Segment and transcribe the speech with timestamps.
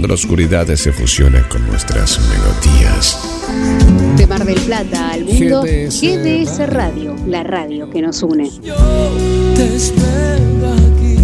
[0.00, 3.18] donde la oscuridad se fusiona con nuestras melodías.
[4.16, 8.50] De Mar del Plata al mundo, GDS, GDS Radio, la radio que nos une.
[8.62, 8.74] Yo
[9.56, 11.16] te espero aquí.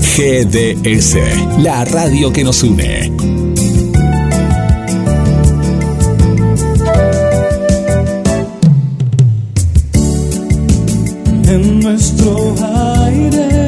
[0.00, 1.18] GDS,
[1.58, 3.12] la radio que nos une.
[11.46, 12.54] En nuestro
[13.04, 13.61] aire,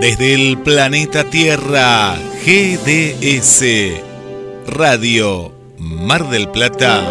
[0.00, 2.14] Desde el planeta Tierra,
[2.46, 3.64] GDS,
[4.68, 7.02] Radio Mar del Plata.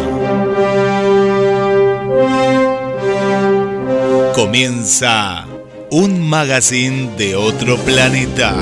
[4.34, 5.46] Comienza
[5.92, 8.56] un magazine de otro planeta.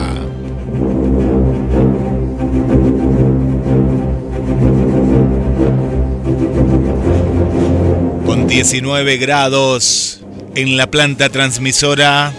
[8.26, 10.22] Con 19 grados
[10.56, 12.34] en la planta transmisora.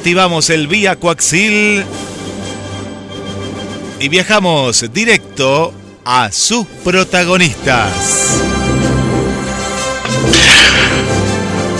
[0.00, 1.84] Activamos el vía coaxil
[3.98, 5.74] y viajamos directo
[6.06, 8.40] a sus protagonistas.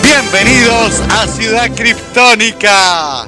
[0.02, 3.26] Bienvenidos a Ciudad Criptónica.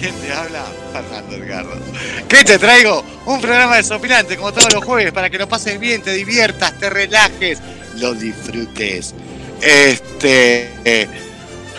[0.00, 0.64] ¿Quién te habla?
[0.92, 1.78] Fernando Edgardo.
[2.26, 3.04] ¿Qué te traigo?
[3.26, 6.90] Un programa desopilante como todos los jueves para que lo pases bien, te diviertas, te
[6.90, 7.60] relajes,
[7.94, 9.14] lo disfrutes.
[9.60, 10.68] Este.
[10.84, 11.08] eh,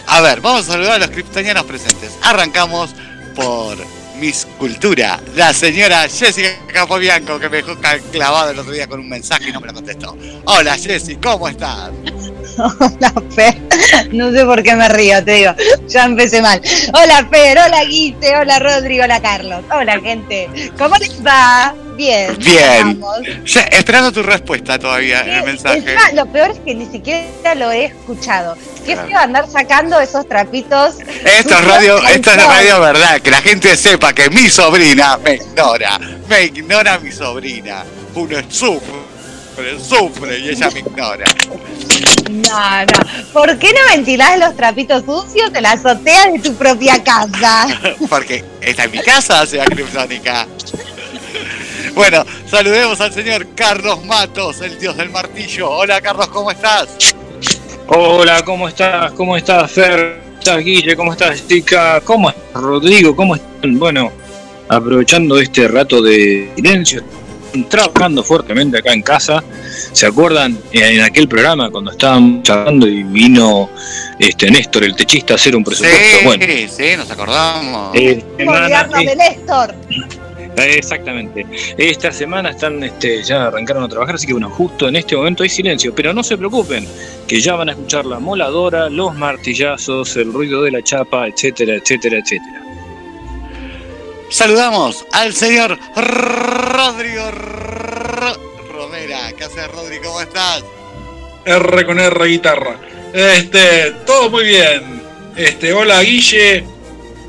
[0.08, 2.12] a ver, vamos a saludar a los criptonianos presentes.
[2.22, 2.92] Arrancamos
[3.36, 3.78] por
[4.20, 7.76] Miss Cultura, la señora Jessica Capobianco, que me dejó
[8.12, 10.16] clavado el otro día con un mensaje y no me lo contestó.
[10.46, 11.92] Hola Jessy, ¿cómo estás?
[12.80, 13.56] Hola, Fer.
[14.12, 15.54] No sé por qué me río, te digo.
[15.88, 16.62] Ya empecé mal.
[16.94, 17.58] Hola, Fer.
[17.58, 18.36] Hola, Guise.
[18.38, 19.04] Hola, Rodrigo.
[19.04, 19.64] Hola, Carlos.
[19.72, 20.50] Hola, gente.
[20.78, 21.74] ¿Cómo les va?
[21.96, 22.36] Bien.
[22.40, 23.00] Bien.
[23.46, 25.78] Ya, esperando tu respuesta todavía en el mensaje.
[25.78, 28.56] Encima, lo peor es que ni siquiera lo he escuchado.
[28.86, 29.08] Qué Claro.
[29.08, 30.96] feo andar sacando esos trapitos.
[31.24, 35.18] Esto es radio, esto es la radio verdad, que la gente sepa que mi sobrina
[35.18, 37.84] me ignora, me ignora mi sobrina.
[38.16, 38.38] Uno
[39.54, 41.26] sufre, sufre y ella me ignora.
[42.32, 43.32] No, no.
[43.34, 47.68] ¿Por qué no ventilás los trapitos sucios en la azotea de tu propia casa?
[48.10, 50.48] Porque esta es mi casa, Ciudad Criptónica.
[51.94, 55.70] Bueno, saludemos al señor Carlos Matos, el dios del martillo.
[55.70, 56.88] Hola Carlos, ¿cómo estás?
[57.88, 59.12] Hola, ¿cómo estás?
[59.12, 60.22] ¿Cómo estás, Fer?
[60.24, 60.96] ¿Cómo estás, Guille?
[60.96, 62.02] ¿Cómo estás, chica?
[62.02, 63.16] ¿Cómo estás, Rodrigo?
[63.16, 63.78] ¿Cómo están?
[63.78, 64.12] Bueno,
[64.68, 67.04] aprovechando este rato de silencio,
[67.70, 69.44] trabajando fuertemente acá en casa.
[69.92, 73.70] ¿Se acuerdan en aquel programa cuando estábamos charlando y vino
[74.20, 75.98] este Néstor, el techista, a hacer un presupuesto?
[76.20, 77.96] Sí, Bueno, sí, nos acordamos.
[77.96, 79.76] eh, ¿Cómo semana- olvidarnos de Néstor?
[80.56, 81.46] Eh, Exactamente.
[81.78, 85.42] Esta semana están, este, ya arrancaron a trabajar, así que bueno, justo en este momento
[85.42, 85.96] hay silencio.
[85.96, 86.88] Pero no se preocupen,
[87.28, 91.76] que ya van a escuchar la moladora, los martillazos, el ruido de la chapa, etcétera,
[91.76, 92.62] etcétera, etcétera.
[94.38, 98.40] Saludamos al señor Rodrigo Ro-
[98.72, 99.32] Romera.
[99.38, 100.06] ¿Qué haces, Rodrigo?
[100.06, 100.64] ¿Cómo estás?
[101.46, 102.78] R con R guitarra.
[103.14, 105.04] Este, todo muy bien.
[105.36, 106.64] Este, hola Guille,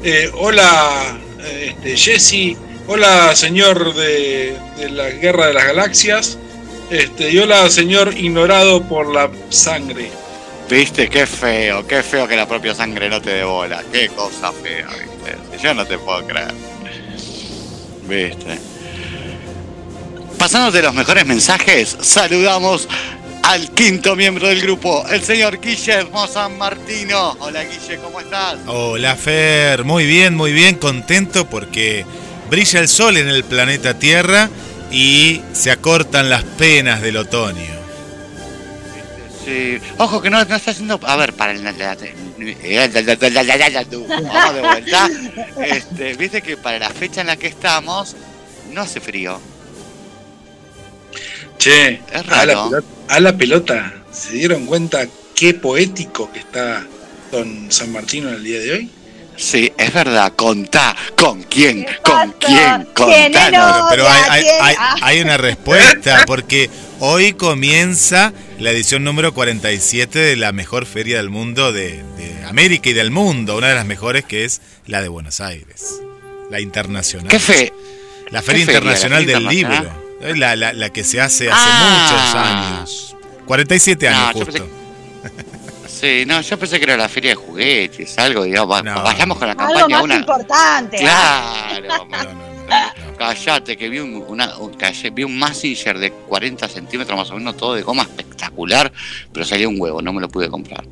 [0.03, 1.19] eh, hola
[1.62, 2.56] este, Jesse,
[2.87, 6.38] hola señor de, de la Guerra de las Galaxias,
[6.91, 10.10] este, y hola señor ignorado por la sangre.
[10.71, 13.82] Viste, qué feo, qué feo que la propia sangre no te dé bola.
[13.92, 15.36] Qué cosa fea, viste.
[15.62, 16.54] Yo no te puedo creer.
[18.09, 18.59] Viste.
[20.38, 22.88] Pasando de los mejores mensajes, saludamos
[23.42, 27.36] al quinto miembro del grupo, el señor Guillermo San Martino.
[27.41, 28.56] Hola Guille, ¿cómo estás?
[28.66, 32.04] Hola Fer, muy bien, muy bien, contento porque
[32.51, 34.48] brilla el sol en el planeta Tierra
[34.91, 37.84] y se acortan las penas del otoño.
[39.45, 39.79] Sí.
[39.99, 40.99] Ojo que no, no está haciendo.
[41.03, 41.63] A ver, para el.
[41.63, 41.99] Vamos
[44.55, 45.09] de vuelta.
[45.63, 48.17] Este, Viste que para la fecha en la que estamos,
[48.73, 49.41] no hace frío.
[51.59, 52.71] Che, Es a la, raro.
[52.71, 56.85] pelota, a la pelota, ¿se dieron cuenta qué poético que está
[57.31, 58.91] Don San Martino en el día de hoy?
[59.37, 60.33] Sí, es verdad.
[60.37, 60.95] Contá.
[61.17, 61.85] ¿Con quién?
[61.85, 62.87] ¿Qué ¿Con quién?
[62.95, 63.69] ¿Tiene Contanos.
[63.69, 63.87] novia?
[63.91, 64.97] Pero hay, hay- Ah.
[65.03, 66.71] hay una respuesta, porque
[67.06, 72.89] Hoy comienza la edición número 47 de la mejor feria del mundo de, de América
[72.89, 76.01] y del mundo, una de las mejores que es la de Buenos Aires,
[76.48, 77.28] la internacional.
[77.28, 77.74] ¿Qué fe?
[78.30, 78.78] La Feria ¿Qué feria?
[78.78, 80.03] Internacional ¿La del Libro,
[80.34, 82.06] la, la- la que se hace hace Ah.
[82.09, 82.34] muchos
[82.97, 83.16] años.
[83.45, 84.68] 47 No, años justo.
[85.86, 89.47] Sí, no, yo pensé que era la feria de juguetes, algo, digamos, va- vayamos con
[89.47, 90.15] la Algo campaña más una.
[90.16, 90.97] importante.
[90.98, 92.09] Claro,
[93.16, 94.77] Callate, que vi un, una, un-
[95.13, 98.93] vi un Massinger de 40 centímetros más o menos, todo de goma espectacular,
[99.33, 100.84] pero salía un huevo, no me lo pude comprar.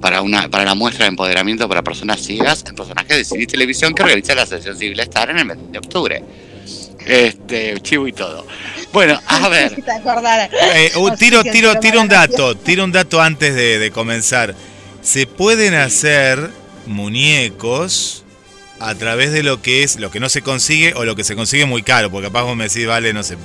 [0.00, 3.46] Para una para la muestra de empoderamiento para personas ciegas, el personaje de cine y
[3.46, 6.24] televisión que realiza la Asociación Civil Star en el mes de octubre.
[7.06, 8.46] Este, chivo y todo.
[8.92, 9.72] Bueno, a ver.
[10.74, 14.54] Eh, uh, tiro, tiro, tiro un dato, tiro un dato antes de, de comenzar.
[15.00, 16.50] Se pueden hacer
[16.86, 18.24] muñecos
[18.80, 21.34] a través de lo que es, lo que no se consigue o lo que se
[21.34, 23.36] consigue muy caro, porque capaz vos me decís, vale, no sé,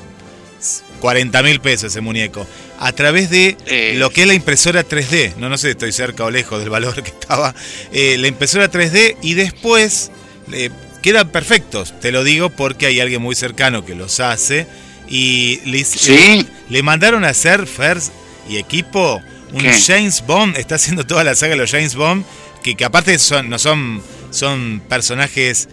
[1.00, 2.48] 40 mil pesos ese muñeco.
[2.80, 3.94] A través de Eh.
[3.98, 7.02] lo que es la impresora 3D, no, no sé, estoy cerca o lejos del valor
[7.04, 7.54] que estaba,
[7.92, 10.12] eh, la impresora 3D y después
[10.52, 10.70] eh,
[11.02, 14.68] quedan perfectos, te lo digo porque hay alguien muy cercano que los hace
[15.10, 16.48] y le, ¿Sí?
[16.70, 18.12] le mandaron a hacer Fers
[18.50, 19.22] y equipo
[19.52, 19.74] un ¿Qué?
[19.86, 22.26] James Bond, está haciendo toda la saga de los James Bond,
[22.64, 24.02] que, que aparte son, no son,
[24.34, 25.70] son personajes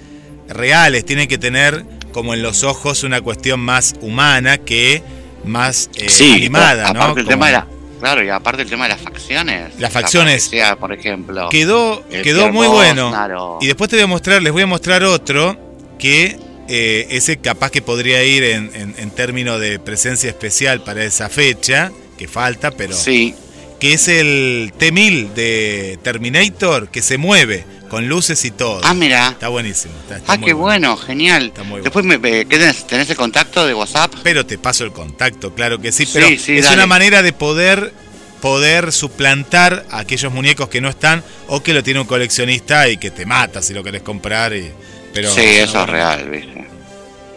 [0.48, 5.02] reales, tienen que tener como en los ojos una cuestión más humana que
[5.44, 7.00] más eh, sí, animada, ¿no?
[7.00, 7.66] aparte el Como- tema de la,
[8.00, 9.72] claro, y aparte el tema de las facciones.
[9.78, 10.50] Las facciones.
[10.52, 11.48] La por ejemplo.
[11.50, 13.58] Quedó, quedó muy bueno.
[13.60, 15.56] Y después te voy a mostrar, les voy a mostrar otro
[15.98, 16.36] que
[16.68, 21.28] eh, ese capaz que podría ir en, en- en términos de presencia especial para esa
[21.28, 23.34] fecha, que falta, pero Sí.
[23.80, 28.80] que es el T-1000 de Terminator que se mueve con luces y todo.
[28.84, 29.28] Ah, mira.
[29.30, 29.92] Está buenísimo.
[30.02, 31.52] está- está Ah, muy qué bueno, genial.
[31.66, 34.14] muy Después, me, me- ¿qué tenés, tenés el contacto de WhatsApp?
[34.22, 36.06] Pero te paso el contacto, claro que sí.
[36.06, 36.76] Sí, Pero sí, es dale.
[36.76, 37.92] una manera de poder
[38.40, 42.96] poder suplantar a aquellos muñecos que no están o que lo tiene un coleccionista y
[42.96, 44.54] que te mata si lo querés comprar.
[44.54, 44.70] Y,
[45.12, 46.66] pero, sí, eso es real, ¿viste?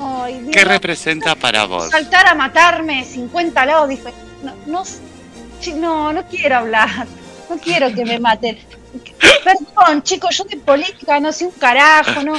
[0.00, 1.90] Ay, Dios, ¿Qué representa para vos?
[1.90, 4.24] saltar a matarme 50 lados diferentes.
[4.42, 7.06] No, no, no, no quiero hablar.
[7.48, 8.58] No quiero que me maten.
[9.44, 12.32] Perdón, chicos, yo de política no sé un carajo, no.
[12.32, 12.38] No,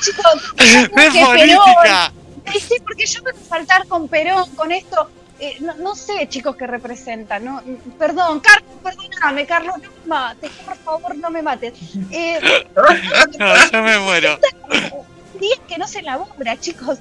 [0.00, 2.12] chicos, ¡De porque política!
[2.12, 2.12] Perón-
[2.52, 5.08] Sí, sí, porque yo quiero saltar con Perón, con esto.
[5.38, 7.38] eh, no, no sé, chicos, qué representa.
[7.38, 7.62] No,
[7.98, 11.74] perdón, Carlos, perdóname, Carlos, no me mates, por favor, no me mates.
[12.10, 12.40] Eh,
[13.38, 14.38] No, yo me muero.
[15.42, 16.98] días que no se labura, chicos.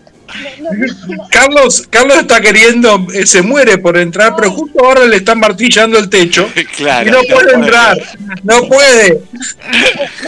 [0.60, 0.70] No,
[1.16, 1.28] no.
[1.30, 5.98] Carlos, Carlos está queriendo, eh, se muere por entrar, pero justo ahora le están martillando
[5.98, 7.08] el techo Claro.
[7.08, 7.98] y no puede entrar,
[8.44, 9.22] no puede.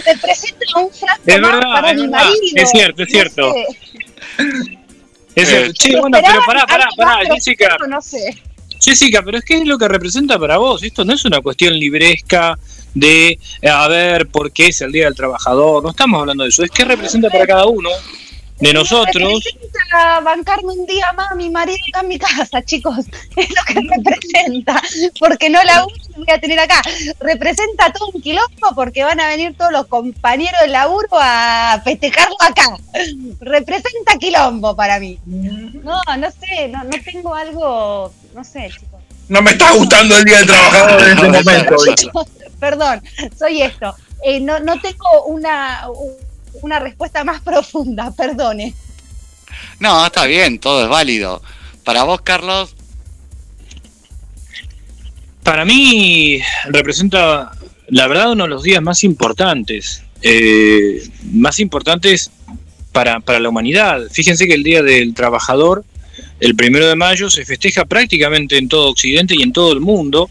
[0.05, 2.23] representa un frasco Es verdad, para es mi verdad.
[2.25, 2.41] marido.
[2.55, 3.53] Es cierto, es cierto.
[3.53, 3.65] sé.
[5.35, 5.67] Es cierto.
[5.69, 7.77] Eh, Che, bueno, pero pará, pará, pará, Jessica.
[7.87, 8.37] No sé.
[8.79, 10.83] Jessica, pero es que es lo que representa para vos.
[10.83, 12.57] Esto no es una cuestión libresca
[12.93, 15.83] de eh, a ver por qué es el Día del Trabajador.
[15.83, 16.63] No estamos hablando de eso.
[16.63, 17.89] Es que representa para cada uno
[18.59, 19.43] de nosotros.
[19.43, 23.05] Representa bancarme un día más a mi marido acá en mi casa, chicos.
[23.35, 24.81] Es lo que representa.
[25.19, 25.85] Porque no la
[26.15, 26.81] voy a tener acá.
[27.19, 32.35] Representa todo un quilombo porque van a venir todos los compañeros de laburo a festejarlo
[32.39, 32.77] acá.
[33.39, 35.19] Representa quilombo para mí.
[35.25, 38.92] No, no sé, no, no tengo algo, no sé, chicos.
[39.33, 42.27] No me está gustando el Día del Trabajador en este momento.
[42.59, 43.01] Perdón,
[43.37, 43.95] soy esto.
[44.23, 45.87] Eh, no, no tengo una,
[46.61, 48.73] una respuesta más profunda, perdone.
[49.79, 51.41] No, está bien, todo es válido.
[51.83, 52.75] Para vos, Carlos,
[55.43, 57.51] Para mí representa,
[57.87, 60.03] la verdad, uno de los días más importantes.
[60.21, 62.31] eh, más importantes
[62.93, 64.03] para, para la humanidad.
[64.11, 65.83] Fíjense que el Día del Trabajador,
[66.39, 70.29] el primero de mayo, se festeja prácticamente en todo Occidente y en todo el mundo.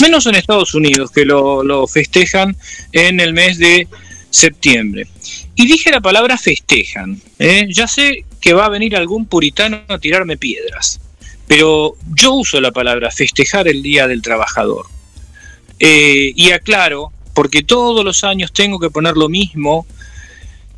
[0.00, 2.56] menos en Estados Unidos, que lo, festejan
[2.92, 3.86] en el mes de
[4.30, 5.06] septiembre.
[5.54, 7.20] Y dije la palabra festejan.
[7.38, 7.68] ¿eh?
[7.70, 11.00] Ya sé que va a venir algún puritano a tirarme piedras,
[11.46, 14.86] pero yo uso la palabra festejar el Día del Trabajador.
[15.78, 19.86] Eh, y aclaro, porque todos los años tengo que poner lo mismo,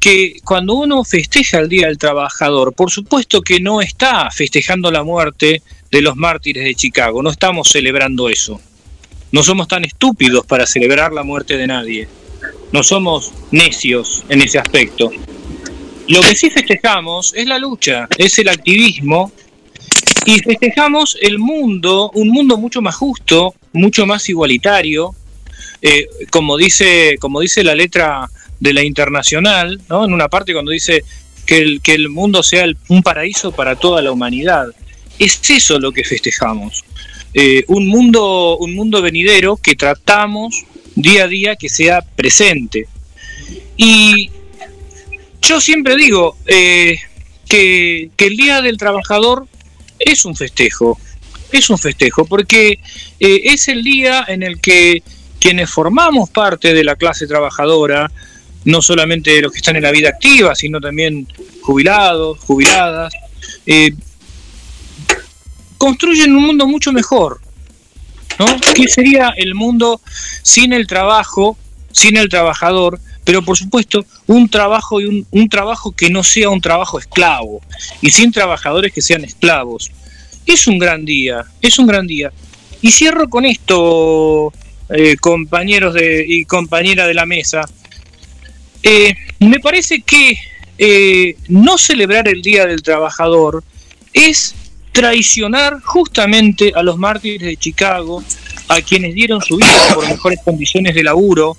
[0.01, 5.03] que cuando uno festeja el Día del Trabajador, por supuesto que no está festejando la
[5.03, 8.61] muerte de los mártires de Chicago, no estamos celebrando eso.
[9.33, 12.09] No somos tan estúpidos para celebrar la muerte de nadie.
[12.73, 15.11] No somos necios en ese aspecto.
[16.09, 19.33] Lo que sí festejamos es la lucha, es el activismo
[20.25, 25.15] y festejamos el mundo, un mundo mucho más justo, mucho más igualitario,
[25.83, 30.05] eh, como, dice, como dice la letra de la internacional, ¿no?
[30.05, 31.05] en una parte cuando dice
[31.47, 34.69] que el, que el mundo sea un paraíso para toda la humanidad.
[35.19, 36.85] Es eso lo que festejamos.
[37.33, 42.89] Eh, un, mundo, un mundo venidero que tratamos día a día que sea presente.
[43.77, 44.31] Y
[45.43, 46.97] yo siempre digo eh,
[47.49, 49.47] que, el Día del Trabajador
[49.99, 50.99] es un festejo,
[51.53, 52.81] es un festejo, porque
[53.21, 55.03] eh, es el día en el que
[55.39, 58.11] quienes formamos parte de la clase trabajadora,
[58.67, 61.27] no solamente los que están en la vida activa, sino también
[61.63, 63.15] jubilados, jubiladas,
[65.79, 67.41] construyen un mundo mucho mejor.
[68.39, 68.47] ¿no?
[68.75, 70.01] ¿Qué sería el mundo
[70.43, 71.57] sin el trabajo,
[71.93, 73.01] sin el trabajador?
[73.25, 77.61] Pero por supuesto, un trabajo y un, un trabajo que no sea un trabajo esclavo
[78.01, 79.91] y sin trabajadores que sean esclavos.
[80.45, 82.33] Es un gran día, es un gran día.
[82.83, 84.53] Y cierro con esto,
[84.91, 87.63] eh, compañeros de, y compañera de la mesa.
[88.89, 90.39] Eh, me parece que
[90.79, 93.65] eh, no celebrar el Día del Trabajador
[94.13, 94.55] es
[94.93, 98.23] traicionar justamente a los mártires de Chicago,
[98.69, 101.57] a quienes dieron su vida por mejores condiciones de laburo,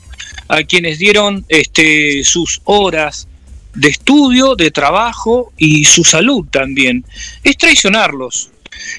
[0.48, 3.27] a quienes dieron este, sus horas
[3.74, 7.03] de estudio, de trabajo y su salud también.
[7.43, 8.51] Es traicionarlos,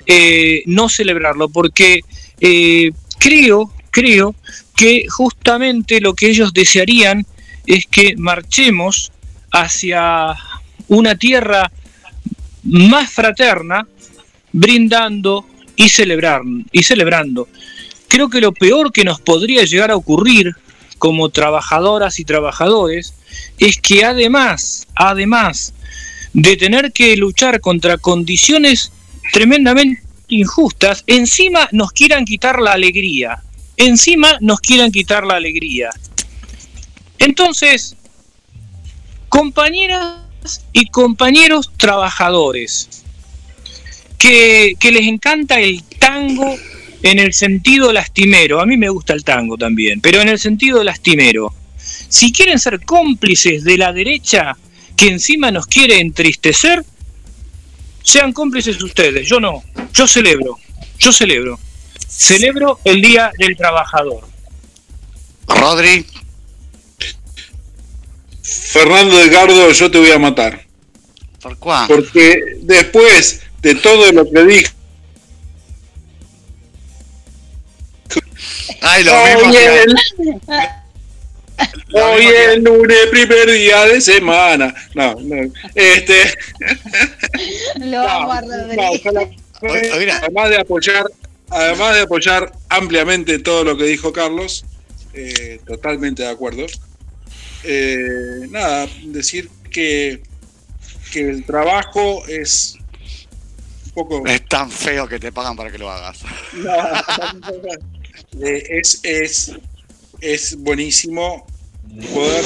[0.06, 2.02] eh, no celebrarlo, porque
[2.40, 4.34] eh, creo, creo
[4.76, 7.26] que justamente lo que ellos desearían
[7.68, 9.12] es que marchemos
[9.52, 10.34] hacia
[10.88, 11.70] una tierra
[12.64, 13.86] más fraterna,
[14.52, 15.46] brindando
[15.76, 17.46] y, celebrar, y celebrando.
[18.08, 20.56] Creo que lo peor que nos podría llegar a ocurrir
[20.96, 23.14] como trabajadoras y trabajadores
[23.58, 25.74] es que además, además
[26.32, 28.92] de tener que luchar contra condiciones
[29.32, 33.42] tremendamente injustas, encima nos quieran quitar la alegría,
[33.76, 35.90] encima nos quieran quitar la alegría.
[37.18, 37.96] Entonces,
[39.28, 40.18] compañeras
[40.72, 43.04] y compañeros trabajadores,
[44.18, 46.56] que, les encanta el tango
[47.02, 48.60] en el sentido lastimero.
[48.60, 51.54] A mí me gusta el tango también, pero en el sentido lastimero.
[51.76, 54.56] Si quieren ser cómplices de la derecha
[54.96, 56.84] que encima nos quiere entristecer,
[58.02, 59.26] sean cómplices ustedes.
[59.28, 59.62] Yo no.
[59.92, 60.58] Yo celebro.
[60.98, 61.58] Yo celebro.
[62.08, 64.26] Celebro el Día del Trabajador.
[65.46, 66.04] Rodri.
[68.48, 70.66] Fernando Edgardo, yo te voy a matar.
[71.42, 71.86] ¿Por cuál?
[71.88, 74.72] Porque después de todo lo que dijo.
[78.80, 80.40] Ay, lo mismo
[81.92, 84.74] Hoy es lunes, primer día de semana.
[84.94, 85.52] No, no.
[85.74, 86.34] Este.
[87.80, 88.42] Lo vamos a
[90.20, 91.04] Además de apoyar,
[91.50, 94.64] además de apoyar ampliamente todo lo que dijo Carlos,
[95.14, 96.66] eh, totalmente de acuerdo.
[97.64, 100.22] Eh, nada, decir que,
[101.12, 102.78] que el trabajo es
[104.26, 106.20] es tan feo que te pagan para que lo hagas.
[108.42, 109.52] Eh, es, es,
[110.20, 111.46] es buenísimo
[112.12, 112.44] poder,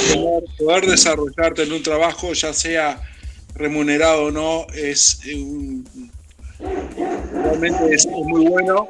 [0.58, 3.00] poder desarrollarte en un trabajo, ya sea
[3.54, 6.10] remunerado o no, es un,
[7.32, 8.88] realmente es, muy bueno.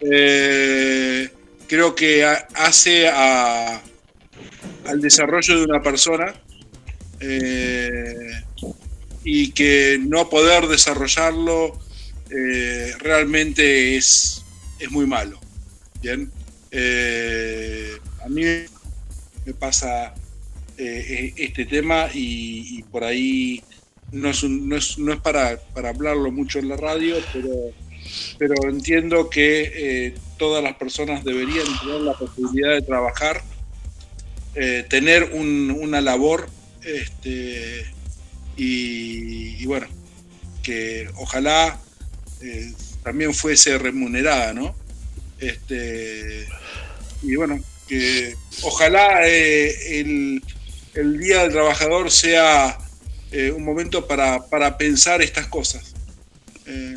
[0.00, 1.30] Eh,
[1.68, 3.80] creo que hace a,
[4.88, 6.34] al desarrollo de una persona.
[7.20, 8.30] Eh,
[9.26, 11.76] y que no poder desarrollarlo
[12.30, 14.44] eh, realmente es,
[14.78, 15.40] es muy malo.
[16.00, 16.30] Bien,
[16.70, 17.90] eh,
[18.24, 18.42] a mí
[19.44, 20.14] me pasa
[20.78, 23.62] eh, este tema y, por ahí
[24.12, 27.50] no es, no es, no es para, para, hablarlo mucho en la radio, pero,
[28.38, 33.42] pero entiendo que todas las personas deberían tener la posibilidad de trabajar,
[34.88, 36.48] tener una labor
[36.86, 37.84] este,
[38.56, 39.86] y, bueno,
[40.62, 41.80] que ojalá
[42.40, 42.72] eh,
[43.02, 44.74] también fuese remunerada, ¿no?
[45.38, 46.46] Este,
[47.22, 50.42] y bueno, que ojalá eh, el,
[50.94, 52.78] el, Día del Trabajador sea
[53.32, 55.92] eh, un momento para, para, pensar estas cosas.
[56.66, 56.94] Eh,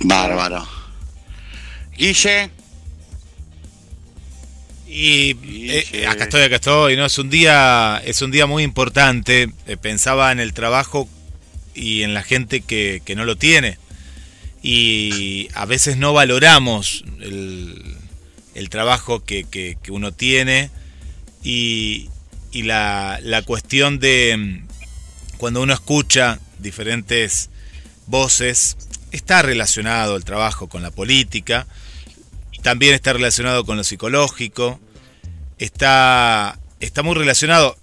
[0.00, 0.66] Bárbaro.
[1.96, 2.50] Guille.
[4.88, 5.36] Y
[5.68, 7.06] eh, acá estoy, acá estoy, ¿no?
[7.06, 9.50] Es un día, es un día muy importante.
[9.66, 11.08] Eh, pensaba en el trabajo
[11.74, 13.78] y en la gente que, que, no lo tiene.
[14.62, 17.96] Y a veces no valoramos el,
[18.54, 20.70] el trabajo que, que, que, uno tiene.
[21.42, 22.08] Y,
[22.52, 24.66] y la, la cuestión de mm,
[25.36, 27.50] cuando uno escucha diferentes
[28.06, 28.76] voces,
[29.10, 31.66] está relacionado el trabajo con la política
[32.66, 34.80] también está relacionado con lo psicológico,
[35.56, 37.76] está, está muy relacionado.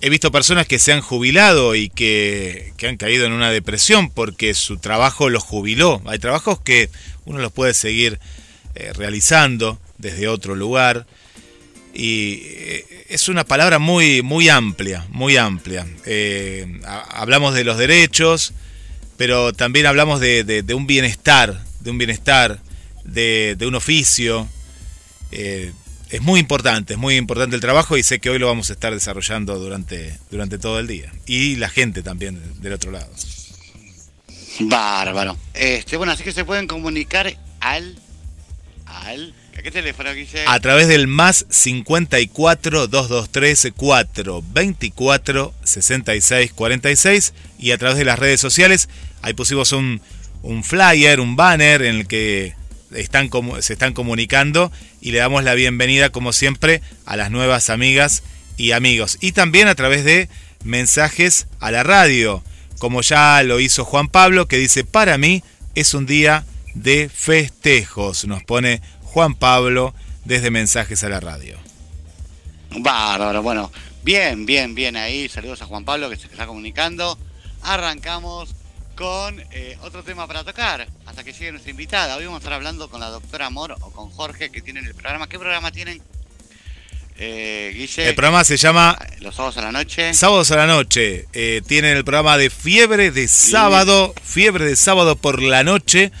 [0.00, 4.08] He visto personas que se han jubilado y que, que, han caído en una depresión
[4.08, 6.00] porque su trabajo los jubiló.
[6.06, 6.88] Hay trabajos que
[7.26, 8.18] uno los puede seguir
[8.74, 11.04] eh, realizando desde otro lugar.
[11.92, 15.86] Y eh, es una palabra muy, muy amplia, muy amplia.
[16.06, 18.54] Eh, hablamos de los derechos,
[19.18, 22.63] pero también hablamos de, de, de un bienestar, de un bienestar
[23.04, 24.48] de, de un oficio.
[25.30, 25.72] Eh,
[26.10, 28.74] es muy importante, es muy importante el trabajo y sé que hoy lo vamos a
[28.74, 31.12] estar desarrollando durante, durante todo el día.
[31.26, 33.10] Y la gente también del otro lado.
[34.60, 35.36] Bárbaro.
[35.54, 37.98] Este, bueno, así que se pueden comunicar al...
[38.86, 40.44] al ¿A qué teléfono, Guille?
[40.46, 48.18] A través del más 54 223 4 24 66 46 y a través de las
[48.18, 48.88] redes sociales.
[49.22, 50.00] Ahí pusimos un,
[50.42, 52.54] un flyer, un banner en el que
[52.94, 58.22] están, se están comunicando y le damos la bienvenida, como siempre, a las nuevas amigas
[58.56, 59.18] y amigos.
[59.20, 60.28] Y también a través de
[60.64, 62.42] mensajes a la radio,
[62.78, 65.42] como ya lo hizo Juan Pablo, que dice, para mí
[65.74, 71.58] es un día de festejos, nos pone Juan Pablo desde mensajes a la radio.
[72.76, 73.70] Bárbaro, bueno,
[74.02, 77.18] bien, bien, bien ahí, saludos a Juan Pablo que se está comunicando.
[77.62, 78.54] Arrancamos
[78.94, 82.16] con eh, otro tema para tocar, hasta que llegue nuestra invitada.
[82.16, 84.94] Hoy vamos a estar hablando con la doctora Amor o con Jorge, que tienen el
[84.94, 85.28] programa.
[85.28, 86.00] ¿Qué programa tienen?
[87.16, 88.08] Eh, Guille.
[88.08, 90.14] El programa se llama Los sábados a la noche.
[90.14, 91.26] Sábados a la noche.
[91.32, 96.12] Eh, tienen el programa de Fiebre de Sábado, Fiebre de Sábado por la noche,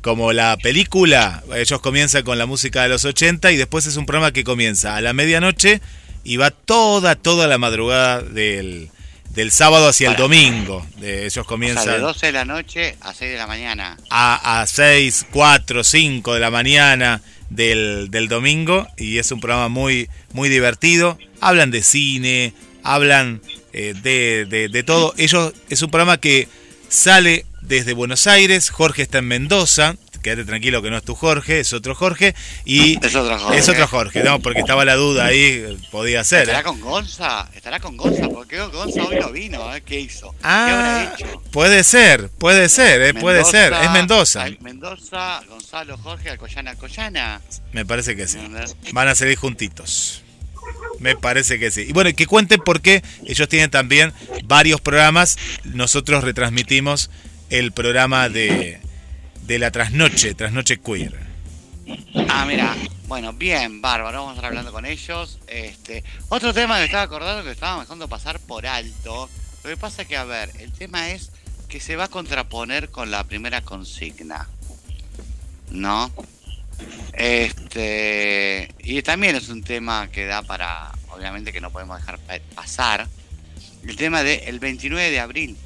[0.00, 1.42] como la película.
[1.54, 4.96] Ellos comienzan con la música de los 80 y después es un programa que comienza
[4.96, 5.80] a la medianoche
[6.24, 8.90] y va toda, toda la madrugada del
[9.34, 10.86] del sábado hacia el domingo.
[10.96, 11.86] De, ellos comienzan.
[11.86, 13.96] de 12 de la noche a 6 de la mañana.
[14.10, 18.86] A, a 6, 4, 5 de la mañana del, del, domingo.
[18.96, 21.18] Y es un programa muy, muy divertido.
[21.40, 23.40] Hablan de cine, hablan
[23.72, 25.14] eh, de, de, de todo.
[25.16, 26.48] Ellos es un programa que
[26.88, 28.70] sale desde Buenos Aires.
[28.70, 32.34] Jorge está en Mendoza quédate tranquilo que no es tu Jorge, es otro Jorge.
[32.64, 33.58] Y es otro Jorge.
[33.58, 36.42] Es otro Jorge, no, porque estaba la duda ahí, podía ser.
[36.42, 36.62] ¿Estará ¿eh?
[36.62, 37.48] con Gonza?
[37.54, 38.28] ¿Estará con Gonza?
[38.28, 39.82] Porque Gonza hoy no vino, ¿eh?
[39.84, 40.34] ¿qué hizo?
[40.42, 41.42] Ah, ¿Qué habrá hecho?
[41.50, 43.14] Puede ser, puede ser, ¿eh?
[43.14, 43.72] puede ser.
[43.72, 44.46] Es Mendoza.
[44.60, 47.40] Mendoza, Gonzalo, Jorge, Alcoyana, Alcoyana.
[47.72, 48.38] Me parece que sí.
[48.92, 50.22] Van a salir juntitos.
[50.98, 51.86] Me parece que sí.
[51.88, 54.12] Y bueno, que cuenten por qué ellos tienen también
[54.44, 55.36] varios programas.
[55.64, 57.10] Nosotros retransmitimos
[57.50, 58.80] el programa de
[59.52, 61.14] de la trasnoche, trasnoche queer.
[62.30, 62.74] Ah, mira,
[63.06, 65.38] bueno, bien, bárbaro, vamos a estar hablando con ellos.
[65.46, 69.28] Este, otro tema que estaba acordando que estábamos dejando pasar por alto.
[69.62, 71.32] Lo que pasa que, a ver, el tema es
[71.68, 74.48] que se va a contraponer con la primera consigna.
[75.70, 76.10] ¿No?
[77.12, 82.18] Este, y también es un tema que da para, obviamente que no podemos dejar
[82.54, 83.06] pasar,
[83.86, 85.58] el tema del el 29 de abril.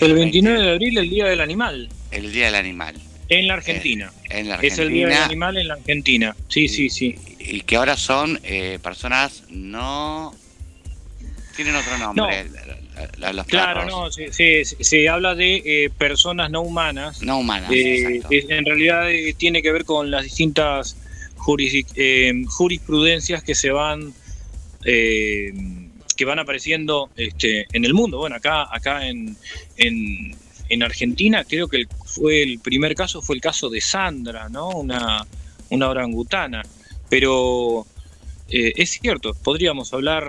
[0.00, 1.88] El 29 de abril, el Día del Animal.
[2.10, 2.94] El Día del Animal.
[3.28, 4.12] En la Argentina.
[4.24, 4.74] Eh, en la Argentina.
[4.74, 6.36] Es el Día del Animal en la Argentina.
[6.48, 7.16] Sí, sí, sí.
[7.38, 10.34] Y que ahora son eh, personas no...
[11.56, 12.44] Tienen otro nombre.
[12.44, 12.74] No.
[13.32, 17.22] Los claro, no, se, se, habla de eh, personas no humanas.
[17.22, 17.70] No humanas.
[17.72, 20.96] Eh, en realidad eh, tiene que ver con las distintas
[21.36, 21.86] juris,
[22.46, 24.14] jurisprudencias que se van
[26.14, 28.18] que van apareciendo este, en el mundo.
[28.18, 29.36] Bueno, acá, acá en,
[29.76, 30.36] en,
[30.68, 34.68] en, Argentina creo que fue el primer caso fue el caso de Sandra, ¿no?
[34.70, 35.26] Una,
[35.70, 36.62] una orangutana.
[37.08, 37.86] Pero
[38.48, 40.24] eh, es cierto, podríamos hablar,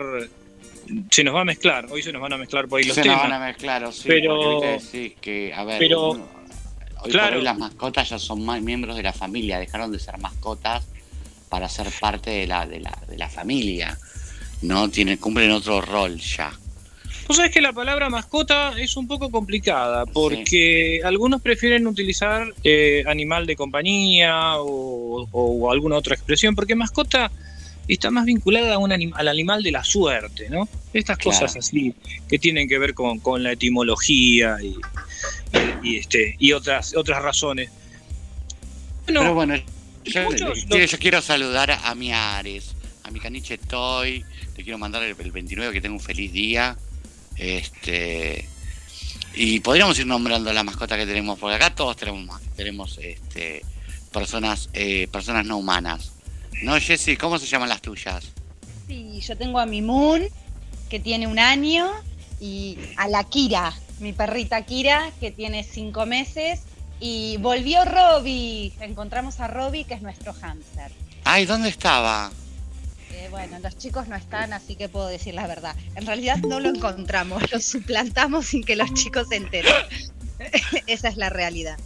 [1.11, 3.01] se nos va a mezclar, hoy se nos van a mezclar por ahí los se
[3.01, 3.17] temas.
[3.17, 4.59] Se nos van a mezclar, sí, pero,
[5.21, 9.13] que, a ver, pero, hoy claro, hoy las mascotas ya son más miembros de la
[9.13, 10.85] familia, dejaron de ser mascotas
[11.49, 13.97] para ser parte de la, de la, de la familia.
[14.61, 14.89] ¿No?
[14.89, 16.51] Tienen, cumplen otro rol ya.
[17.25, 23.03] Pues sabes que la palabra mascota es un poco complicada porque algunos prefieren utilizar eh,
[23.07, 27.31] animal de compañía o, alguna otra expresión, porque mascota
[27.87, 30.69] está más vinculada a un al animal de la suerte, ¿no?
[30.93, 31.95] Estas cosas así
[32.29, 34.57] que tienen que ver con, la etimología
[35.81, 37.71] y, este, y otras, otras razones.
[39.07, 39.55] Pero bueno,
[40.03, 40.27] yo,
[40.99, 44.23] quiero saludar a mi Ares, a mi caniche Toy,
[44.55, 46.77] le quiero mandar el, el 29 que tenga un feliz día
[47.37, 48.47] este
[49.33, 53.63] y podríamos ir nombrando la mascota que tenemos, porque acá todos tenemos tenemos este
[54.11, 56.13] personas eh, personas no humanas.
[56.61, 57.17] ¿No, Jessy?
[57.17, 58.31] ¿Cómo se llaman las tuyas?
[58.87, 60.23] Sí, yo tengo a mi Moon,
[60.89, 61.91] que tiene un año,
[62.39, 66.61] y a la Kira, mi perrita Kira, que tiene cinco meses,
[67.01, 68.71] y volvió Robbie.
[68.79, 70.91] Encontramos a Robbie, que es nuestro hámster.
[71.25, 72.31] Ay, ¿dónde estaba?
[73.11, 75.75] Eh, bueno, los chicos no están, así que puedo decir la verdad.
[75.95, 79.73] En realidad no lo encontramos, lo suplantamos sin que los chicos se enteren.
[80.87, 81.77] Esa es la realidad.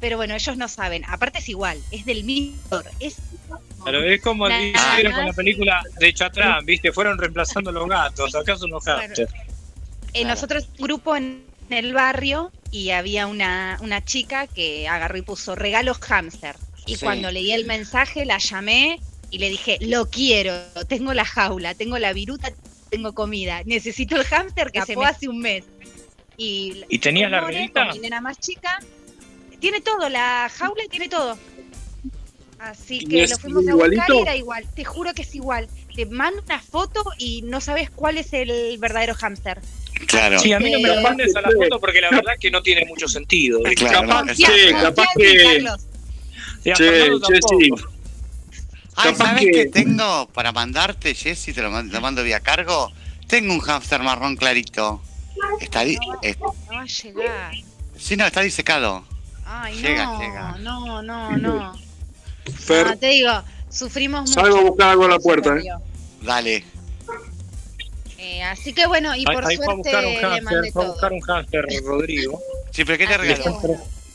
[0.00, 1.04] Pero bueno, ellos no saben.
[1.08, 2.58] Aparte es igual, es del mismo.
[3.00, 3.16] Es,
[3.84, 6.92] Pero es como hicieron con la película de Chatrán, ¿viste?
[6.92, 9.28] Fueron reemplazando los gatos, acá son los gatos.
[10.12, 15.22] Eh, nosotros un grupo en el barrio y había una, una chica que agarró y
[15.22, 16.56] puso regalos hamster.
[16.86, 19.00] Y cuando leí el mensaje la llamé
[19.36, 20.54] y le dije, lo quiero,
[20.88, 22.50] tengo la jaula, tengo la viruta,
[22.88, 25.62] tengo comida, necesito el hámster que se fue hace un mes.
[26.38, 27.92] Y, ¿Y tenías la revista?
[27.92, 28.78] Mi nena más chica,
[29.60, 31.36] tiene todo, la jaula tiene todo.
[32.58, 34.64] Así que lo fuimos a buscar y era igual.
[34.74, 35.68] Te juro que es igual.
[35.94, 39.60] Te mando una foto y no sabes cuál es el verdadero hámster.
[40.06, 40.38] Claro.
[40.38, 42.62] Sí, a mí no me la mandes a la foto porque la verdad que no
[42.62, 43.60] tiene mucho sentido.
[43.74, 45.66] Claro, capaz, sí, capaz que...
[46.72, 47.10] Che,
[47.50, 47.70] sí.
[48.96, 51.52] Ay, ¿sabes qué tengo para mandarte, Jessy?
[51.52, 52.90] Te lo mando, vía cargo.
[53.26, 55.02] Tengo un hámster marrón clarito.
[55.60, 57.54] Está no, va, a llegar.
[57.98, 59.04] Sí, no, está disecado.
[59.44, 60.56] Ay, llega, no, llega.
[60.58, 61.78] no, no, no.
[62.58, 64.40] Fer, no, te digo, sufrimos mucho.
[64.40, 65.64] Salgo a buscar algo a la puerta, ¿eh?
[66.22, 66.64] Dale.
[68.18, 70.82] Eh, así que bueno, y por ahí, suerte ahí un le mandé todo.
[70.82, 72.40] a buscar un hámster, Rodrigo.
[72.70, 73.60] Sí, pero ¿qué te regaló?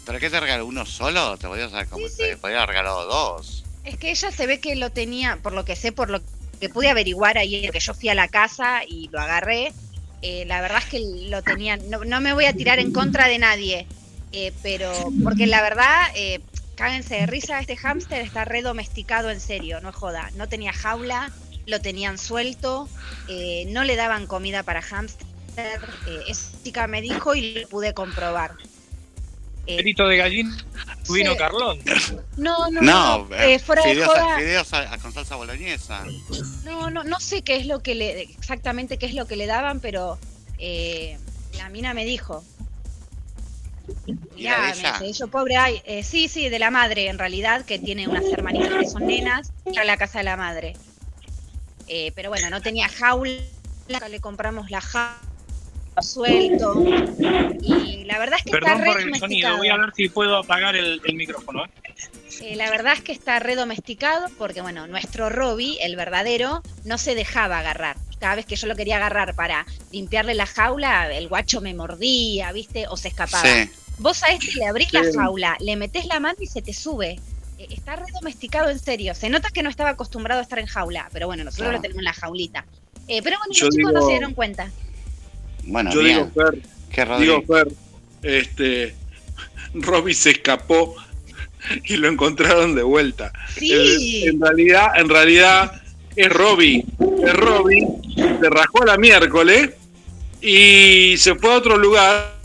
[0.06, 0.66] ¿Pero qué te regaló?
[0.66, 1.38] ¿Uno solo?
[1.38, 3.61] Te podías haber regalado dos.
[3.84, 6.22] Es que ella se ve que lo tenía, por lo que sé, por lo
[6.60, 9.74] que pude averiguar ayer, que yo fui a la casa y lo agarré.
[10.22, 11.78] Eh, la verdad es que lo tenía.
[11.78, 13.88] No, no, me voy a tirar en contra de nadie,
[14.32, 14.92] eh, pero
[15.24, 16.42] porque la verdad, eh,
[16.76, 20.30] cáguense de risa, este hámster está redomesticado en serio, no joda.
[20.36, 21.32] No tenía jaula,
[21.66, 22.90] lo tenían suelto,
[23.28, 25.28] eh, no le daban comida para hámster.
[25.58, 28.56] Eh, esa chica me dijo y lo pude comprobar.
[29.68, 30.58] Eh, Grito de gallina,
[31.10, 31.38] vino sí.
[31.38, 31.80] Carlón.
[32.36, 33.36] No, no, No, no.
[33.36, 34.38] eh, fuera de joda.
[34.38, 36.04] fideos a- a- con salsa boloñesa.
[36.64, 39.46] No, no, no sé qué es lo que le, exactamente qué es lo que le
[39.46, 40.18] daban, pero
[40.58, 41.18] eh,
[41.58, 42.44] la mina me dijo.
[44.08, 47.66] ¿Y Mirá, me dice, yo pobre, ay, eh, sí, sí, de la madre en realidad,
[47.66, 50.74] que tiene unas hermanitas que son nenas, a la casa de la madre.
[51.88, 53.34] Eh, pero bueno, no tenía jaula,
[54.10, 55.18] le compramos la jaula
[56.02, 56.84] suelto.
[57.62, 59.58] Y la verdad es que Perdón está por re el sonido, domesticado.
[59.58, 61.66] voy a ver si puedo apagar el, el micrófono.
[61.66, 61.70] ¿eh?
[62.42, 67.16] Eh, la verdad es que está redomesticado porque, bueno, nuestro Robbie, el verdadero, no se
[67.16, 67.98] dejaba agarrar.
[68.20, 72.52] Cada vez que yo lo quería agarrar para limpiarle la jaula, el guacho me mordía,
[72.52, 72.88] ¿viste?
[72.88, 73.44] O se escapaba.
[73.44, 73.70] Sí.
[73.98, 77.20] Vos a este le abrís la jaula, le metés la mano y se te sube.
[77.60, 79.14] Eh, está redomesticado en serio.
[79.14, 81.78] Se nota que no estaba acostumbrado a estar en jaula, pero bueno, nosotros Claro.
[81.78, 82.66] lo tenemos en la jaulita.
[83.08, 84.72] Eh, pero bueno, los chicos no se dieron cuenta.
[85.64, 86.32] Bueno, Yo digo.
[86.34, 87.68] Fer, Qué digo, Fer,
[88.24, 88.96] este,
[89.74, 90.96] Robbie se escapó
[91.86, 93.32] y lo encontraron de vuelta.
[93.58, 94.24] Sí.
[94.26, 95.82] En, en realidad, en realidad
[96.16, 96.84] es Robbie,
[97.26, 99.72] es Robbie, se rajó la miércoles
[100.42, 102.42] y se fue a otro lugar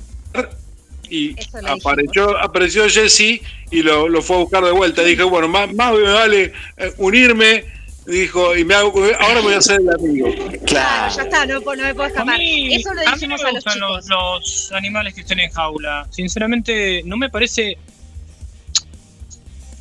[1.09, 5.03] y apareció, apareció Jesse y lo, lo fue a buscar de vuelta.
[5.03, 7.65] Dije, bueno, más, más me vale eh, unirme.
[8.07, 10.29] Dijo, y me hago, ahora me voy a hacer el amigo.
[10.65, 12.39] Claro, ya está, no, no me puedo A escapar.
[12.39, 14.09] mí, Eso lo a mí no me a los gustan chicos.
[14.09, 16.07] los, los animales que estén en jaula.
[16.11, 17.77] Sinceramente, no me parece.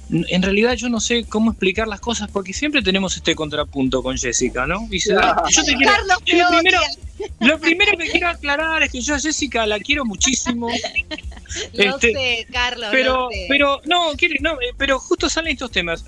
[0.10, 4.16] En realidad, yo no sé cómo explicar las cosas porque siempre tenemos este contrapunto con
[4.18, 4.88] Jessica, ¿no?
[4.92, 5.94] Y se- yo te quiero-
[6.26, 6.80] yo primero,
[7.40, 10.70] lo primero que quiero aclarar es que yo a Jessica la quiero muchísimo.
[11.74, 12.90] Lo Este, sé, Carlos.
[12.92, 13.46] pero, lo sé.
[13.50, 16.06] pero no, quiere- no, eh, pero justo salen estos temas.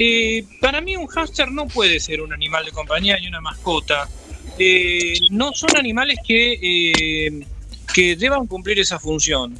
[0.00, 4.08] Eh, para mí un hámster no puede ser un animal de compañía y una mascota.
[4.56, 7.46] Eh, no son animales que, eh,
[7.92, 9.58] que deban cumplir esa función.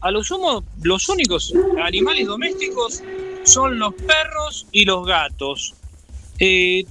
[0.00, 3.02] A lo sumo, los únicos animales domésticos
[3.44, 5.74] son los perros y los gatos.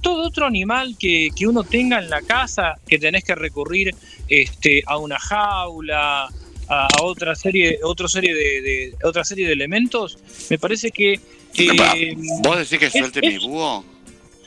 [0.00, 3.94] todo otro animal que, que, uno tenga en la casa, que tenés que recurrir
[4.28, 6.28] este, a una jaula,
[6.68, 11.20] a, otra serie, otra serie de, otra serie de elementos, me parece que.
[11.56, 13.84] Eh, ¿Vos decís que suelte mi búho?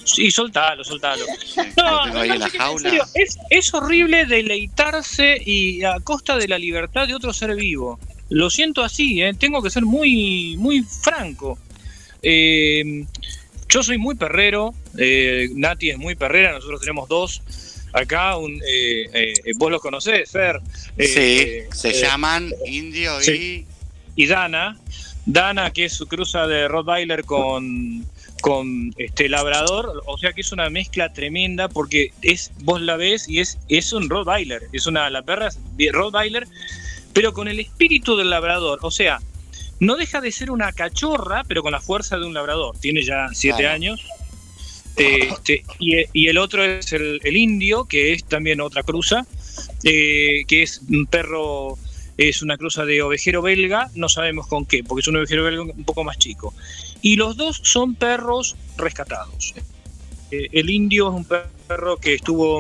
[0.06, 1.26] Sí, soltalo, soltalo.
[1.78, 3.08] no, en la jaula.
[3.14, 8.00] es, es horrible deleitarse y a costa de la libertad de otro ser vivo.
[8.30, 9.34] Lo siento así, ¿eh?
[9.34, 11.58] tengo que ser muy, muy franco.
[12.22, 13.06] Eh,
[13.74, 17.42] yo soy muy perrero, eh, Nati es muy perrera, nosotros tenemos dos
[17.92, 20.62] acá, un, eh, eh, vos los conocés, Fer.
[20.98, 23.66] sí, se llaman Indio y...
[24.16, 24.80] Y Dana.
[25.26, 28.06] Dana, que es su cruza de Rottweiler con,
[28.42, 33.30] con este labrador, o sea que es una mezcla tremenda porque es vos la ves
[33.30, 35.50] y es es un Rottweiler, es una la perra
[35.92, 36.48] Rottweiler,
[37.14, 39.20] pero con el espíritu del labrador, o sea,
[39.80, 42.78] no deja de ser una cachorra, pero con la fuerza de un labrador.
[42.80, 44.02] Tiene ya siete años.
[44.96, 49.26] Este, y, el otro es el, indio, que es también otra cruza,
[49.84, 51.78] eh, que es un perro,
[52.18, 55.62] es una cruza de ovejero belga, no sabemos con qué, porque es un ovejero belga
[55.64, 56.54] un poco más chico.
[57.02, 59.54] Y los dos son perros rescatados.
[60.32, 62.60] Eh, el indio es un perro que estuvo,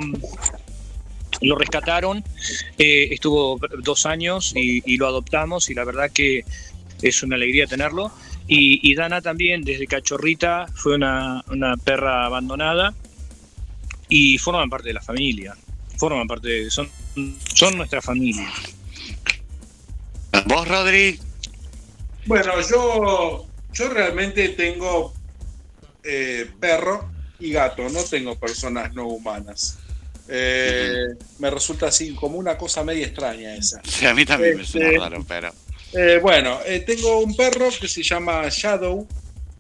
[1.42, 2.24] lo rescataron,
[2.78, 6.46] eh, estuvo dos años y, lo adoptamos y la verdad que
[7.02, 8.12] es una alegría tenerlo.
[8.48, 11.44] Y, Dana también, desde cachorrita, fue una,
[11.84, 12.94] perra abandonada
[14.10, 15.56] y forman parte de la familia.
[15.98, 16.89] Forman parte, de, son,
[17.54, 18.52] son nuestra familia.
[20.45, 21.19] ¿Vos, Rodri?
[22.25, 25.13] Bueno, yo, yo realmente tengo
[26.03, 29.79] eh, perro y gato, no tengo personas no humanas.
[30.27, 33.82] Eh, me resulta así como una cosa media extraña esa.
[33.84, 35.51] Sí, a mí también me suena este, raro, pero.
[35.93, 39.08] Eh, bueno, tengo un perro que se llama Shadow.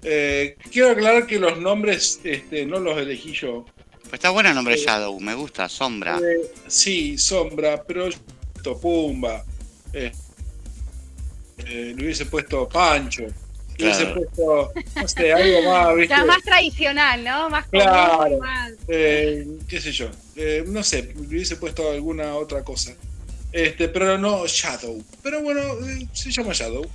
[0.01, 3.65] Quiero aclarar que los nombres este, no los elegí yo.
[4.11, 6.19] está bueno el nombre Shadow, me gusta, Sombra.
[6.67, 8.09] sí, Sombra, pero
[8.81, 9.43] Pumba.
[11.57, 13.25] Le hubiese puesto Pancho.
[13.77, 16.25] Le hubiese puesto, no sé, algo más, ¿viste?
[16.25, 17.49] más tradicional, ¿no?
[17.49, 18.39] Más claro.
[18.87, 20.09] qué sé yo.
[20.67, 22.93] no sé, le hubiese puesto alguna otra cosa.
[23.53, 25.01] Este, pero no Shadow.
[25.21, 26.85] Pero bueno, eh, se llama Shadow.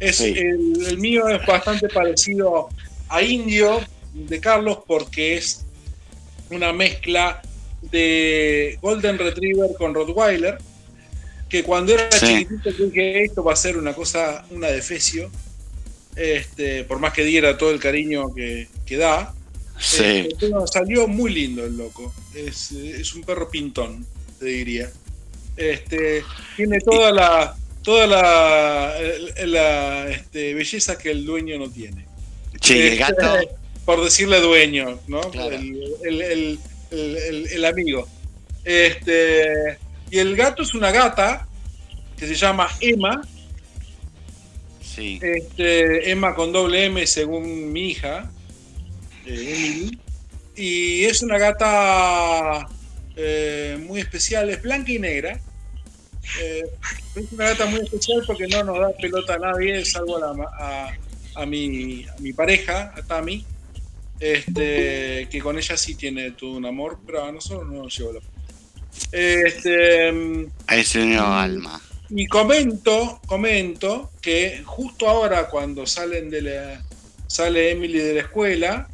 [0.00, 2.68] Es, el, mío es bastante parecido
[3.08, 3.80] a Indio
[4.12, 5.64] de Carlos porque es
[6.50, 7.40] una mezcla
[7.82, 10.58] de Golden Retriever con Rottweiler.
[11.50, 15.30] Que cuando era chiquitito dije esto va a ser una cosa, una defecio.
[16.16, 19.34] Este, por más que diera todo el cariño que, que da.
[19.78, 20.28] Sí.
[20.30, 22.14] Este, salió muy lindo el loco.
[22.34, 24.06] Es, es un perro pintón,
[24.38, 24.90] te diría.
[25.56, 26.22] Este,
[26.56, 32.06] tiene toda la toda la, este, belleza que el dueño no tiene.
[32.60, 33.38] Sí, el este, gato.
[33.84, 35.20] Por decirle dueño, ¿no?
[35.32, 36.58] El,
[37.64, 38.06] amigo.
[38.64, 39.78] Este,
[40.10, 41.46] y el gato es una gata
[42.16, 43.22] que se llama Emma.
[44.82, 45.18] Sí.
[45.22, 48.30] Este, Emma con doble M según mi hija,
[49.24, 49.90] eh,
[50.56, 52.68] Y es una gata
[53.16, 55.40] eh, muy especial, es blanca y negra.
[56.42, 56.64] Eh,
[57.14, 60.92] es una gata muy especial porque no nos da pelota a nadie, salvo a,
[61.36, 63.44] a, mi, mi, pareja, a Tami,
[64.18, 68.14] este, que con ella sí tiene todo un amor, pero a nosotros no nos lleva
[68.14, 68.20] la
[69.12, 71.80] este, A ese niño alma.
[72.08, 76.82] Y comento, comento que justo ahora cuando salen de la,
[77.26, 78.88] sale Emily de la escuela,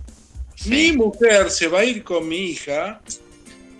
[0.66, 3.00] mi mujer se va a ir con mi hija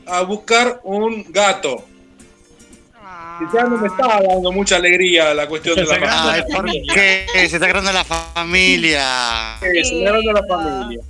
[0.06, 1.84] a buscar un gato
[3.52, 6.46] ya no me estaba dando mucha alegría la cuestión de la familia.
[6.54, 7.26] ¿por qué?
[7.34, 9.56] Se está agarrando la familia.
[9.60, 11.00] se está agarrando la familia.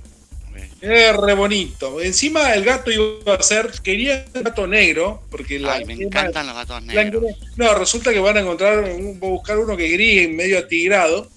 [0.81, 1.99] Es re bonito.
[2.01, 6.45] Encima el gato iba a ser, quería un gato negro, porque la, Ay, me encantan
[6.45, 7.23] los gatos negros.
[7.55, 11.27] no, resulta que van a encontrar, a buscar uno que gris, medio atigrado.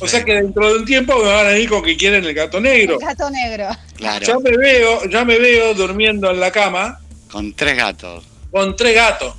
[0.00, 2.34] O sea que dentro de un tiempo me van a ir con que quieren el
[2.34, 2.94] gato negro.
[3.00, 3.68] El gato negro.
[3.96, 4.24] Claro.
[4.24, 7.00] Ya me veo, ya me veo durmiendo en la cama.
[7.30, 8.24] Con tres gatos.
[8.50, 9.34] Con tres gatos.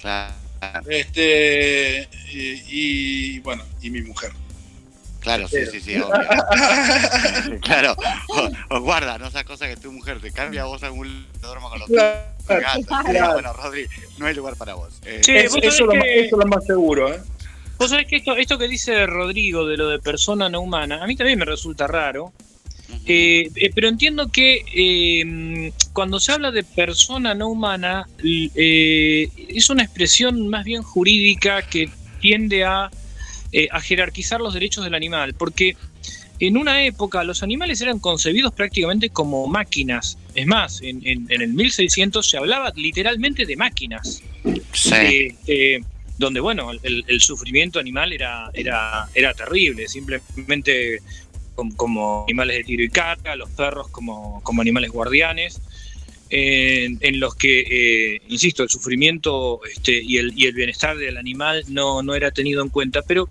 [0.00, 0.34] Claro.
[0.88, 4.32] Este, y, bueno, y mi mujer.
[5.20, 6.10] Claro, sí, sí, sí, obvio.
[7.62, 7.94] claro,
[8.70, 11.80] o, guarda, no esas cosas que tu mujer te cambia a vos algún duerma con
[11.80, 12.86] los gatos.
[13.32, 13.86] Bueno, Rodri,
[14.18, 15.00] no hay lugar para vos.
[15.04, 17.20] Eh, eso, es lo más seguro, ¿eh?
[17.78, 21.06] Vos sabés que esto, esto que dice Rodrigo de lo de persona no humana, a
[21.06, 22.32] mí también me resulta raro.
[23.06, 29.82] Eh, eh, pero entiendo que eh, cuando se habla de persona no humana, es una
[29.82, 31.88] expresión más bien jurídica que
[32.20, 32.90] tiende a,
[33.70, 35.76] a, jerarquizar los derechos del animal, porque
[36.40, 40.16] en una época los animales eran concebidos prácticamente como máquinas.
[40.34, 44.22] Es más, en, el 1600 se hablaba literalmente de máquinas.
[44.72, 45.36] Sí.
[45.46, 45.80] Eh,
[46.16, 49.88] donde, bueno, el, sufrimiento animal era, era, era terrible.
[49.88, 51.00] Simplemente
[51.76, 55.60] como, animales de tiro y carga, los perros como, como animales guardianes.
[56.32, 61.64] En, los que, eh, insisto, el sufrimiento este, y, el, y el bienestar del animal
[61.68, 63.02] no, no era tenido en cuenta.
[63.02, 63.28] Pero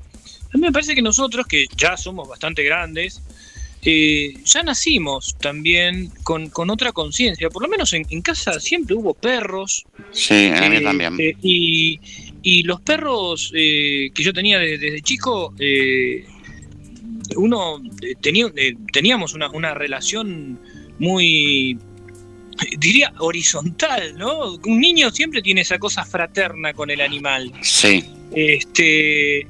[0.54, 3.22] a mí me parece que nosotros, que ya somos bastante grandes,
[3.82, 7.50] eh, ya nacimos también con, otra conciencia.
[7.50, 9.86] Por lo menos en, casa siempre hubo perros.
[10.12, 11.16] Sí, mí eh, también.
[11.20, 12.00] Eh, y,
[12.64, 15.54] los perros que yo tenía desde, chico,
[17.36, 17.82] uno
[18.22, 18.48] tenía,
[18.92, 20.60] teníamos una, una relación
[20.98, 21.78] muy
[22.78, 24.56] diría horizontal, ¿no?
[24.56, 27.52] Un niño siempre tiene esa cosa fraterna con el animal.
[27.62, 28.04] Sí.
[28.32, 29.48] Este,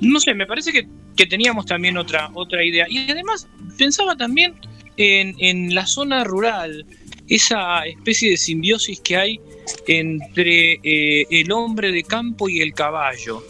[0.00, 0.86] no sé, me parece que,
[1.26, 2.86] teníamos también otra, otra idea.
[2.88, 4.54] Y además pensaba también
[4.96, 6.84] en, la zona rural,
[7.28, 9.40] esa especie de simbiosis que hay
[9.86, 13.44] entre eh, el hombre de campo y el caballo.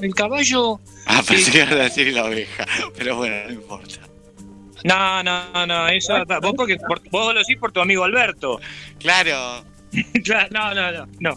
[0.00, 0.80] El caballo...
[1.06, 4.00] Ah, pensé que iba a decir la oveja, pero bueno, no importa.
[4.84, 6.76] No, no, no, eso, vos, porque,
[7.10, 8.60] vos lo decís por tu amigo Alberto.
[8.98, 9.64] Claro.
[9.92, 11.36] no, no, no, no,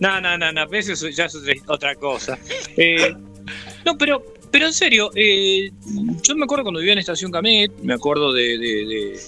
[0.00, 1.36] no, no, no, no, eso ya es
[1.66, 2.38] otra cosa.
[2.76, 3.14] Eh,
[3.84, 5.70] no, pero, pero en serio, eh,
[6.22, 9.18] yo me acuerdo cuando vivía en Estación Camet, me acuerdo de,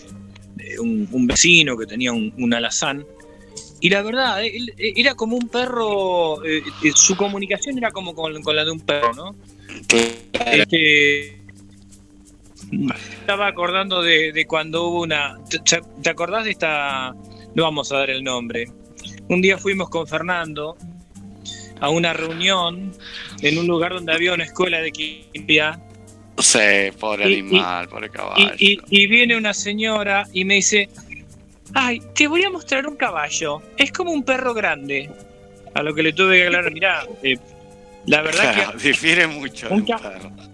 [0.81, 3.05] un, vecino que tenía un, alazán.
[3.81, 8.33] Y la verdad, él, era como un perro, eh, eh, su comunicación era como con,
[8.33, 9.35] la de un perro, ¿no?
[9.91, 11.41] Este,
[13.21, 15.39] estaba acordando de, cuando hubo una...
[16.03, 17.15] ¿Te acordás de esta...?
[17.55, 18.67] No vamos a dar el nombre.
[19.29, 20.77] Un día fuimos con Fernando
[21.81, 22.93] a una reunión
[23.43, 25.81] en un lugar donde había una escuela de quimia.
[26.39, 28.53] Sí, pobre animal, pobre caballo.
[28.59, 30.89] Y, viene una señora y me dice,
[31.75, 33.63] ay, te voy a mostrar un caballo.
[33.77, 35.11] Es como un perro grande.
[35.75, 37.37] A lo que le tuve que aclarar, mirá, eh,
[38.07, 38.79] la verdad que...
[38.89, 39.69] Difiere mucho.
[39.71, 39.87] Un,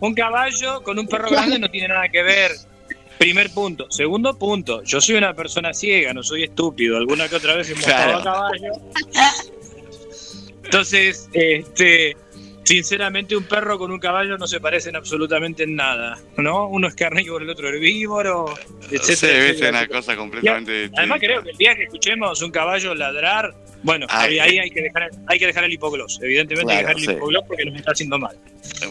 [0.00, 2.52] un caballo con un perro grande no tiene nada que ver.
[3.18, 3.86] Primer punto.
[3.90, 6.96] Segundo punto, yo soy una persona ciega, no soy estúpido.
[6.96, 8.72] Alguna que otra vez he montado a caballo.
[10.70, 12.16] Entonces, este,
[12.62, 16.68] sinceramente un perro con un caballo no se parecen absolutamente en nada, ¿no?
[16.68, 18.54] Uno es carnívoro, el otro herbívoro,
[18.88, 19.52] etcétera.
[19.52, 21.00] Sí, una cosa completamente distinta.
[21.00, 23.52] Además creo que el día que escuchemos un caballo ladrar,
[23.82, 27.16] bueno, ahí, hay que dejar hay que dejar el hipogloss, evidentemente hay que dejar el
[27.16, 28.36] hipogloss porque nos está haciendo mal.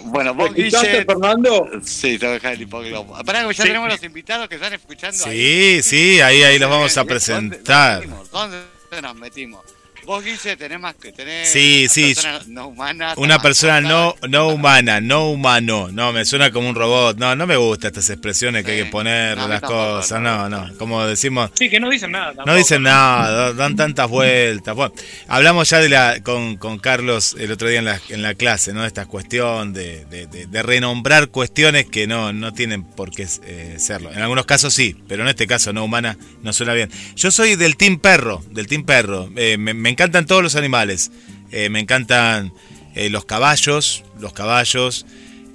[0.04, 1.70] Bueno, vos Guille, Fernando?
[1.82, 3.24] Sí, tengo que dejar el hipogloss.
[3.24, 6.98] Pará que ya tenemos los invitados que están escuchando Sí, sí, ahí ahí los vamos
[6.98, 8.04] a presentar.
[8.34, 8.58] ¿Dónde
[9.02, 9.79] nos metimos?
[10.10, 13.14] Vos, Guille, tenés más que tener sí, una sí, persona no humana.
[13.18, 15.90] Una persona no, no humana, no humano.
[15.92, 17.20] No, me suena como un robot.
[17.20, 20.20] No, no me gustan estas expresiones que hay que poner las cosas.
[20.20, 20.76] No, no.
[20.80, 21.52] Como decimos.
[21.54, 22.44] Sí, que no dicen nada.
[22.44, 24.74] No dicen nada, dan tantas vueltas.
[24.74, 24.96] Bueno,
[25.28, 28.74] hablamos ya de la con, con Carlos el otro día en la, en la clase,
[28.74, 28.88] ¿no?
[28.88, 34.12] Esta cuestión de, de, renombrar cuestiones que no, no tienen por qué eh, serlo.
[34.12, 36.90] En algunos casos sí, pero en este caso no humana no suena bien.
[37.16, 39.30] Yo soy del Team Perro, del Team Perro.
[39.36, 41.12] Eh, me, me me encantan todos los animales.
[41.52, 42.54] Eh, me encantan
[42.96, 45.06] eh, los caballos, los caballos.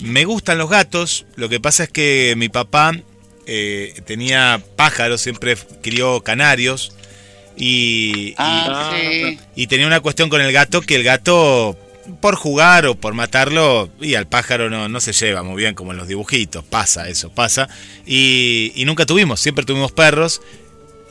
[0.00, 1.24] Me gustan los gatos.
[1.36, 2.92] Lo que pasa es que mi papá
[3.46, 6.92] eh, tenía pájaros, siempre crió canarios.
[7.56, 8.92] Y, ah,
[9.54, 11.78] y, tenía una cuestión con el gato que el gato,
[12.20, 15.92] por jugar o por matarlo, y al pájaro no, no se lleva muy bien como
[15.92, 16.64] en los dibujitos.
[16.64, 17.68] Pasa eso, pasa.
[18.04, 20.42] Y, nunca tuvimos, siempre tuvimos perros.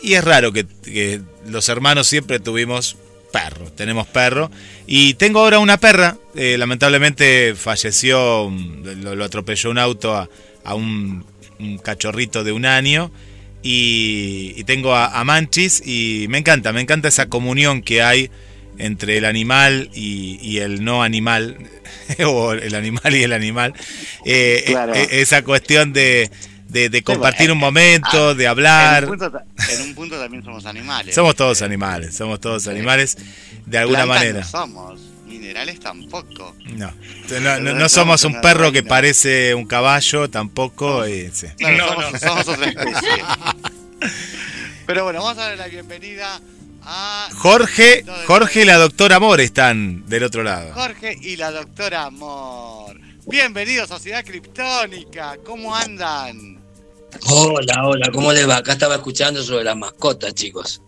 [0.03, 2.97] Y es raro que, que los hermanos siempre tuvimos
[3.33, 4.49] perro, tenemos perro.
[4.85, 11.25] Y tengo ahora una perra, eh, lamentablemente falleció, mm, lo, atropelló un auto a, un,
[11.83, 13.11] cachorrito de un año.
[13.63, 18.29] Y, tengo a, Manchis y me encanta, me encanta esa comunión que hay
[18.77, 21.57] entre el animal y, el no animal,
[22.25, 23.73] o el animal y el animal.
[24.25, 26.29] Eh, eh, esa cuestión de,
[26.73, 29.03] de, compartir un momento, ah, de hablar.
[29.03, 29.11] En
[29.81, 31.13] un, punto, también somos animales.
[31.13, 33.17] somos todos animales, somos todos animales
[33.65, 34.39] de alguna manera.
[34.39, 36.55] No somos, minerales tampoco.
[36.75, 36.91] No,
[37.59, 41.03] no, somos un perro que parece un caballo tampoco.
[41.05, 43.23] no, somos, somos otra especie.
[44.85, 46.41] Pero bueno, vamos a darle la bienvenida
[46.85, 50.73] a Jorge, Jorge y la doctora Amor están del otro lado.
[50.73, 52.99] Jorge y la doctora Amor.
[53.25, 56.62] Bienvenidos a Sociedad Criptónica, ¿cómo andan?
[57.29, 58.57] Hola, hola, ¿cómo les va?
[58.57, 60.81] Acá estaba escuchando sobre las mascotas, chicos.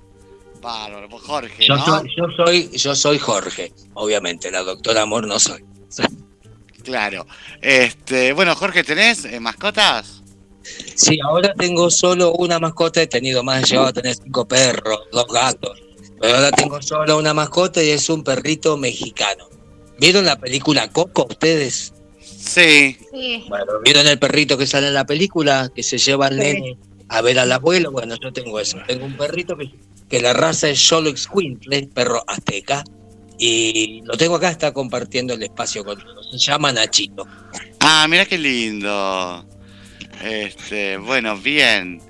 [0.62, 5.40] Bárbaro, pues Jorge, yo, soy, yo, soy, yo soy Jorge, obviamente, la doctora Amor no
[5.40, 5.64] soy.
[6.84, 7.26] Claro.
[7.62, 10.24] Este, bueno, Jorge, ¿tenés eh, mascotas?
[10.96, 15.00] Sí, ahora tengo solo una mascota, he tenido más, he llegado a tener cinco perros,
[15.12, 15.80] dos gatos,
[16.20, 19.48] pero ahora tengo solo una mascota y es un perrito mexicano.
[20.00, 21.94] ¿Vieron la película Coco ustedes?
[22.38, 22.98] Sí.
[23.12, 23.46] Sí.
[23.50, 25.72] Bueno, ¿vieron el perrito que sale en la película?
[25.74, 26.40] Que se lleva al Sí.
[26.40, 26.78] nene
[27.10, 27.92] a ver al abuelo.
[27.92, 28.78] Bueno, yo tengo eso.
[28.88, 29.72] Tengo un perrito que,
[30.10, 32.84] que la raza es solo Exquintle, perro azteca.
[33.38, 36.24] Y lo tengo acá, está compartiendo el espacio conmigo.
[36.32, 37.28] Se llama Nachito.
[37.82, 39.46] Ah, mira qué lindo.
[40.24, 42.02] Este, bueno, bien.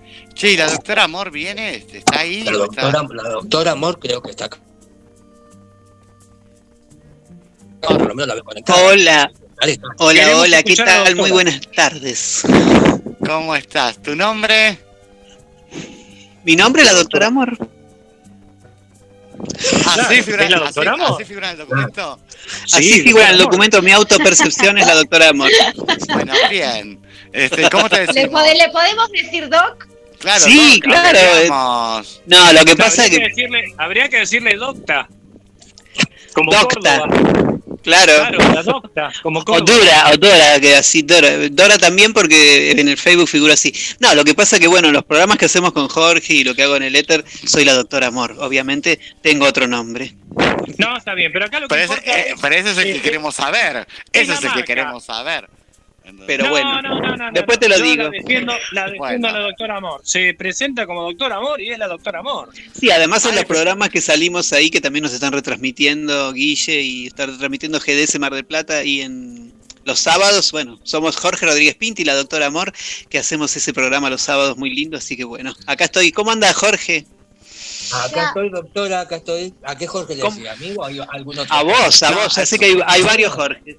[0.42, 1.76] ¿y la doctora Amor viene?
[1.76, 2.40] Este, ¿Está ahí?
[2.40, 4.60] Está- la doctora Amor creo que está acá.
[7.82, 8.84] No, por lo menos la veo conectada.
[8.88, 9.32] Hola,
[9.74, 9.88] Está.
[10.00, 11.16] hola, Queremos hola, ¿qué tal?
[11.16, 12.44] Muy buenas tardes.
[13.26, 14.02] ¿Cómo estás?
[14.02, 14.78] ¿Tu nombre?
[16.44, 17.58] Mi nombre es la doctora Amor.
[19.86, 21.12] Así figura, ¿es la así- doctora Amor?
[21.14, 22.20] así figura en el documento.
[22.74, 25.50] Así Sí, figura en el documento, mi autopercepción es la doctora Amor.
[26.14, 27.00] Bueno, bien.
[27.34, 28.42] Este, ¿Cómo te ¿Le, decimos?
[28.42, 29.88] pode- ¿Le podemos decir Doc?
[30.20, 32.04] Claro, Sí, Doc, claro.
[32.26, 35.08] No, lo que pasa es que que, decirle, habría que decirle docta.
[36.34, 37.00] Como Docta.
[37.00, 37.55] Córdoba.
[37.86, 39.62] Claro, Claro, la docta, como o.
[39.62, 43.74] Dora, o Dora, que así, Dora, Dora también porque en el Facebook figura así.
[44.00, 46.54] No, lo que pasa es que, bueno, los programas que hacemos con Jorge y lo
[46.54, 48.36] que hago en el éter, soy la doctora Amor.
[48.40, 50.16] Obviamente tengo otro nombre.
[50.78, 52.78] No, está bien, pero acá lo que Pero ese, importa eh, es- pero ese es
[52.78, 53.88] el que es- queremos saber.
[54.12, 55.48] es Ese es el que queremos saber.
[56.28, 58.04] Pero no, bueno, no, no, no, después no, te lo yo digo.
[58.04, 59.28] La defiendo, la defiendo Bueno.
[59.28, 60.02] a la doctora Amor.
[60.04, 62.50] Se presenta como doctora Amor y es la doctora Amor.
[62.80, 66.82] Sí, además en Ay, los programas que salimos ahí, que también nos están retransmitiendo Guille
[66.82, 69.54] y está retransmitiendo GDS Mar del Plata y en
[69.84, 72.74] los sábados, bueno, somos Jorge Rodríguez Pinti y la doctora Amor,
[73.10, 76.12] que hacemos ese programa los sábados muy lindo, así que bueno, acá estoy.
[76.12, 77.06] ¿Cómo anda Jorge?
[77.94, 78.28] Acá Ya.
[78.30, 79.54] estoy, doctora, acá estoy.
[79.64, 80.54] ¿A qué Jorge le decía?
[80.54, 81.54] ¿Amigo o hay algún otro?
[81.54, 83.78] A vos, a vos, ya sé que hay, hay varios Jorge.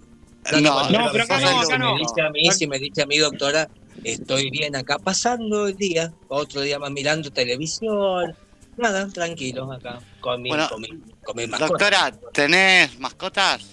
[0.60, 1.88] No, No, pero acá no, acá no.
[1.88, 3.68] Si me dice a mí, si me dice a mí, doctora,
[4.04, 8.34] estoy bien acá pasando el día, otro día más mirando televisión,
[8.76, 10.88] nada, tranquilo acá, con mi, Bueno, con mi,
[11.24, 11.66] con mi mascota.
[11.72, 13.66] Doctora, ¿tenés mascotas?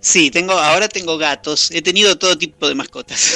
[0.00, 3.34] Sí, tengo, ahora tengo gatos, he tenido todo tipo de mascotas.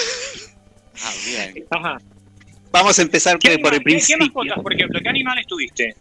[1.02, 1.66] Ah, bien.
[1.70, 1.98] Ajá.
[2.72, 4.26] Vamos a empezar ¿Qué, por, por el animal- qué- principio.
[4.26, 5.00] mascotas, por ejemplo?
[5.02, 5.96] ¿Qué animales tuviste?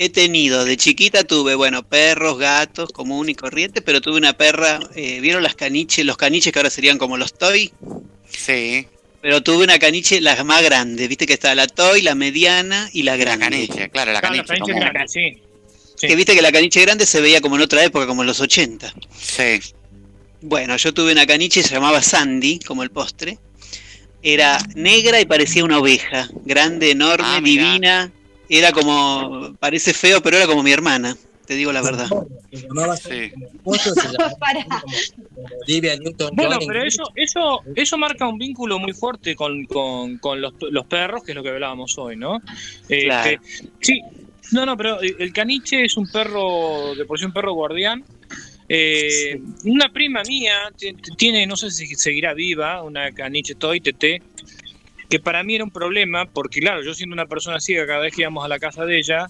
[0.00, 4.78] He tenido, de chiquita tuve, bueno, perros, gatos, común y corriente, pero tuve una perra,
[4.94, 6.06] eh, ¿vieron las caniches?
[6.06, 7.72] Los caniches que ahora serían como los toy,
[8.30, 8.86] Sí,
[9.20, 13.02] pero tuve una caniche, las más grandes, viste que está la toy, la mediana y
[13.02, 13.44] la la grande.
[13.66, 14.46] caniche, claro, la Claro, caniche.
[14.54, 15.42] caniche como- grande, sí.
[15.96, 16.06] Sí.
[16.06, 18.40] Que viste que la caniche grande se veía como en otra época, como en los
[18.40, 18.94] 80.
[19.20, 19.58] Sí.
[20.42, 23.38] Bueno, yo tuve una caniche, se llamaba Sandy, como el postre.
[24.22, 28.12] Era negra y parecía una oveja, grande, enorme, Ah, divina.
[28.48, 32.08] Era como, parece feo, pero era como mi hermana, te digo la verdad.
[32.96, 33.32] Sí.
[36.32, 40.86] Bueno, pero eso, eso, eso marca un vínculo muy fuerte con, con, con los, los
[40.86, 42.40] perros, que es lo que hablábamos hoy, ¿no?
[42.88, 43.40] Este, Claro.
[43.80, 44.00] Sí,
[44.52, 48.04] no, no, pero el caniche es un perro, de por sí un perro guardián.
[48.68, 50.72] Eh, Una prima mía
[51.16, 54.22] tiene, no sé si seguirá viva, una caniche toy, TT,
[55.08, 58.14] que para mí era un problema, porque claro, yo siendo una persona ciega, cada vez
[58.14, 59.26] que íbamos a la casa de ella,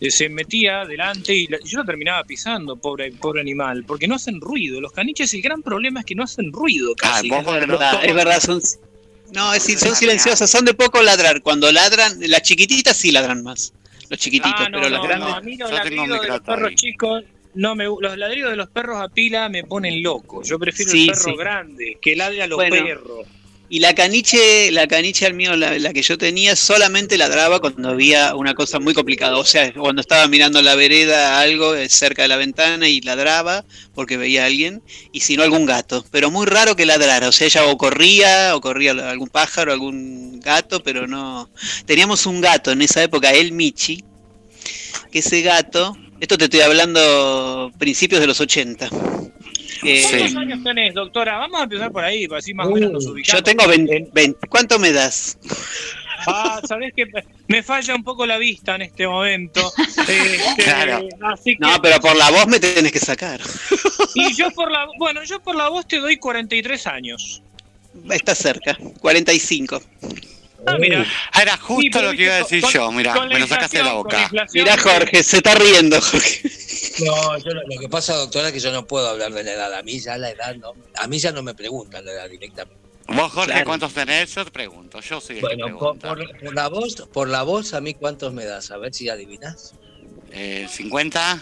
[0.00, 4.14] eh, se metía delante y la- yo la terminaba pisando, pobre, pobre animal, porque no
[4.14, 4.80] hacen ruido.
[4.80, 7.28] Los caniches, el gran problema es que no hacen ruido Ah, casi.
[7.28, 8.60] vos Es verdad, es verdad, son...
[9.32, 11.42] No, es decir, son silenciosas, son de poco ladrar.
[11.42, 13.74] Cuando ladran, las chiquititas sí ladran más.
[14.08, 15.28] Los chiquititos, Ah, no, pero las no, grandes...
[15.28, 17.24] no, a mí los ladridos de los perros chicos,
[17.54, 20.42] no me, los ladridos de los perros a pila me ponen loco.
[20.42, 21.36] Yo prefiero Sí, el perro sí.
[21.36, 22.76] grande, que ladre a los Bueno.
[22.76, 23.26] perros.
[23.70, 27.90] Y la caniche, la caniche al mío, la, la que yo tenía, solamente ladraba cuando
[27.90, 29.36] había una cosa muy complicada.
[29.36, 33.66] O sea, cuando estaba mirando la vereda algo eh, cerca de la ventana y ladraba
[33.94, 36.04] porque veía a alguien, y si no algún gato.
[36.10, 37.28] Pero muy raro que ladrara.
[37.28, 41.50] O sea, ella o corría, o corría algún pájaro, algún gato, pero no.
[41.84, 44.02] Teníamos un gato en esa época, el Michi,
[45.12, 48.88] que ese gato, esto te estoy hablando principios de los 80.
[49.84, 51.38] Eh, ¿Cuántos años tenés, doctora?
[51.38, 53.38] Vamos a empezar por ahí, para así más o menos nos ubicamos.
[53.40, 54.46] yo tengo 20, 20.
[54.48, 55.38] ¿Cuánto me das?
[56.26, 57.06] Ah, sabés que
[57.46, 59.72] me falla un poco la vista en este momento.
[60.08, 61.06] Este, Claro.
[61.32, 63.40] Así que, No, pero por la voz me tenés que sacar.
[64.14, 67.42] Y yo por la, bueno, yo por la voz te doy 43 años.
[68.10, 69.82] Está cerca, 45.
[70.66, 71.06] Ah, mira.
[71.32, 73.78] Ah, Era justo Sí, lo que iba a decir con- yo, mira, me lo sacaste
[73.78, 74.30] de la boca.
[74.52, 76.50] Mirá Jorge, se está riendo Jorge.
[77.04, 79.52] No, yo lo, lo que pasa, doctora, es que yo no puedo hablar de la
[79.52, 79.74] edad.
[79.74, 80.72] A mí ya la edad no.
[80.96, 82.78] A mí ya no me preguntan la edad directamente.
[83.08, 83.64] Vos, Jorge, Claro.
[83.66, 84.34] ¿cuántos tenés?
[84.34, 86.08] Yo te pregunto, yo soy el que Bueno, por, pregunta.
[86.14, 89.08] por- por la voz, por la voz, a mí cuántos me das, a ver si
[89.08, 89.74] adivinas.
[90.30, 91.40] Eh, ¿50?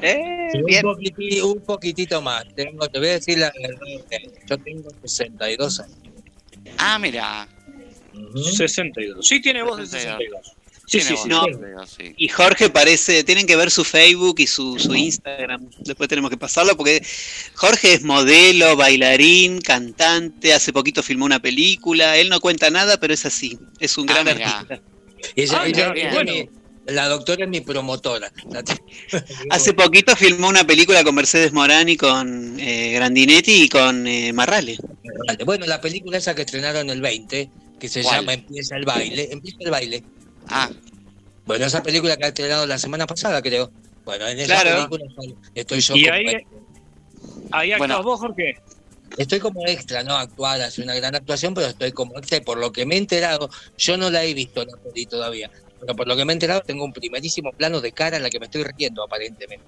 [0.00, 0.82] Eh, un, bien.
[0.82, 2.44] poquitito, un poquitito más.
[2.54, 3.80] Tengo, te voy a decir la verdad.
[4.48, 5.96] Yo tengo 62 años.
[6.78, 7.48] Ah, mira.
[8.56, 9.26] 62.
[9.26, 10.52] Sí, tiene voz de 62.
[10.90, 11.28] Sí, sí, sí.
[11.28, 11.44] No,
[12.16, 15.70] y Jorge parece, tienen que ver su Facebook y su, su Instagram.
[15.84, 17.00] Después tenemos que pasarlo porque
[17.54, 20.52] Jorge es modelo, bailarín, cantante.
[20.52, 22.16] Hace poquito filmó una película.
[22.16, 23.56] Él no cuenta nada, pero es así.
[23.78, 24.80] Es un gran artista.
[25.36, 26.48] Ella, Ah, ella- ella mi-
[26.86, 28.32] la doctora es mi promotora.
[29.50, 34.32] Hace poquito filmó una película con Mercedes Morán y con eh, Grandinetti y con eh,
[34.32, 34.76] Marrale.
[35.44, 38.20] Bueno, la película esa que estrenaron el 20, que se ¿Cuál?
[38.20, 40.02] llama Empieza el baile, empieza el baile.
[40.50, 40.68] Ah.
[41.46, 43.70] Bueno, esa película que ha estrenado la semana pasada, creo.
[44.04, 44.88] Bueno, en esa Claro.
[44.88, 45.04] película
[45.54, 46.26] estoy yo Y como ahí,
[47.52, 48.02] ahí actúas Bueno.
[48.02, 48.56] vos, Jorge.
[49.16, 52.38] Estoy como extra, no actual, hace una gran actuación, pero estoy como extra.
[52.38, 55.50] y Por lo que me he enterado, yo no la he visto la peli todavía,
[55.80, 58.30] pero por lo que me he enterado, tengo un primerísimo plano de cara en la
[58.30, 59.64] que me estoy riendo, aparentemente.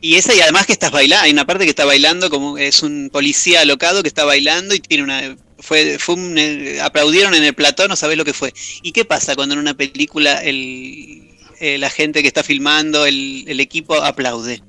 [0.00, 2.82] Y esa, y además que estás bailando, hay una parte que está bailando como es
[2.82, 7.44] un policía alocado que está bailando y tiene una fue, fue un, eh, aplaudieron en
[7.44, 8.52] el plató, no sabés lo que fue.
[8.82, 11.30] ¿Y qué pasa cuando en una película el,
[11.60, 14.62] eh, la gente que está filmando, el, el equipo aplaude?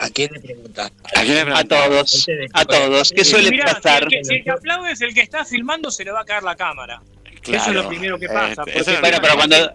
[0.00, 0.92] ¿A quién le preguntas?
[1.54, 3.12] A todos, a todos.
[3.12, 4.02] ¿Qué suele Mirá, si pasar?
[4.02, 6.24] el que- Si el que aplaude es el que está filmando, se le va a
[6.24, 7.00] caer la cámara.
[7.46, 8.62] Eso es lo primero que pasa.
[8.66, 9.72] Este, eso es- Bueno, pero cuando-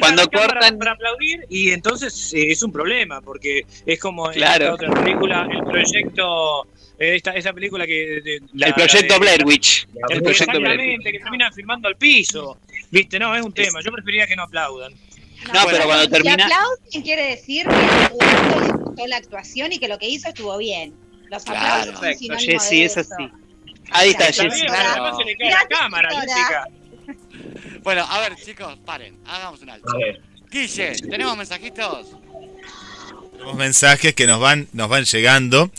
[0.00, 4.34] cuando la cortan- para aplaudir y entonces eh, es un problema porque es como en
[4.36, 4.74] Claro.
[4.74, 6.68] otra película el proyecto eh,
[6.98, 9.86] esta esa película que de- la- el proyecto la de- Blair Witch.
[10.08, 10.80] el El proyecto Blair Witch.
[10.80, 12.58] exactamente, que terminan filmando al piso
[12.90, 14.92] viste no es un tema yo preferiría que no aplaudan
[15.52, 19.98] No, pero cuando termina- Si aplauden quiere decir que gustó la actuación y que lo
[19.98, 20.94] que hizo estuvo bien.
[21.30, 21.92] Los Claro.
[21.92, 23.30] aplausos son Jessy, es así.
[23.90, 24.66] Ahí está, Jessy.
[24.66, 26.68] cae la cámara Jessica
[27.82, 29.92] Bueno, a ver, chicos, paren, hagamos un alto.
[30.50, 32.08] Guille, ¿tenemos mensajitos?
[33.32, 35.70] Tenemos mensajes que nos van, nos van llegando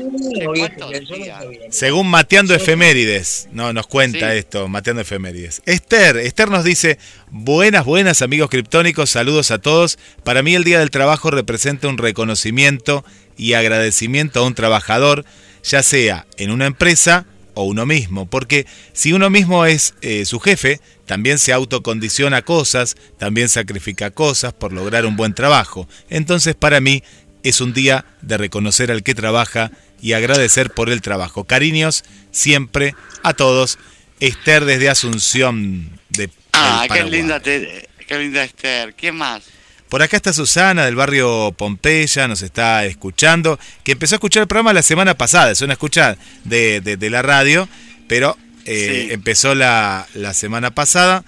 [1.69, 4.38] Según Mateando Efemérides, no nos cuenta Sí.
[4.39, 5.61] esto, Mateando Efemérides.
[5.65, 6.97] Esther, Esther nos dice,
[7.30, 9.97] buenas, buenas amigos criptónicos, saludos a todos.
[10.24, 13.05] Para mí el Día del Trabajo representa un reconocimiento
[13.38, 15.25] y agradecimiento a un trabajador,
[15.63, 20.39] ya sea en una empresa o uno mismo, porque si uno mismo es eh, su
[20.39, 25.88] jefe, también se autocondiciona cosas, también sacrifica cosas por lograr un buen trabajo.
[26.09, 27.03] Entonces para mí
[27.43, 29.71] es un día de reconocer al que trabaja
[30.01, 31.43] y agradecer por el trabajo.
[31.43, 33.77] Cariños siempre a todos.
[34.19, 38.93] Esther desde Asunción de Ah, qué linda, te- qué linda Esther.
[38.93, 39.43] ¿Quién más?
[39.91, 44.47] Por acá está Susana del barrio Pompeya, nos está escuchando, que empezó a escuchar el
[44.47, 46.15] programa la semana pasada, es una escucha
[46.45, 47.67] de, de- de la radio,
[48.07, 49.13] pero eh, Sí.
[49.13, 51.25] empezó la, la semana pasada.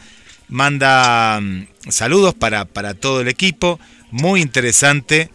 [0.47, 5.29] Manda mm, saludos para, para todo el equipo, muy interesante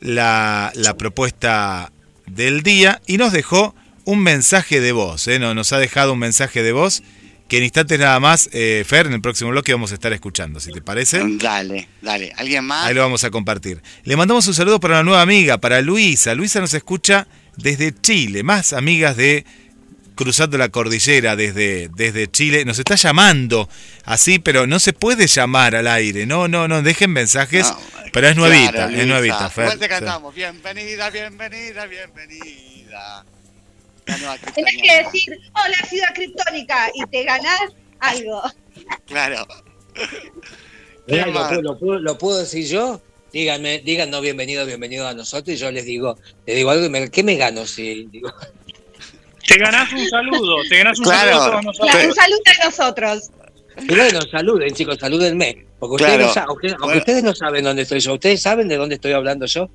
[0.00, 1.90] la, la propuesta
[2.26, 5.40] del día y nos dejó un mensaje de voz, ¿eh?
[5.40, 7.02] No- nos ha dejado un mensaje de voz
[7.50, 10.60] que en instantes nada más, eh, Fer, en el próximo bloque vamos a estar escuchando,
[10.60, 11.20] si te parece.
[11.24, 12.32] Dale, dale.
[12.36, 12.86] ¿Alguien más?
[12.86, 13.82] Ahí lo vamos a compartir.
[14.04, 16.32] Le mandamos un saludo para una nueva amiga, para Luisa.
[16.36, 17.26] Luisa nos escucha
[17.56, 19.44] desde Chile, más amigas de
[20.14, 22.64] Cruzando la Cordillera desde, desde Chile.
[22.64, 23.68] Nos está llamando
[24.04, 26.26] así, pero no se puede llamar al aire.
[26.26, 27.74] No, no, no, dejen mensajes.
[28.12, 29.76] pero es nuevita, Claro, es nuevita, Fer.
[29.88, 30.32] Cantamos.
[30.36, 33.24] Bienvenida, bienvenida, bienvenida.
[34.10, 37.60] La nueva Tenés que decir, hola ciudad criptónica, y te ganás
[38.00, 38.42] algo.
[39.06, 39.46] Claro.
[41.06, 43.00] Mirá, ¿Quién ¿Lo, puedo, lo puedo- lo puedo decir yo?
[43.32, 46.88] Díganme, digan no bienvenido, bienvenido a nosotros y yo les digo, les digo algo y
[46.88, 48.32] me, ¿qué me gano si digo?
[49.46, 51.30] Te ganás un saludo, te ganás un Claro.
[51.30, 51.90] saludo a todos nosotros.
[51.90, 53.30] Claro, un saludo a nosotros.
[53.88, 56.26] Y bueno, saluden chicos, salúdenme, porque ustedes, Claro.
[56.28, 56.98] no, sa- aunque, aunque Bueno.
[57.00, 59.68] ustedes no saben dónde estoy yo, ¿ustedes saben de dónde estoy hablando yo?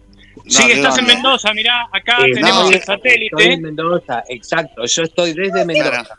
[0.47, 3.53] Sí, estás en Mendoza, mirá, acá Eh, tenemos no, el Estoy satélite.
[3.53, 4.86] en Mendoza, exacto.
[4.86, 6.15] Yo estoy desde Mendoza.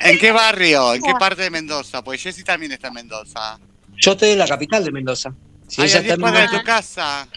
[0.00, 0.94] ¿En qué barrio?
[0.94, 2.02] ¿En qué parte de Mendoza?
[2.02, 3.58] Pues Jessy también está en Mendoza.
[3.96, 5.32] Yo estoy en la capital de Mendoza.
[5.68, 7.28] Si Ay, ella a está 10 en cuadras de tu casa.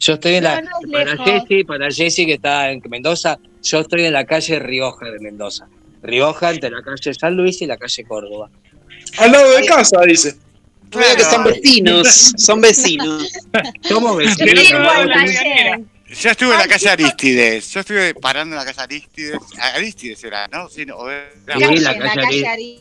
[0.00, 0.60] yo estoy en la.
[0.60, 1.24] No, no es para.
[1.24, 5.68] Jessy, para Jessy que está en Mendoza, yo estoy en la calle Rioja de Mendoza.
[6.02, 8.50] Rioja entre la calle San Luis y la calle Córdoba.
[9.18, 10.36] Al lado de casa, dice.
[10.90, 13.30] Veo que son vecinos, son vecinos.
[13.82, 14.86] Somos vecinos.
[16.08, 17.70] Yo estuve en la calle Aristides.
[17.70, 19.38] Yo estuve parando en la calle Aristides.
[19.74, 20.68] Aristides era, ¿no?
[20.68, 22.80] Sí, no, o era- Sí, Calle, la calle calle Ari- Ari-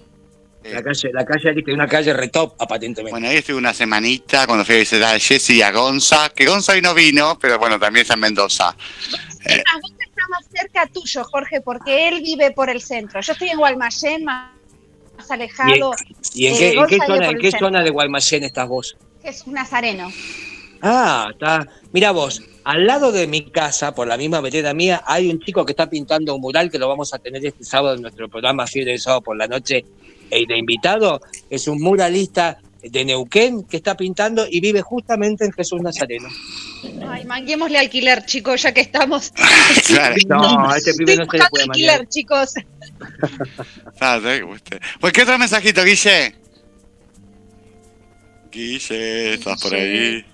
[0.73, 3.11] La calle, la calle Arista, una calle retop, aparentemente.
[3.11, 6.29] Bueno, ahí estuve una semanita cuando fui a visitar a Jessy y a Gonza.
[6.29, 8.75] Que Gonza hoy no vino, pero bueno, también está en Mendoza.
[9.43, 13.19] Es más, vos estás más cerca tuyo, Jorge, porque él vive por el centro.
[13.21, 14.51] Yo estoy en Guaymallén, más
[15.17, 15.93] más alejado,
[16.33, 18.97] ¿Y en Eh, qué, en zona, en el qué zona de Guaymallén estás vos?
[19.45, 20.09] un nazareno.
[20.81, 21.67] Ah, está.
[21.91, 25.65] Mira vos, al lado de mi casa, por la misma vereda mía, hay un chico
[25.65, 28.67] que está pintando un mural que lo vamos a tener este sábado en nuestro programa
[28.67, 29.85] Fiebre de Sábado por la Noche.
[30.29, 32.59] E de invitado es un muralista
[32.89, 36.29] de Neuquén que está pintando y vive justamente en Jesús Nazareno.
[37.07, 39.31] Ay, manguémosle alquiler, chicos, ya que estamos.
[39.87, 40.15] Claro.
[40.27, 42.53] No, a este pibe no se le puede alquiler, chicos.
[43.99, 44.19] Ah.
[44.99, 46.35] Pues, ¿qué otro mensajito, Guille?
[48.51, 50.25] Guille, ¿estás por ahí?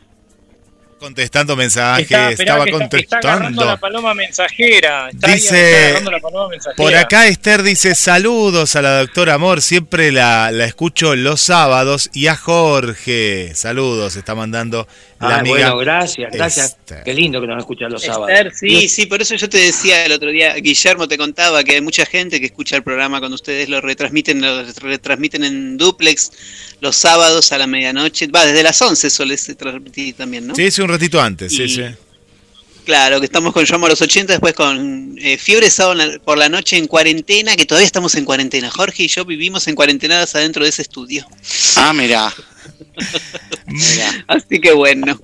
[1.03, 3.65] Contestando mensajes, Está, estaba que está, está agarrando contestando.
[3.65, 5.09] la paloma mensajera.
[5.09, 6.75] Está Dice- está agarrando la paloma mensajera.
[6.77, 12.09] Por acá Esther dice saludos a la doctora Amor, siempre la, la escucho los sábados
[12.13, 14.87] y a Jorge, saludos, está mandando
[15.25, 15.55] Ah, amiga.
[15.55, 16.65] bueno, gracias, gracias.
[16.71, 17.03] Esther.
[17.03, 18.53] Qué lindo que nos escuchan los sábados.
[18.59, 21.81] Sí, sí, por eso yo te decía el otro día, Guillermo te contaba que hay
[21.81, 26.31] mucha gente que escucha el programa cuando ustedes lo retransmiten, lo retransmiten en duplex
[26.81, 28.27] los sábados a la medianoche.
[28.27, 30.55] Va, desde las 11 suele transmitir también, ¿no?
[30.55, 31.83] Sí, sí, un ratito antes, sí, Y- sí.
[32.85, 36.37] Claro, que estamos con Yo Amo a los 80, después con eh, Fiebre Sábado por
[36.37, 38.69] la noche en cuarentena, que todavía estamos en cuarentena.
[38.69, 41.25] Jorge y yo vivimos en cuarentenadas adentro de ese estudio.
[41.77, 42.33] Ah, mira.
[44.27, 45.19] Así que bueno.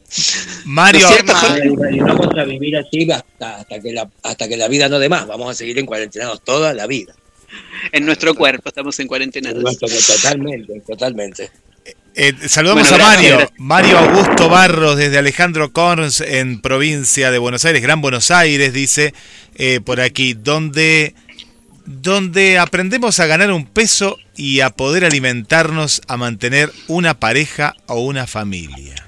[0.66, 5.28] Mario, ¿No vivir así hasta, hasta, que la, hasta que la vida no dé más.
[5.28, 7.14] Vamos a seguir en cuarentenados toda la vida.
[7.92, 9.54] En nuestro cuerpo estamos en cuarentena.
[9.54, 11.52] Totalmente, totalmente.
[12.16, 13.60] Eh, saludamos Bueno, a gracias, Mario, gracias.
[13.60, 19.14] Mario Augusto Barros desde Alejandro Corns en provincia de Buenos Aires, Gran Buenos Aires, dice
[19.56, 21.14] eh, por aquí, donde,
[21.90, 28.02] donde aprendemos a ganar un peso y a poder alimentarnos, a mantener una pareja o
[28.02, 29.08] una familia.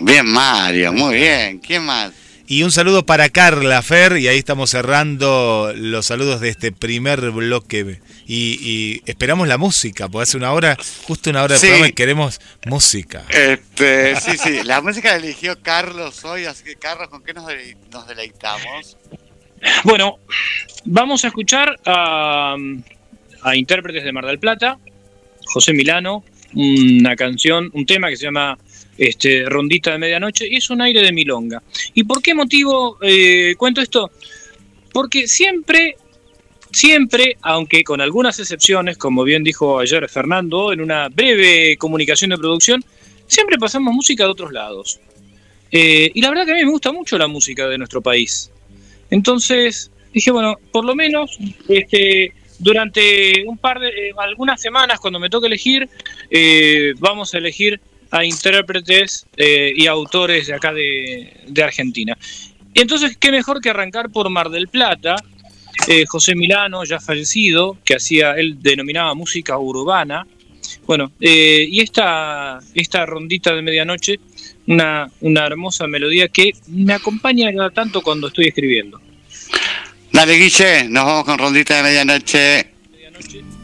[0.00, 1.58] Bien, Mario, muy bien.
[1.58, 2.12] ¿Quién más?
[2.48, 7.30] Y un saludo para Carla Fer, y ahí estamos cerrando los saludos de este primer
[7.30, 8.00] bloque.
[8.26, 11.66] Y, y esperamos la música, porque hace una hora, justo una hora de Sí.
[11.66, 13.24] programa y queremos música.
[13.30, 14.62] Este, sí, sí.
[14.64, 18.96] La música la eligió Carlos hoy, así que Carlos, ¿con qué nos, dele- nos deleitamos?
[19.84, 20.18] Bueno,
[20.84, 22.56] vamos a escuchar a,
[23.42, 24.78] a intérpretes de Mar del Plata,
[25.46, 28.58] José Milano, una canción, un tema que se llama
[28.96, 31.62] este, Rondita de Medianoche, y es un aire de milonga.
[31.94, 34.10] ¿Y por qué motivo eh, cuento esto?
[34.92, 35.96] Porque siempre,
[36.72, 42.38] siempre, aunque con algunas excepciones, como bien dijo ayer Fernando, en una breve comunicación de
[42.38, 42.84] producción,
[43.26, 45.00] siempre pasamos música de otros lados.
[45.70, 48.50] Eh, y la verdad que a mí me gusta mucho la música de nuestro país.
[49.10, 51.38] Entonces dije, bueno, por lo menos
[51.68, 55.88] este, durante un par de, eh, algunas semanas, cuando me toque elegir,
[56.30, 57.80] eh, vamos a elegir
[58.10, 62.16] a intérpretes eh, y autores de acá de, de Argentina.
[62.72, 65.16] Y entonces, qué mejor que arrancar por Mar del Plata,
[65.88, 70.26] eh, José Milano, ya fallecido, que hacía, él denominaba música urbana.
[70.86, 74.20] Bueno, eh, y esta, esta rondita de medianoche,
[74.66, 79.00] una, una hermosa melodía que me acompaña cada tanto cuando estoy escribiendo.
[80.12, 82.70] Dale, Guille, nos vamos con rondita de medianoche.
[82.92, 83.55] Lleva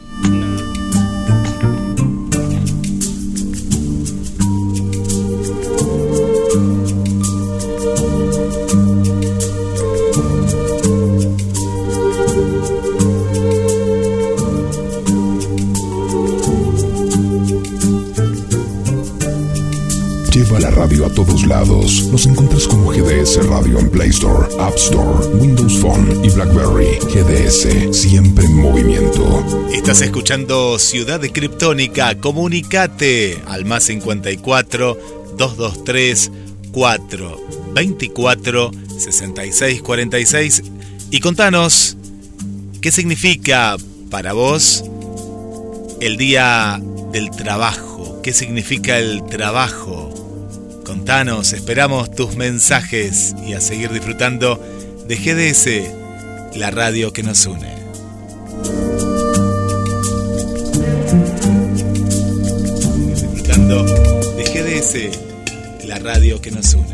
[20.75, 22.03] radio a todos lados.
[22.11, 26.97] Nos encuentras como GDS Radio en Play Store, App Store, Windows Phone y BlackBerry.
[27.13, 29.43] GDS, siempre en movimiento.
[29.71, 32.15] Estás escuchando Ciudad de Criptónica.
[32.19, 34.97] Comunicate al más 54
[35.37, 36.31] 223
[36.71, 37.41] 4
[37.73, 40.63] 24 66 46
[41.11, 41.97] y contanos
[42.81, 43.77] qué significa
[44.09, 44.83] para vos
[46.01, 48.19] el día del trabajo.
[48.23, 50.12] ¿Qué significa el trabajo
[50.93, 54.61] Contanos, esperamos tus mensajes y a seguir disfrutando
[55.07, 57.73] de GDS, la radio que nos une.
[63.09, 63.83] disfrutando
[64.35, 66.93] de GDS, la radio que nos une.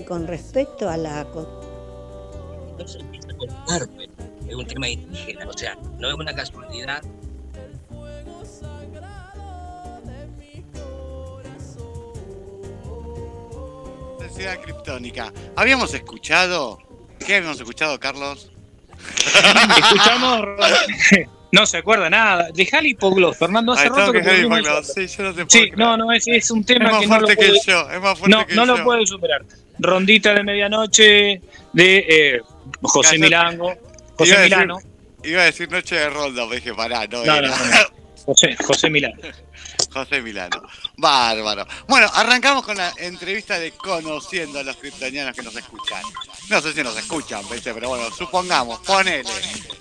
[0.00, 1.26] Con respecto a la...
[2.70, 4.08] Entonces empieza con arte.
[4.48, 7.02] Es un tema indígena, o sea, no es una casualidad.
[14.18, 15.32] Densidad criptónica.
[15.56, 16.78] Habíamos escuchado.
[17.24, 18.50] ¿Qué habíamos escuchado, Carlos?
[19.76, 20.46] Escuchamos.
[21.52, 22.48] No se acuerda nada.
[22.54, 23.72] Dejale hipogloss, Fernando.
[23.72, 24.22] Hace rato que.
[24.24, 25.78] Sí, yo no te puedo Sí, creer.
[25.78, 28.00] no, no, es, es un tema Es más que no lo que puede, yo, es
[28.00, 28.76] más fuerte no, que no yo.
[28.78, 29.44] lo puede superar.
[29.78, 31.40] Rondita de medianoche
[31.72, 32.40] de eh,
[32.82, 33.18] José.
[33.18, 33.74] Milango.
[34.16, 34.78] José Iba a decir- Milano.
[35.24, 37.48] Iba a decir noche de ronda, me dije, pará, no, No, era.
[37.48, 38.02] no, no.
[38.24, 39.16] José, José Milano.
[39.92, 40.62] José Milano.
[40.96, 41.66] Bárbaro.
[41.86, 46.02] Bueno, arrancamos con la entrevista de conociendo a los kryptonianos que nos escuchan.
[46.48, 49.24] No sé si nos escuchan, pero bueno, supongamos, ponele.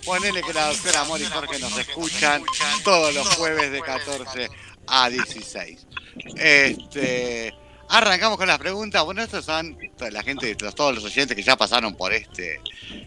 [0.06, 2.44] Ponele que la doctora Amor y Jorge nos escuchan
[2.84, 4.50] todos los jueves de 14
[4.88, 5.88] a 16.
[6.36, 7.54] Este.
[7.92, 9.04] Arrancamos con las preguntas.
[9.04, 9.78] Bueno, estos son
[10.12, 12.62] la gente, todos los oyentes que ya pasaron por este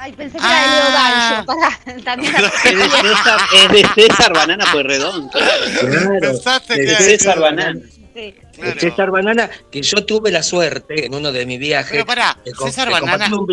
[0.01, 1.46] Ay, pensé que era de Leo Gancho.
[1.46, 6.20] Pará, también la- Es de César, es de César Banana Pueyrredón, claro.
[6.20, 7.80] Pensaste que De era de César Banana.
[8.14, 8.34] Sí.
[8.55, 8.80] Claro.
[8.80, 11.90] César Banana, que yo tuve la suerte en uno de mis viajes.
[11.92, 13.28] Pero pará, César de Banana.
[13.36, 13.46] un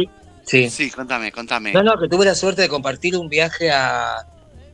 [0.46, 0.70] Sí.
[0.70, 1.72] Sí, contame, contame.
[1.74, 4.16] No, no, que tuve la suerte de compartir un viaje a.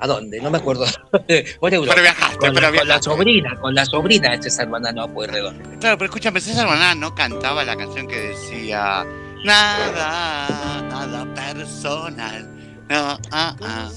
[0.03, 0.41] ¿A dónde?
[0.41, 0.86] No me acuerdo.
[1.61, 1.93] Bueno, Europa.
[1.95, 3.03] Pero viajaste, con, pero la, con la viajaste.
[3.09, 5.59] sobrina, con la sobrina de César Banana Pueyrredón.
[5.80, 9.05] Claro, pero escúchame, César Banana no cantaba la canción que decía
[9.43, 12.47] Nada, nada personal.
[12.89, 13.89] No, ah, ah.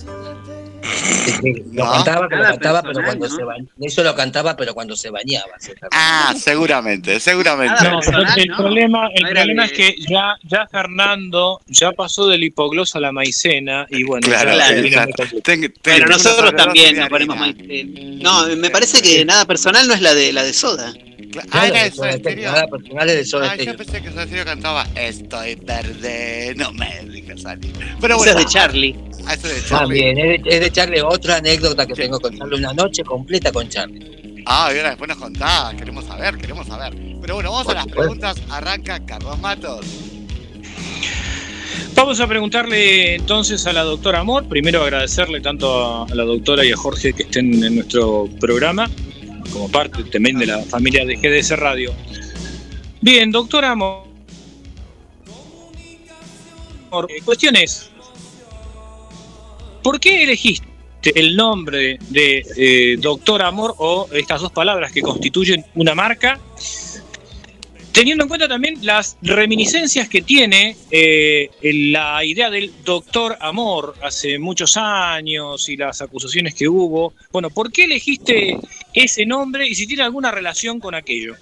[1.73, 1.91] Lo No.
[1.93, 3.35] cantaba, pero Nada cantaba, pero cuando ¿no?
[3.35, 3.69] se bañaba.
[3.81, 5.53] Eso lo cantaba, pero cuando se bañaba.
[5.91, 7.75] Ah, seguramente, seguramente.
[7.75, 8.57] Nada No, personal, el ¿no?
[8.57, 13.87] problema, el problema es que ya, ya Fernando ya pasó del hipogloss a la maicena
[13.91, 15.13] y bueno, Claro, ya claro.
[15.43, 17.85] Ten- ten- Pero nosotros también nos ponemos eh,
[18.23, 20.93] No, me parece que nada personal no es la de la de soda.
[21.51, 22.53] Ah, era eso, en serio.
[22.53, 22.59] De
[23.43, 27.73] Ah, yo pensé que Soda Stereo cantaba Estoy verde, no me dejes salir.
[28.01, 28.97] Pero bueno, es de Charlie.
[29.27, 29.79] ah, eso es de Charlie.
[29.79, 31.01] También, es de, es de Charlie.
[31.01, 32.59] Otra anécdota que tengo con Charlie.
[32.59, 34.43] Una noche completa con Charlie.
[34.47, 36.95] Ah, y ahora después nos contás, queremos saber, queremos saber.
[37.21, 38.37] Pero bueno, vamos a las preguntas.
[38.51, 39.87] Arranca Carlos Matos.
[41.95, 46.73] Vamos a preguntarle entonces a la doctora Amor, primero agradecerle tanto a la doctora y
[46.73, 48.91] a Jorge que estén en nuestro programa,
[49.55, 51.95] como parte también de la familia de GDS Radio.
[53.01, 54.03] Bien, doctora Amor.
[57.09, 57.91] Eh, Cuestión es,
[59.83, 60.67] ¿por qué elegiste
[61.15, 66.41] el nombre de eh, Doctor Amor o estas dos palabras que constituyen una marca
[67.95, 74.37] teniendo en cuenta también las reminiscencias que tiene eh, la idea del doctor amor hace
[74.41, 77.15] muchos años y las acusaciones que hubo.
[77.31, 78.59] Bueno, ¿por qué elegiste
[78.93, 81.37] ese nombre y si tiene alguna relación con aquello?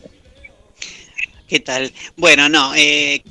[1.49, 1.91] ¿Qué tal?
[2.17, 3.23] Bueno, no, eh,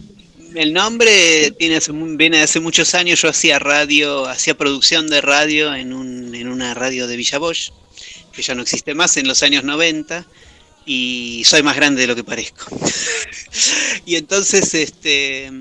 [0.55, 1.79] el nombre tiene
[2.17, 3.21] viene de hace muchos años.
[3.21, 7.39] Yo hacía radio, hacía producción de radio en, un, en una radio de Villa
[8.33, 10.25] que ya no existe más en los años 90,
[10.85, 12.65] y soy más grande de lo que parezco.
[14.05, 15.51] y entonces, este.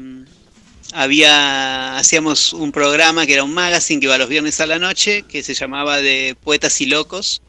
[0.93, 5.23] Había, hacíamos un programa que era un magazine que iba los viernes a la noche,
[5.23, 7.43] que se llamaba de Poetas y Locos,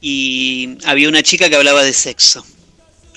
[0.00, 2.46] y había una chica que hablaba de sexo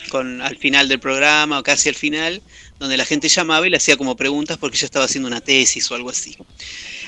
[0.10, 2.42] con al final del programa o casi al final,
[2.80, 5.90] donde la gente llamaba y le hacía como preguntas porque ella estaba haciendo una tesis
[5.92, 6.36] o algo así.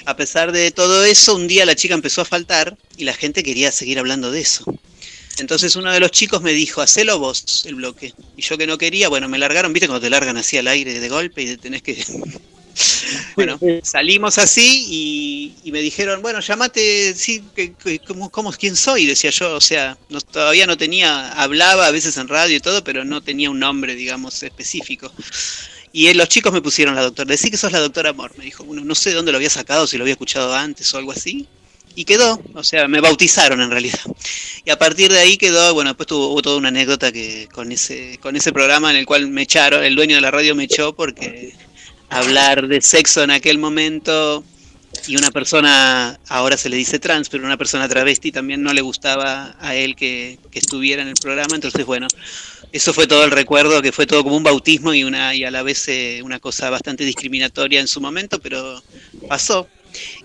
[0.06, 3.44] A pesar de todo eso, un día la chica empezó a faltar y la gente
[3.44, 4.64] quería seguir hablando de eso.
[5.40, 8.14] Entonces uno de los chicos me dijo, hacelo vos el bloque.
[8.38, 11.00] Y yo que no quería, bueno, me largaron, viste cuando te largan así al aire
[11.00, 12.04] de golpe y tenés que...
[13.36, 18.76] bueno, salimos así y, y me dijeron, bueno, llamate, sí, que, que- ¿cómo, cómo, quién
[18.76, 19.06] soy?
[19.06, 22.84] Decía yo, o sea, no, todavía no tenía, hablaba a veces en radio y todo,
[22.84, 25.12] pero no tenía un nombre, digamos, específico.
[25.94, 27.28] Y eh, los chicos me pusieron la doctora.
[27.28, 28.64] Decí que sos la doctora Amor, me dijo.
[28.64, 31.12] Bueno, no sé de dónde lo había sacado, si lo había escuchado antes o algo
[31.12, 31.48] así.
[31.96, 34.00] Y quedó, o sea, me bautizaron en realidad.
[34.66, 37.72] Y a partir de ahí quedó, bueno, después tuvo, hubo toda una anécdota que con
[37.72, 40.64] ese, con ese programa en el cual me echaron, el dueño de la radio me
[40.66, 41.54] echó porque
[42.10, 44.44] hablar de sexo en aquel momento
[45.08, 48.82] y una persona, ahora se le dice trans, pero una persona travesti también no le
[48.82, 52.08] gustaba a él que, que estuviera en el programa, entonces bueno,
[52.72, 55.52] eso fue todo el recuerdo, que fue todo como un bautismo y, una, y a
[55.52, 58.82] la vez eh, una cosa bastante discriminatoria en su momento, pero
[59.28, 59.68] pasó.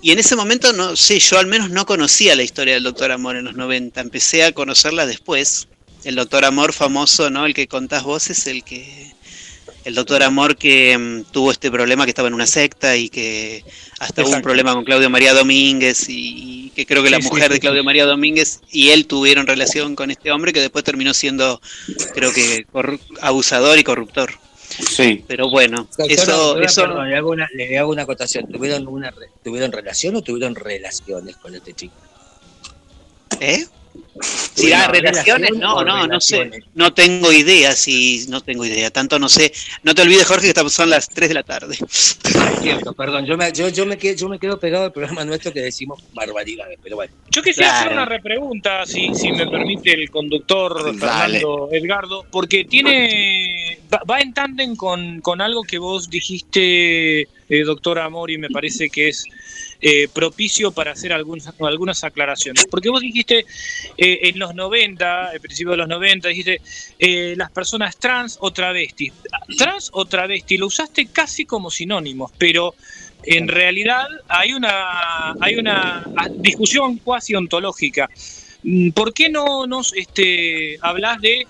[0.02, 3.12] Y en ese momento, no sé, yo al menos no conocía la historia del Doctor
[3.12, 5.68] Amor en los 90, empecé a conocerla después.
[6.04, 7.46] El Doctor Amor famoso, ¿no?
[7.46, 9.14] El que contás vos es el que...
[9.84, 13.64] El Doctor Amor que mm, tuvo este problema, que estaba en una secta y que
[14.00, 17.28] hasta hubo un problema con Claudio María Domínguez y, y que creo que la Sí,
[17.28, 20.84] mujer sí, de Claudio María Domínguez y él tuvieron relación con este hombre que después
[20.84, 21.60] terminó siendo,
[22.14, 22.66] creo que,
[23.20, 24.32] abusador y corruptor.
[24.78, 25.24] Sí.
[25.26, 28.46] Pero bueno, eso, eso perdón, le, hago una, le hago una acotación.
[28.50, 31.94] ¿Tuvieron, una, re- ¿Tuvieron relación o tuvieron relaciones con este chico?
[33.40, 33.64] ¿Eh?
[34.22, 36.50] Si da Bueno, relaciones, no, no, no sé.
[36.74, 38.90] No tengo idea, si no tengo idea.
[38.90, 39.52] Tanto no sé.
[39.82, 41.76] No te olvides, Jorge, que estamos- son las 3 de la tarde.
[42.62, 45.52] Cierto, perdón, yo me, yo, yo, me quedo, yo me quedo pegado al programa nuestro
[45.52, 47.12] que decimos barbaridades, pero bueno.
[47.30, 51.38] Yo quisiera hacer una repregunta, si, si me permite el conductor Dale.
[51.40, 57.62] Fernando Edgardo, porque tiene va, va en tándem con, con algo que vos dijiste, eh,
[57.64, 59.24] doctor Amor, y me parece que es
[59.80, 62.66] eh, propicio para hacer algunas, algunas aclaraciones.
[62.70, 63.44] Porque vos dijiste
[63.96, 66.60] eh, en los 90, al principio de los 90, dijiste
[66.98, 69.12] eh, las personas trans o travestis.
[69.56, 72.74] Trans o travesti, lo usaste casi como sinónimos, pero
[73.22, 76.04] en realidad hay una hay una
[76.36, 78.08] discusión cuasi ontológica.
[78.62, 81.46] Mm, ¿Por qué no nos este, hablas de eh,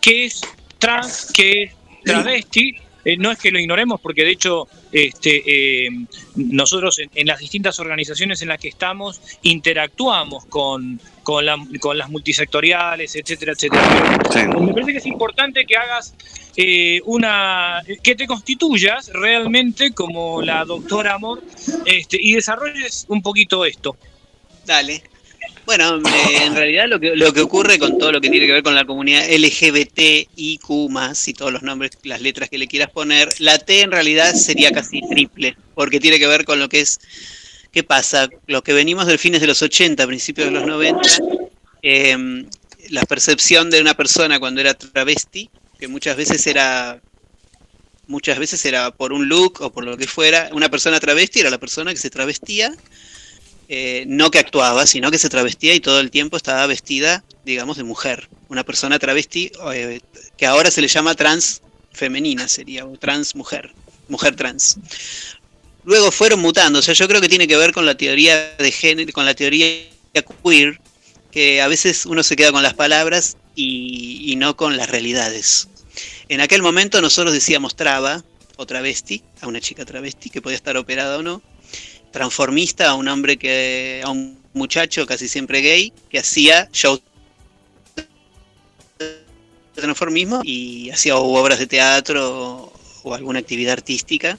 [0.00, 0.40] qué es
[0.78, 1.72] trans, qué es
[2.04, 2.76] travesti?
[3.04, 5.88] Eh, no es que lo ignoremos, porque de hecho este, eh,
[6.36, 11.96] nosotros en, en las distintas organizaciones en las que estamos interactuamos con, con, la- con
[11.96, 14.18] las multisectoriales, etcétera, etcétera.
[14.60, 16.14] Me parece que es importante que hagas
[16.56, 17.80] eh, una.
[18.02, 21.42] que te constituyas realmente como la doctora Amor
[21.86, 23.96] este, y desarrolles un poquito esto.
[24.66, 25.02] Dale.
[25.66, 26.00] Bueno,
[26.42, 28.74] en realidad lo que, lo que ocurre con todo lo que tiene que ver con
[28.74, 33.82] la comunidad LGBTIQ y todos los nombres, las letras que le quieras poner, la T
[33.82, 36.98] en realidad sería casi triple, porque tiene que ver con lo que es,
[37.72, 38.28] ¿qué pasa?
[38.46, 41.00] Lo que venimos del fines de los 80, principios de los 90,
[41.82, 42.44] eh,
[42.88, 47.00] la percepción de una persona cuando era travesti, que muchas veces era
[48.06, 51.50] muchas veces era por un look o por lo que fuera, una persona travesti era
[51.50, 52.74] la persona que se travestía
[53.72, 57.76] eh, no que actuaba, sino que se travestía y todo el tiempo estaba vestida, digamos,
[57.76, 58.28] de mujer.
[58.48, 60.00] Una persona travesti eh,
[60.36, 61.62] que ahora se le llama trans
[61.92, 63.72] femenina, sería, o trans mujer,
[64.08, 64.76] mujer trans.
[65.84, 68.72] Luego fueron mutando, o sea, yo creo que tiene que ver con la teoría de
[68.72, 69.68] género, con la teoría
[70.42, 70.80] queer,
[71.30, 75.68] que a veces uno se queda con las palabras y, y no con las realidades.
[76.28, 78.24] En aquel momento nosotros decíamos traba
[78.56, 81.40] o travesti, a una chica travesti que podía estar operada o no,
[82.10, 87.02] transformista a un hombre que a un muchacho casi siempre gay que hacía shows
[88.98, 94.38] de transformismo y hacía obras de teatro o, alguna actividad artística.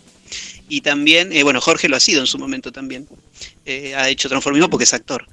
[0.70, 3.08] Y también eh, bueno Jorge lo ha sido en su momento también.
[3.66, 5.28] Eh, ha hecho transformismo porque es actor.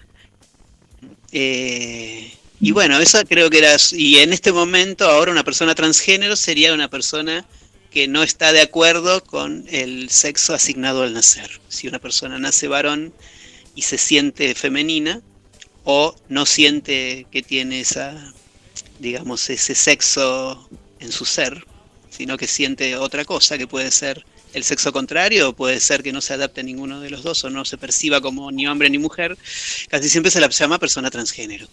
[1.32, 6.36] Eh, y bueno eso creo que era y en este momento ahora una persona transgénero
[6.36, 7.45] sería una persona
[7.91, 11.61] que no está de acuerdo con el sexo asignado al nacer.
[11.68, 13.12] Si una persona nace varón
[13.74, 15.22] y se siente femenina
[15.84, 18.32] o no siente que tiene esa,
[18.99, 20.68] digamos, ese sexo
[21.01, 21.64] en su ser,
[22.11, 24.24] sino que siente otra cosa, que puede ser
[24.55, 27.51] el sexo contrario puede ser que no se adapte a ninguno de los dos o
[27.51, 29.36] no se perciba como ni hombre ni mujer,
[29.89, 31.68] casi siempre se la llama persona transgénero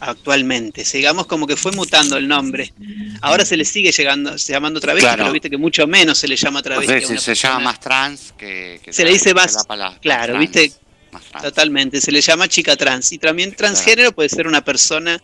[0.00, 0.84] actualmente.
[0.92, 2.72] Digamos como que fue mutando el nombre.
[3.20, 5.24] Ahora se le sigue llegando, se llamando travesti, Claro.
[5.24, 7.04] pero viste que mucho menos se le llama travesti.
[7.04, 10.40] A una se llama más trans que, que Se le dice más, palabra, claro, trans,
[10.40, 10.72] viste,
[11.12, 11.44] más trans.
[11.44, 13.12] totalmente, se le llama chica trans.
[13.12, 15.22] Y también transgénero puede ser una persona,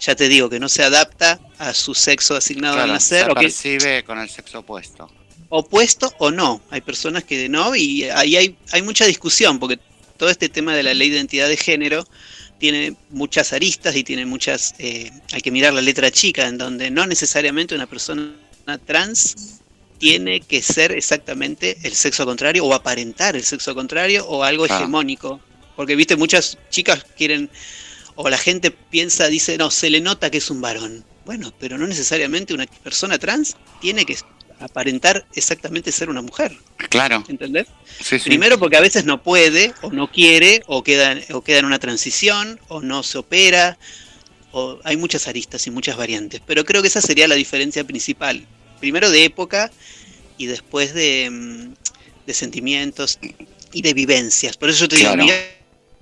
[0.00, 3.30] ya te digo, que no se adapta a su sexo asignado Claro, al nacer, se
[3.30, 5.08] o que percibe con el sexo opuesto.
[5.50, 6.60] opuesto o no.
[6.70, 9.78] Hay personas que no, y ahí hay, hay mucha discusión, porque
[10.16, 12.06] todo este tema de la ley de identidad de género
[12.58, 14.74] tiene muchas aristas y tiene muchas.
[14.78, 18.34] eh, hay que mirar la letra chica, en donde no necesariamente una persona
[18.84, 19.60] trans
[19.98, 24.82] tiene que ser exactamente el sexo contrario o aparentar el sexo contrario o algo Claro.
[24.84, 25.40] hegemónico.
[25.74, 27.50] Porque, viste, muchas chicas quieren,
[28.14, 31.04] o la gente piensa, dice, no, se le nota que es un varón.
[31.26, 34.16] Bueno, pero no necesariamente una persona trans tiene que
[34.60, 36.56] aparentar exactamente ser una mujer.
[36.88, 37.24] Claro.
[37.28, 37.66] ¿Entendés?
[38.00, 38.28] Sí, sí.
[38.28, 41.78] Primero porque a veces no puede, o no quiere, o queda, o queda en una
[41.78, 43.78] transición, o no se opera,
[44.52, 46.40] o hay muchas aristas y muchas variantes.
[46.46, 48.46] Pero creo que esa sería la diferencia principal.
[48.80, 49.70] Primero de época
[50.38, 51.74] y después de, mm,
[52.26, 53.18] de sentimientos
[53.72, 54.56] y de vivencias.
[54.56, 55.26] Por eso yo te digo, Claro.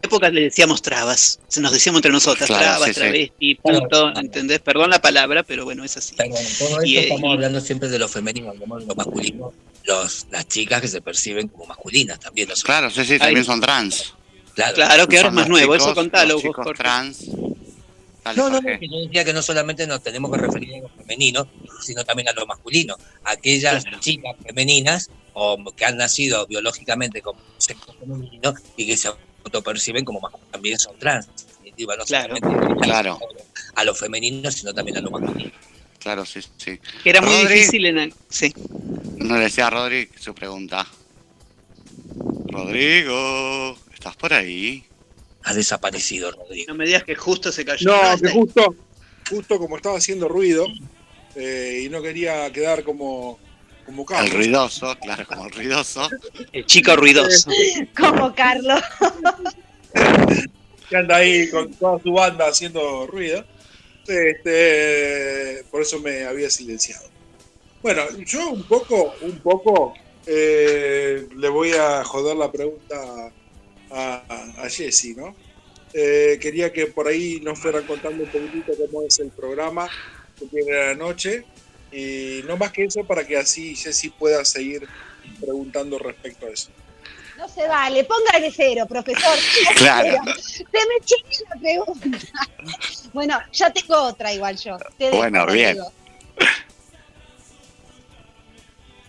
[0.04, 3.00] Época le decíamos trabas, se nos decíamos entre nosotras, Claro, trabas, sí, sí.
[3.00, 4.60] travesti, puto, ¿entendés?
[4.60, 6.14] Perdón la palabra, pero bueno, es así.
[6.16, 9.52] Todo esto Y, eh, estamos y- hablando siempre de lo femenino, hablamos de lo masculino,
[9.84, 12.48] los, las chicas que se perciben como masculinas también.
[12.48, 14.14] no Claro, sí, sí, también son trans.
[14.54, 17.18] Claro, Claro, que ahora es más nuevo, chicos- eso contalo los vos, trans.
[18.24, 20.88] Dale, No, no, no, yo decía que no solamente nos tenemos que referir a lo
[20.88, 21.46] femenino,
[21.82, 22.96] sino también a lo masculino.
[23.24, 29.10] Aquellas chicas femeninas o que han nacido biológicamente como sexo femenino y que se
[29.44, 31.26] autoperciben como masculinos también son trans.
[31.26, 32.36] En definitiva, no Claro.
[32.36, 33.18] solamente Claro.
[33.74, 35.52] a lo femenino, sino también a lo masculino.
[35.98, 36.78] Claro, sí, sí.
[37.02, 38.14] Que era muy Rodri, difícil en el...
[38.28, 38.52] Sí.
[39.16, 40.86] No le decía a Rodri su pregunta.
[42.46, 44.84] Rodrigo, ¿estás por ahí?
[45.44, 46.66] Ha desaparecido, Rodrigo.
[46.68, 47.90] No me digas que justo se cayó.
[47.90, 48.74] No, que justo,
[49.28, 50.66] justo como estaba haciendo ruido
[51.36, 53.38] eh, y no quería quedar como,
[53.84, 54.32] como El Carlos.
[54.32, 56.08] ruidoso, claro, como el ruidoso.
[56.52, 57.50] El chico ruidoso.
[57.96, 58.82] Como Carlos.
[60.88, 63.44] que anda ahí con toda su banda haciendo ruido.
[64.06, 67.08] Este, por eso me había silenciado.
[67.82, 69.94] Bueno, yo un poco, un poco
[70.26, 73.32] eh, le voy a joder la pregunta
[73.90, 75.34] a, a Jessy, ¿no?
[75.96, 79.88] Eh, quería que por ahí nos fueran contando un poquitito cómo es el programa
[80.36, 81.44] que tiene la noche.
[81.96, 84.86] Y no más que eso para que así Jessy pueda seguir
[85.40, 86.70] preguntando respecto a eso.
[87.36, 89.38] No se vale, póngale cero, profesor.
[89.76, 90.18] Claro.
[90.24, 90.36] Cero.
[90.56, 92.18] Se me chique la pregunta.
[93.12, 94.76] Bueno, ya tengo otra igual yo.
[94.98, 95.78] Te dejo, Bueno, bien.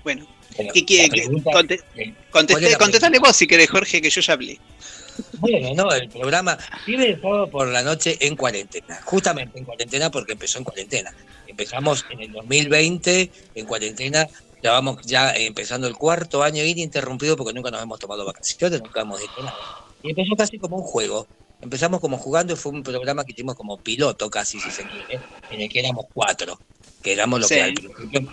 [0.04, 0.28] Bueno,
[0.74, 1.28] ¿qué quiere?
[1.44, 4.60] Conte- eh, contesté- ¿cuál es la contestale vos si querés, Jorge, que yo ya hablé.
[5.40, 10.12] Bueno, no, el programa vive el sábado por la noche en cuarentena, justamente en cuarentena
[10.12, 11.14] porque empezó en cuarentena.
[11.48, 14.28] Empezamos en el 2020 en cuarentena,
[14.64, 19.02] ya vamos ya empezando el cuarto año ininterrumpido porque nunca nos hemos tomado vacaciones, nunca
[19.02, 19.56] hemos hecho nada.
[20.04, 21.28] Y empezó casi como un juego.
[21.62, 25.24] Empezamos como jugando y fue un programa que hicimos como piloto casi, si se quiere,
[25.50, 26.60] en el que éramos cuatro,
[27.02, 27.56] que éramos lo Sí.
[27.56, 28.30] que al principio,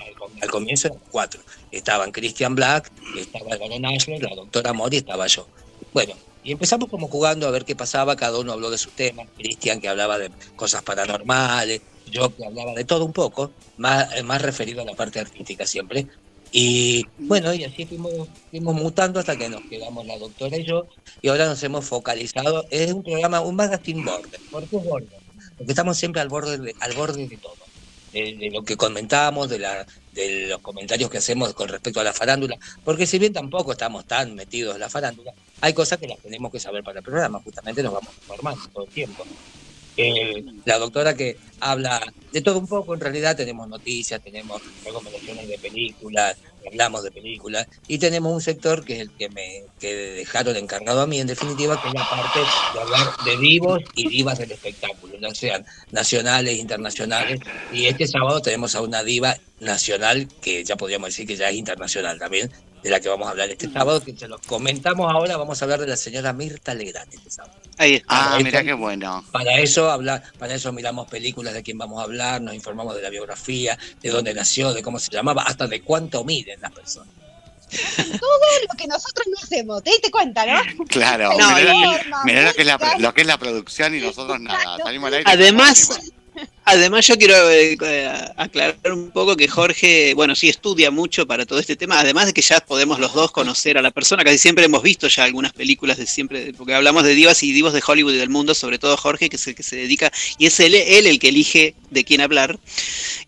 [0.50, 1.40] comienzo éramos cuatro.
[1.70, 5.46] Estaban Christian Black, estaba el Barón Ashler, la doctora Mori estaba yo.
[5.92, 6.14] Bueno,
[6.44, 9.80] y empezamos como jugando a ver qué pasaba, cada uno habló de sus temas, Cristian
[9.80, 11.80] que hablaba de cosas paranormales,
[12.10, 16.06] yo que hablaba de todo un poco, más, más referido a la parte artística siempre.
[16.50, 20.86] Y bueno, y así fuimos, fuimos mutando hasta que nos quedamos la doctora y yo,
[21.22, 25.22] y ahora nos hemos focalizado, es un programa, un magazine border, ¿por qué border?
[25.56, 27.54] Porque estamos siempre al borde de, al borde de todo,
[28.12, 32.04] de, de lo que comentamos, de, la, de los comentarios que hacemos con respecto a
[32.04, 36.08] la farándula, porque si bien tampoco estamos tan metidos en la farándula, hay cosas que
[36.08, 39.24] las tenemos que saber para el programa, justamente nos vamos informando todo el tiempo.
[39.96, 42.00] Eh, la doctora que habla
[42.32, 46.36] de todo un poco, en realidad tenemos noticias, tenemos recomendaciones de películas,
[46.66, 51.06] hablamos de películas, y tenemos un sector que es el que me dejaron encargado a
[51.06, 55.18] mí, en definitiva, que es la parte de hablar de divos y divas del espectáculo,
[55.20, 61.08] ya sean nacionales, internacionales, y este sábado tenemos a una diva nacional que ya podríamos
[61.08, 62.50] decir que ya es internacional también,
[62.82, 65.64] de la que vamos a hablar este sábado, que se los comentamos ahora, vamos a
[65.64, 67.54] hablar de la señora Mirta Legrand este sábado.
[67.78, 68.06] Ahí está.
[68.08, 69.24] Ah, Para mira qué bueno.
[69.32, 73.02] Para eso habla, para eso miramos películas de quién vamos a hablar, nos informamos de
[73.02, 77.08] la biografía, de dónde nació, de cómo se llamaba, hasta de cuánto miden las personas.
[77.96, 78.38] Todo
[78.70, 80.84] lo que nosotros no hacemos, ¿te diste cuenta, no?
[80.88, 84.00] Claro, No, mirá, lo- mirá lo, que es la, lo que es la producción y
[84.00, 84.76] nosotros nada.
[84.82, 85.30] Salimos al aire.
[85.30, 85.88] Además.
[86.64, 91.44] Además, yo quiero eh, eh, aclarar un poco que Jorge, bueno, sí estudia mucho para
[91.44, 94.38] todo este tema, además de que ya podemos los dos conocer a la persona, casi
[94.38, 97.82] siempre hemos visto ya algunas películas de siempre, porque hablamos de divas y divos de
[97.84, 100.60] Hollywood y del mundo, sobre todo Jorge, que es el que se dedica, y es
[100.60, 102.58] él, él el que elige de quién hablar,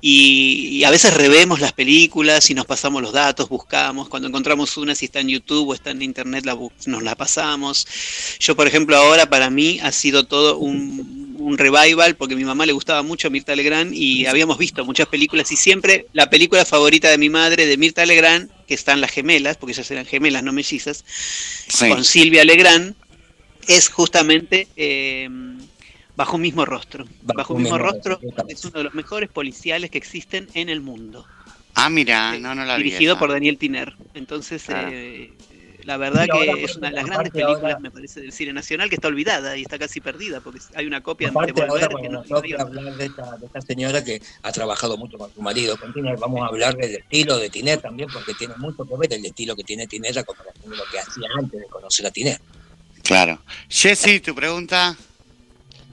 [0.00, 4.76] y, y a veces revemos las películas y nos pasamos los datos, buscamos, cuando encontramos
[4.76, 6.56] una, si está en YouTube o está en Internet, la,
[6.86, 7.86] nos la pasamos.
[8.38, 12.44] Yo, por ejemplo, ahora para mí ha sido todo un, un revival, porque a mi
[12.44, 16.64] mamá le gustaba mucho Mirta Legrand y habíamos visto muchas películas y siempre la película
[16.64, 20.42] favorita de mi madre, de Mirta Legrand, que están las gemelas, porque ellas eran gemelas,
[20.42, 21.04] no mellizas,
[21.68, 21.88] Sí.
[21.88, 22.94] con Silvia Legrand,
[23.68, 25.28] es justamente eh,
[26.16, 27.06] Bajo un mismo rostro.
[27.22, 31.26] Bajo, un mismo, rostro es uno de los mejores policiales que existen en el mundo.
[31.74, 32.84] Ah, mira, no, no la vi.
[32.84, 33.18] dirigido esa.
[33.18, 33.96] por Daniel Tiner.
[34.14, 35.32] Entonces, eh,
[35.84, 38.52] La verdad ahora, que es una de las grandes ahora- películas, me parece, del cine
[38.52, 42.08] nacional que está olvidada y está casi perdida porque hay una copia de Volver que
[42.08, 42.20] no
[42.58, 46.16] hablar de esta, de esta señora que ha trabajado mucho con su marido, con Tiner,
[46.16, 49.54] vamos a hablar del estilo de Tiner también, porque tiene mucho que ver el estilo
[49.56, 52.40] que tiene Tiner de lo que hacía antes de conocer a Tiner.
[53.02, 53.42] Claro.
[53.68, 54.96] Jessy, tu pregunta.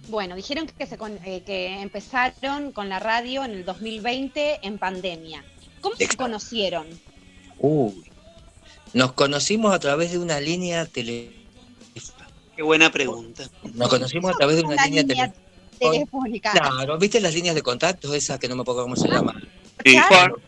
[0.08, 4.78] Bueno, dijeron que, se con- eh, que empezaron con la radio en el 2020 en
[4.78, 5.44] pandemia.
[5.82, 6.88] ¿Cómo se conocieron?
[7.60, 8.04] Uy.
[8.94, 11.32] Nos conocimos a través de una línea tele...
[12.56, 13.50] Qué buena pregunta.
[13.74, 15.34] Nos conocimos a través de una, Una línea, línea
[15.80, 16.52] tele- telefónica.
[16.52, 19.42] Claro, ¿viste las líneas de contactos esas que no me acuerdo cómo se llaman?
[19.84, 19.98] Sí.
[20.08, 20.40] Claro.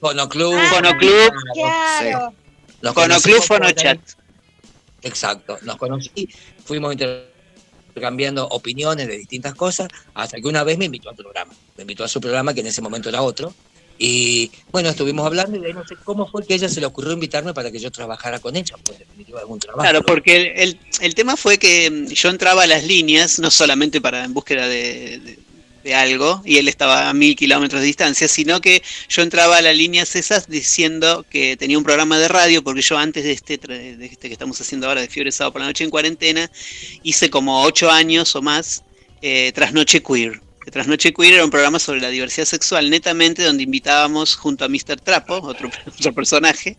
[0.00, 0.54] Fonoclub.
[0.54, 1.32] Ah, Fonoclub.
[1.54, 2.34] Claro.
[2.82, 3.72] Nos Conoclub conocimos por ahí.
[3.72, 4.00] Fonochat.
[5.04, 6.28] Exacto, nos conocí,
[6.64, 11.52] fuimos intercambiando opiniones de distintas cosas, hasta que una vez me invitó al programa.
[11.76, 13.52] Me invitó a su programa, que en ese momento era otro.
[14.04, 16.86] Y bueno, estuvimos hablando y de ahí no sé cómo fue que ella se le
[16.86, 19.80] ocurrió invitarme para que yo trabajara con ella, pues en definitiva algún trabajo.
[19.82, 23.48] Claro, porque el, el- el tema fue que mm, yo entraba a las líneas, no
[23.52, 25.38] solamente para en búsqueda de, de-
[25.84, 29.62] de algo, y él estaba a mil kilómetros de distancia, sino que yo entraba a
[29.62, 33.56] las líneas esas diciendo que tenía un programa de radio, porque yo antes de este,
[33.58, 36.50] de este que estamos haciendo ahora, de Fiebre Sábado por la Noche en Cuarentena,
[37.04, 38.82] hice como ocho años o más
[39.22, 40.40] eh, Trasnoche Queer.
[40.70, 45.00] Trasnoche Queer era un programa sobre la diversidad sexual, netamente, donde invitábamos junto a Mr.
[45.00, 46.76] Trapo, otro, otro personaje,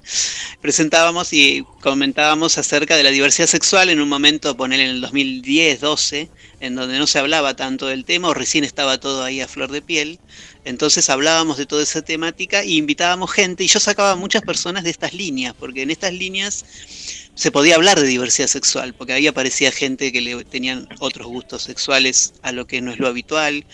[0.62, 5.82] presentábamos y comentábamos acerca de la diversidad sexual en un momento, poner en el 2010,
[5.82, 6.30] 12,
[6.62, 9.72] en donde no se hablaba tanto del tema, o recién estaba todo ahí a flor
[9.72, 10.20] de piel.
[10.64, 14.92] Entonces hablábamos de toda esa temática e invitábamos gente, y yo sacaba muchas personas de
[14.92, 16.66] estas líneas, porque en estas líneas
[17.36, 21.64] se podía hablar de diversidad sexual, porque ahí aparecía gente que le tenían otros gustos
[21.64, 23.66] sexuales a lo que no es lo habitual.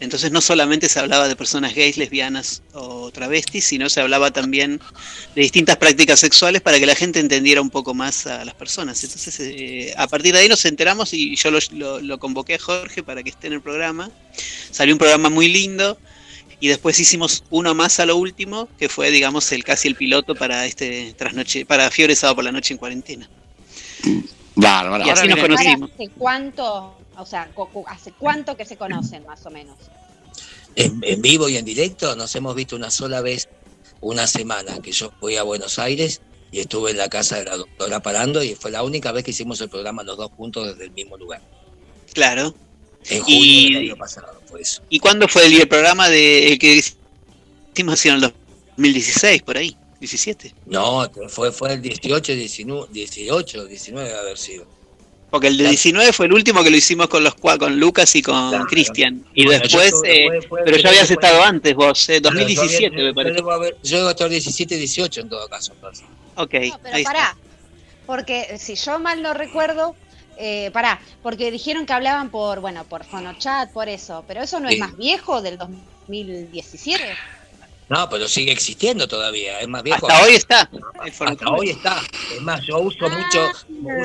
[0.00, 4.80] Entonces no solamente se hablaba de personas gays, lesbianas o travestis, sino se hablaba también
[5.34, 9.02] de distintas prácticas sexuales para que la gente entendiera un poco más a las personas.
[9.02, 12.58] Entonces eh, a partir de ahí nos enteramos y yo lo, lo- lo convoqué a
[12.58, 14.10] Jorge para que esté en el programa.
[14.70, 15.98] Salió un programa muy lindo
[16.60, 20.34] y después hicimos uno más a lo último, que fue digamos el casi el piloto
[20.34, 23.28] para este trasnoche, para Fiebre Sábado por la Noche en cuarentena.
[24.54, 25.06] Bárbaro.
[25.06, 25.90] Y así nos conocimos.
[25.92, 27.50] ¿Hace cuánto, o sea,
[27.88, 29.76] hace cuánto que se conocen más o menos?
[30.74, 33.48] En, en vivo y en directo nos hemos visto una sola vez,
[34.00, 37.56] una semana, que yo fui a Buenos Aires y estuve en la casa de la
[37.56, 40.84] doctora Parando y fue la única vez que hicimos el programa los dos juntos desde
[40.84, 41.42] el mismo lugar.
[42.12, 42.54] Claro.
[43.10, 44.82] En junio Y- del año pasado fue eso.
[44.88, 46.82] ¿Y cuándo fue el, el programa de el que
[47.72, 49.76] hicimos en el 2016, por ahí?
[50.00, 50.54] 17.
[50.66, 54.66] No, fue, fue el 18, 19, 18, 19 de haber sido.
[55.30, 58.22] Porque el de 19 fue el último que lo hicimos con los con Lucas y
[58.22, 58.66] con Claro.
[58.66, 59.24] Cristian.
[59.34, 62.36] Y Bueno, después, yo eh, fue- fue- pero ya habías estado antes vos, eh, Claro,
[62.36, 63.34] yo 2017 había- me yo parece.
[63.36, 65.72] debo haber- Yo debo estar 17, 18 en todo caso.
[65.74, 66.04] entonces.
[66.36, 67.12] Ok, No, pero ahí está.
[67.12, 67.36] pará,
[68.06, 69.96] porque si yo mal no recuerdo,
[70.36, 74.68] eh, pará, porque dijeron que hablaban por, bueno, por fonochat, por eso, pero eso no
[74.68, 74.74] Sí.
[74.74, 77.02] es más viejo del 2017.
[77.88, 80.08] No, pero sigue existiendo todavía, es más viejo.
[80.08, 80.68] Hasta hoy está.
[80.98, 82.02] Hasta hoy está.
[82.34, 83.48] Es más, yo uso mucho,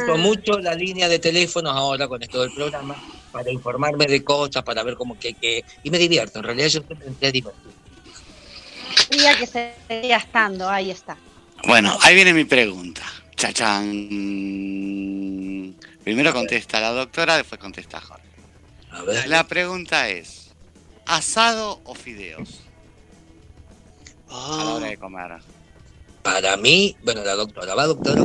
[0.03, 2.95] uso mucho la línea de teléfonos ahora con esto del programa
[3.31, 6.37] para informarme de cosas, para ver cómo que, que y me divierto.
[6.39, 7.71] En realidad yo siempre entré divertido.
[9.09, 11.17] Día que seguía estando, ahí está.
[11.65, 13.01] Bueno, ahí viene mi pregunta.
[13.35, 13.87] Chachán.
[16.03, 18.23] Primero contesta la doctora, después contesta Jorge.
[18.91, 19.27] A ver.
[19.27, 20.49] La pregunta es:
[21.05, 22.61] ¿asado o fideos?
[24.29, 25.39] A la hora de comer.
[26.23, 28.21] Para mí, bueno, la doctora, va doctora.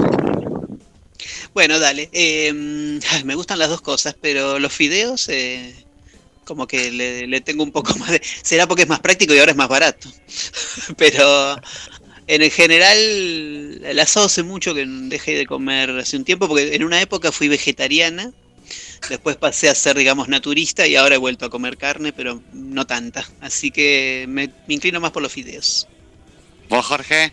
[1.54, 2.08] Bueno, dale.
[2.12, 5.74] eh, ay, me gustan las dos cosas, pero los fideos, eh,
[6.44, 8.22] como que le, le tengo un poco más de...
[8.42, 10.08] Será porque es más práctico y ahora es más barato.
[10.96, 11.56] pero
[12.26, 16.74] en el general, el asado hace mucho que dejé de comer hace un tiempo, porque
[16.74, 18.32] en una época fui vegetariana,
[19.08, 22.86] después pasé a ser, digamos, naturista y ahora he vuelto a comer carne, pero no
[22.86, 23.28] tanta.
[23.40, 25.86] Así que me, me inclino más por los fideos.
[26.68, 27.32] ¿Vos, Jorge?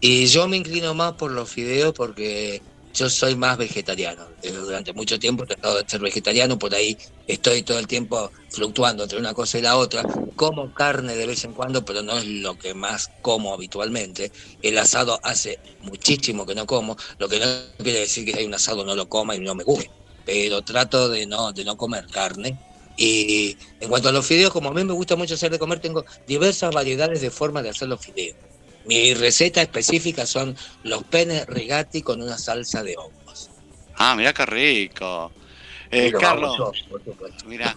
[0.00, 2.60] Y yo me inclino más por los fideos porque
[2.94, 4.28] yo soy más vegetariano.
[4.42, 6.96] Eh, Durante mucho tiempo he tratado de ser vegetariano, por ahí
[7.26, 10.02] estoy todo el tiempo fluctuando entre una cosa y la otra.
[10.36, 14.32] Como carne de vez en cuando, pero no es lo que más como habitualmente.
[14.62, 17.46] El asado hace muchísimo que no como, lo que no
[17.82, 19.92] quiere decir que si hay un asado no lo coma y no me guste.
[20.24, 22.60] Pero trato de no, de no comer carne.
[22.96, 25.80] Y en cuanto a los fideos, como a mí me gusta mucho hacer de comer,
[25.80, 28.38] tengo diversas variedades de formas de hacer los fideos.
[28.84, 33.50] Mi receta específica son los penes rigati con una salsa de hongos.
[33.96, 35.32] Ah, mirá qué rico.
[35.90, 37.44] Eh, Carlos, yo, por supuesto.
[37.46, 37.74] mira.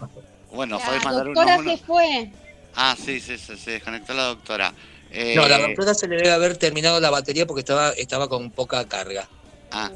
[0.51, 1.79] Bueno, La podés mandar doctora unos.
[1.79, 2.31] se fue.
[2.75, 4.73] Ah, sí, sí, sí, se desconectó la doctora.
[5.11, 8.49] Eh, No, la doctora se le debe haber terminado la batería porque estaba, estaba con
[8.51, 9.27] poca carga.
[9.71, 9.91] Ah.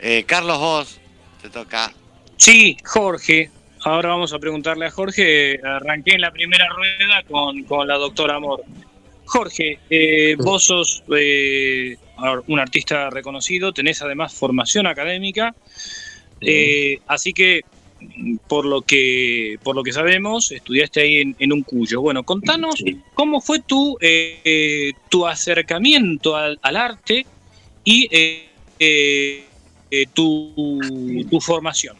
[0.00, 0.98] Eh, Carlos, vos,
[1.42, 1.92] te toca.
[2.36, 3.50] Sí, Jorge.
[3.84, 5.58] Ahora vamos a preguntarle a Jorge.
[5.64, 8.62] Arranqué en la primera rueda con, con la doctora Amor.
[9.30, 11.96] Jorge, eh, vos sos eh,
[12.48, 15.54] un artista reconocido, tenés además formación académica,
[16.40, 17.62] eh, así que
[18.48, 22.00] por lo que por lo que sabemos estudiaste ahí en, en un cuyo.
[22.00, 22.82] Bueno, contanos
[23.14, 27.24] cómo fue tu eh, tu acercamiento al, al arte
[27.84, 28.48] y eh,
[28.78, 29.44] eh,
[29.90, 30.80] eh, tu,
[31.30, 31.96] tu formación.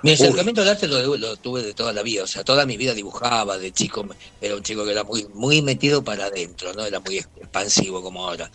[0.00, 2.76] Mi acercamiento al arte lo, lo tuve de toda la vida, o sea, toda mi
[2.76, 4.06] vida dibujaba, de chico
[4.38, 8.24] era un chico que era muy, muy metido para adentro, no era muy expansivo como
[8.26, 8.48] ahora.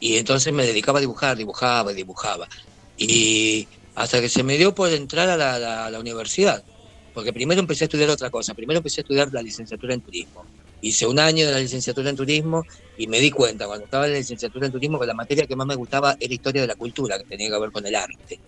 [0.00, 2.48] Y entonces me dedicaba a dibujar, dibujaba, dibujaba.
[2.96, 6.64] Y hasta que se me dio por entrar a la, la- a la universidad,
[7.12, 10.48] porque primero empecé a estudiar otra cosa, primero empecé a estudiar la licenciatura en turismo.
[10.80, 12.64] Hice un año de la licenciatura en turismo
[12.96, 15.56] y me di cuenta cuando estaba en la licenciatura en turismo que la materia que
[15.56, 18.42] más me gustaba era historia de la cultura, que tenía que ver con el arte.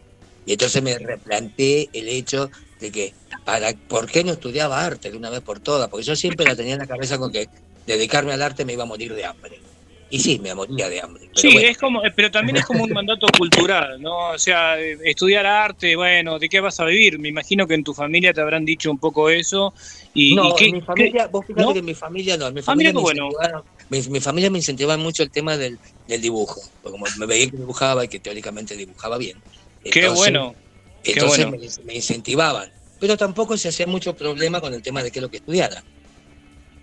[0.45, 5.17] Y entonces me replanteé el hecho de que, para, ¿por qué no estudiaba arte de
[5.17, 5.89] una vez por todas?
[5.89, 7.47] Porque yo siempre la tenía en la cabeza con que
[7.87, 9.63] dedicarme al arte me iba a morir de hambre.
[10.09, 11.29] Y sí, me moría de hambre.
[11.33, 11.69] Sí, bueno.
[11.69, 14.31] es como, eh, pero también es como un mandato cultural, ¿no?
[14.31, 17.19] O sea, eh, estudiar arte, bueno, ¿de qué vas a vivir?
[17.21, 19.73] Me imagino que en tu familia te habrán dicho un poco eso.
[20.13, 21.73] Y, no, y qué- en mi familia, qué- vos fíjate ¿no?
[21.73, 23.29] que en mi familia no, en mi Ah, familia, me, bueno.
[23.89, 27.49] mi, mi familia me incentivaba mucho el tema del, del dibujo, porque como me veía
[27.51, 29.43] que dibujaba y que teóricamente dibujaba bien.
[29.83, 30.55] Qué bueno,
[31.03, 31.57] qué Entonces bueno.
[31.59, 35.23] me, me incentivaban, pero tampoco se hacía mucho problema con el tema de qué es
[35.23, 35.83] lo que estudiara.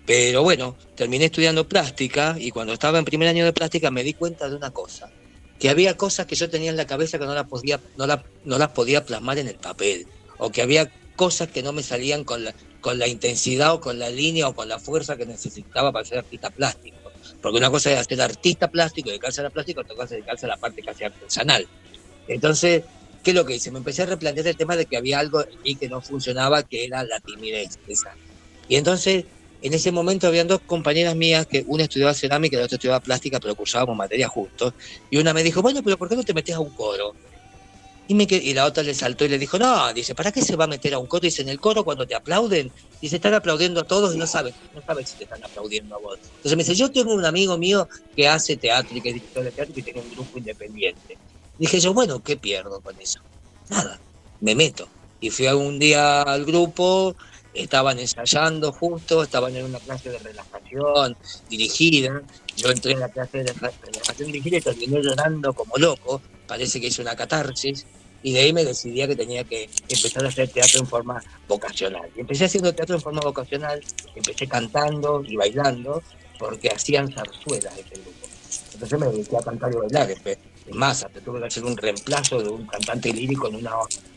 [0.04, 4.14] Pero bueno, terminé estudiando plástica y cuando estaba en primer año de plástica me di
[4.14, 5.12] cuenta de una cosa,
[5.58, 8.26] que había cosas que yo tenía en la cabeza que no las podía, no la-
[8.42, 10.08] no las podía plasmar en el papel,
[10.38, 13.98] o que había cosas que no me salían con la, con la intensidad o con
[13.98, 17.12] la línea o con la fuerza que necesitaba para ser artista plástico.
[17.40, 20.46] Porque una cosa es ser artista plástico, dedicarse a la plástica, otra cosa es dedicarse
[20.46, 21.68] a la parte casi artesanal.
[22.28, 22.84] Entonces,
[23.22, 23.72] ¿qué es lo que hice?
[23.72, 26.64] Me empecé a replantear el tema de que había algo en mí que no funcionaba,
[26.64, 27.80] que era la timidez.
[27.86, 28.18] esa.
[28.68, 29.26] Y entonces,
[29.60, 33.00] en ese momento habían dos compañeras mías, que una estudiaba cerámica y la otra estudiaba
[33.02, 34.74] plástica, pero cursábamos materias juntos.
[35.10, 37.18] Y una me dijo, bueno, pero ¿por qué no te metes a un coro?
[38.06, 40.56] Y, me y la otra le saltó y le dijo, no, dice, ¿para qué se
[40.56, 41.20] va a meter a un coro?
[41.22, 44.54] Dice, en el coro cuando te aplauden, dice, están aplaudiendo a todos y no sabes,
[44.72, 46.18] no sabes si te están aplaudiendo a vos.
[46.36, 49.44] Entonces me dice, yo tengo un amigo mío que hace teatro y que es director
[49.44, 51.20] de teatro y que tiene un grupo independiente.
[51.58, 53.20] Dije yo, bueno, ¿qué pierdo con eso?
[53.68, 53.98] Nada,
[54.40, 54.88] me meto.
[55.20, 57.16] Y fui a un día al grupo,
[57.52, 61.16] estaban ensayando justo, estaban en una clase de relajación
[61.50, 62.22] dirigida.
[62.56, 66.20] Yo entré en la clase de rela- relajación dirigida y terminé llorando como loco.
[66.46, 67.84] Parece que hice una catarsis.
[68.22, 72.08] Y de ahí me decidí que tenía que empezar a hacer teatro en forma vocacional.
[72.16, 73.80] Y empecé haciendo teatro en forma vocacional,
[74.14, 76.02] empecé cantando y bailando,
[76.38, 78.26] porque hacían zarzuelas ese grupo.
[78.72, 80.10] Entonces me dediqué a cantar y bailar.
[80.10, 80.38] Empe-
[80.68, 83.72] Es más, hasta tuve que hacer un reemplazo de un cantante lírico en una,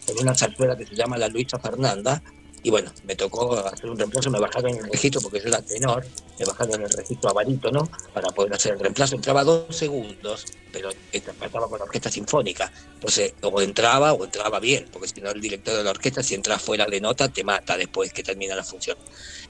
[0.07, 2.21] en una zarzuela que se llama La Luisa Fernanda.
[2.63, 6.05] Y bueno, me tocó hacer un reemplazo, me bajaron el registro porque yo era tenor,
[6.37, 9.15] me bajaron el registro a barítono para poder hacer el reemplazo.
[9.15, 12.71] Entraba dos segundos, pero estaba con la orquesta sinfónica.
[12.93, 16.35] Entonces, o entraba o entraba bien, porque si no el director de la orquesta, si
[16.35, 18.97] entras fuera de nota, te mata después que termina la función.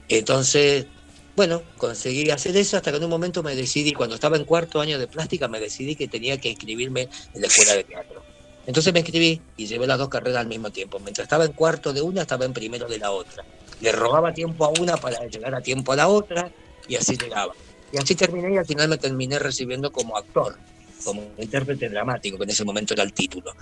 [0.08, 0.86] Entonces,
[1.36, 4.80] bueno, conseguí hacer eso hasta que en un momento me decidí, cuando estaba en cuarto
[4.80, 8.22] año de plástica, me decidí que tenía que inscribirme en la escuela de teatro.
[8.66, 10.98] Entonces me inscribí y llevé las dos carreras al mismo tiempo.
[11.00, 13.44] Mientras estaba en cuarto de una, estaba en primero de la otra.
[13.80, 16.50] Le robaba tiempo a una para llegar a tiempo a la otra
[16.86, 17.54] y así llegaba.
[17.92, 20.56] Y así terminé y al final me terminé recibiendo como actor,
[21.04, 23.52] como intérprete dramático, que en ese momento era el título.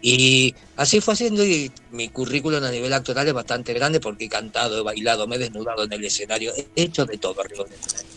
[0.00, 4.28] Y así fue haciendo y mi currículum a nivel actoral es bastante grande porque he
[4.28, 7.74] cantado, he bailado, me he desnudado en el escenario, he hecho de todo arriba del
[7.74, 8.08] escenario.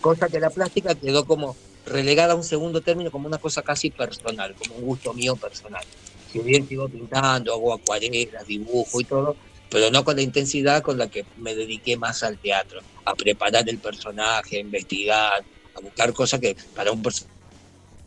[0.00, 1.56] Cosa que la plástica quedó como
[1.86, 5.84] relegada a un segundo término como una cosa casi personal, como un gusto mío personal.
[6.32, 9.36] Si bien sigo pintando, hago acuarelas, dibujo y todo,
[9.70, 13.68] pero no con la intensidad con la que me dediqué más al teatro, a preparar
[13.68, 15.44] el personaje, a investigar,
[15.74, 17.38] a buscar cosas que para un personaje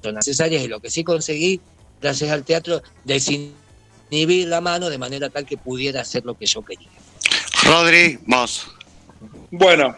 [0.04, 1.62] son necesarias y lo que sí conseguí,
[2.02, 6.64] gracias al teatro, desinhibir la mano de manera tal que pudiera hacer lo que yo
[6.64, 6.90] quería.
[7.64, 8.68] Rodri, vos.
[9.52, 9.96] Bueno,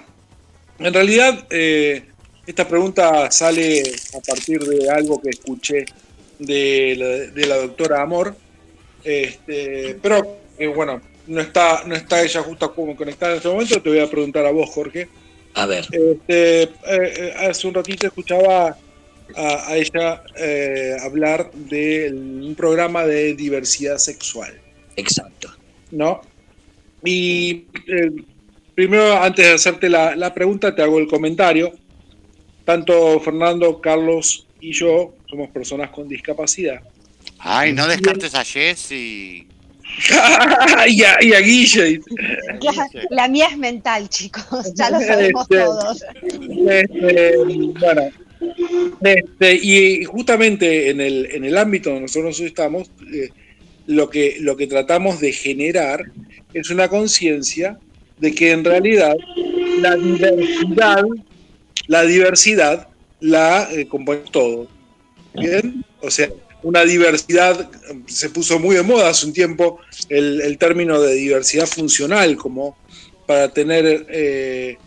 [0.80, 2.06] en realidad eh,
[2.46, 3.84] esta pregunta sale
[4.16, 5.86] a partir de algo que escuché
[6.40, 8.36] de la, de la doctora Amor,
[9.04, 13.82] este, pero eh, bueno, no está, no está ella justo como conectada en este momento,
[13.82, 15.08] te voy a preguntar a vos, Jorge.
[15.54, 15.88] A ver.
[15.92, 18.76] Este, eh, hace un ratito escuchaba
[19.36, 24.60] a, a ella eh, hablar de un programa de diversidad sexual.
[24.96, 25.54] Exacto.
[25.92, 26.22] ¿No?
[27.04, 28.12] Y eh,
[28.76, 31.74] primero, antes de hacerte la, la pregunta, te hago el comentario.
[32.66, 36.82] Tanto Fernando, Carlos y yo somos personas con discapacidad.
[37.40, 39.48] Ay, no descartes a Jessy.
[40.88, 42.00] y, a, y a Guille.
[42.62, 46.04] La, la mía es mental, chicos, ya lo sabemos Este, todos.
[46.68, 47.38] Este,
[47.80, 48.10] bueno,
[49.02, 53.30] este, y justamente en el, en el ámbito donde nosotros estamos, eh,
[53.88, 56.06] lo, que, lo que tratamos de generar
[56.54, 57.78] es una conciencia
[58.20, 59.16] de que en realidad
[59.80, 61.04] la diversidad,
[61.88, 62.88] la diversidad
[63.20, 64.68] la eh, compone todo.
[65.34, 65.84] ¿Bien?
[66.02, 66.30] O sea,
[66.62, 67.70] una diversidad,
[68.08, 69.80] se puso muy de moda hace un tiempo
[70.10, 72.78] el, el término de diversidad funcional, como
[73.26, 74.78] para tener, eh,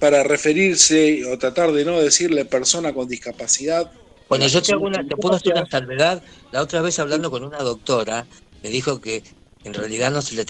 [0.00, 3.92] para referirse o tratar de no decirle persona con discapacidad.
[4.28, 6.22] Bueno, yo te, hago una, te puedo hacer una salvedad.
[6.52, 8.26] La otra vez hablando con una doctora,
[8.62, 9.22] me dijo que
[9.64, 10.44] en realidad no se le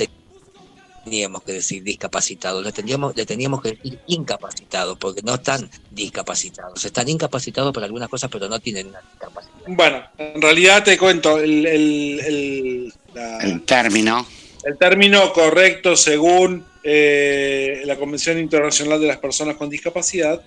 [1.05, 6.85] teníamos que decir discapacitados, le teníamos, le teníamos que decir incapacitados, porque no están discapacitados.
[6.85, 9.53] Están incapacitados por algunas cosas, pero no tienen una discapacidad.
[9.67, 14.27] Bueno, en realidad te cuento, el, el, el, la- El término.
[14.63, 20.43] el término correcto según eh, la Convención Internacional de las Personas con Discapacidad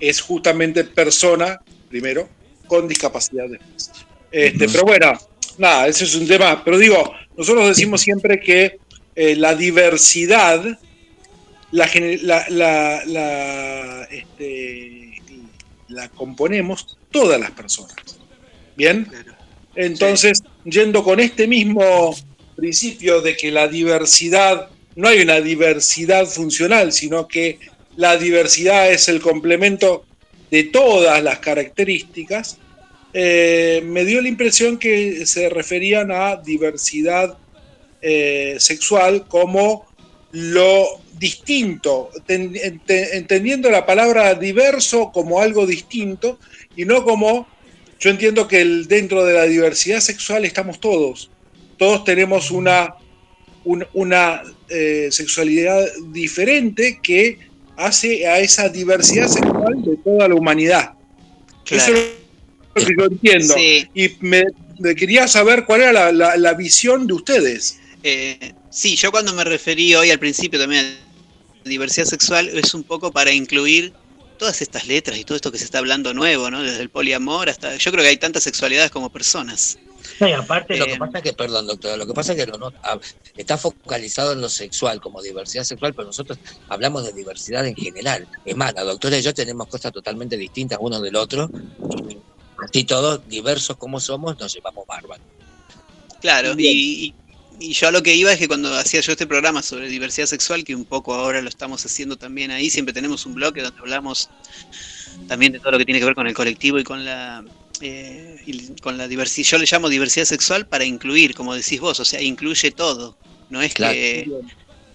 [0.00, 2.28] es justamente persona, primero,
[2.66, 3.90] con discapacidad después.
[4.30, 5.12] Este, Pero bueno,
[5.58, 6.62] nada, ese es un tema.
[6.64, 8.78] Pero digo, nosotros decimos siempre que
[9.14, 10.78] eh, la diversidad
[11.70, 15.20] la, gene- la, la, la, este,
[15.88, 17.96] la componemos todas las personas.
[18.76, 19.08] ¿Bien?
[19.76, 22.14] Entonces, yendo con este mismo
[22.56, 27.58] principio de que la diversidad, no hay una diversidad funcional, sino que
[27.96, 30.04] la diversidad es el complemento
[30.50, 32.58] de todas las características,
[33.12, 37.36] eh, me dio la impresión que se referían a diversidad
[38.02, 39.86] eh, sexual como
[40.32, 40.86] lo
[41.18, 46.38] distinto, ten- ente- entendiendo la palabra diverso como algo distinto
[46.76, 47.46] y no como,
[48.00, 51.30] yo entiendo que el- dentro de la diversidad sexual estamos todos,
[51.78, 52.94] todos tenemos una,
[53.64, 54.42] un- una
[54.74, 57.38] eh, sexualidad diferente que
[57.76, 60.92] hace a esa diversidad sexual de toda la humanidad.
[61.70, 62.12] Eso es
[62.74, 63.54] lo que yo entiendo.
[63.94, 64.44] Y me,
[64.78, 67.78] me quería saber cuál era la, la- la visión de ustedes.
[68.02, 70.94] Eh, sí, yo cuando me referí hoy al principio también a
[71.64, 73.92] la diversidad sexual es un poco para incluir
[74.38, 76.62] todas estas letras y todo esto que se está hablando nuevo, ¿no?
[76.62, 77.76] Desde el poliamor hasta...
[77.76, 79.78] Yo creo que hay tantas sexualidades como personas.
[80.20, 82.44] No, y aparte lo Eh, que pasa es que, perdón doctora, lo que pasa es
[82.44, 82.72] que no-
[83.36, 88.28] está focalizado en lo sexual como diversidad sexual, pero nosotros hablamos de diversidad en general.
[88.44, 91.50] Es más, la doctora y yo tenemos cosas totalmente distintas uno del otro.
[92.58, 95.22] Así todos, diversos como somos, nos llevamos bárbaro.
[96.20, 97.14] Claro, y, y-
[97.60, 100.26] y yo a lo que iba es que cuando hacía yo este programa sobre diversidad
[100.26, 103.78] sexual, que un poco ahora lo estamos haciendo también ahí, siempre tenemos un bloque donde
[103.80, 104.28] hablamos
[105.28, 107.44] también de todo lo que tiene que ver con el colectivo y con la
[107.80, 109.48] eh, y con la diversidad.
[109.50, 113.16] Yo le llamo diversidad sexual para incluir, como decís vos, o sea, incluye todo.
[113.50, 114.28] No es que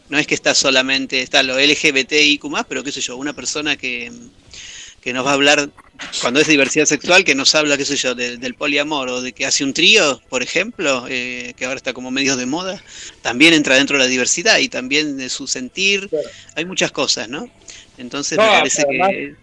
[0.09, 4.11] no es que está solamente está lo LGBTIQ pero qué sé yo, una persona que
[5.01, 5.69] que nos va a hablar
[6.21, 9.31] cuando es diversidad sexual, que nos habla, qué sé yo, de- del poliamor o de
[9.31, 12.83] que hace un trío, por ejemplo, eh, que ahora está como medio de moda,
[13.21, 16.09] también entra dentro de la diversidad y también de su sentir.
[16.55, 17.49] Hay muchas cosas, ¿no?
[17.97, 19.35] Entonces No, me parece además- que...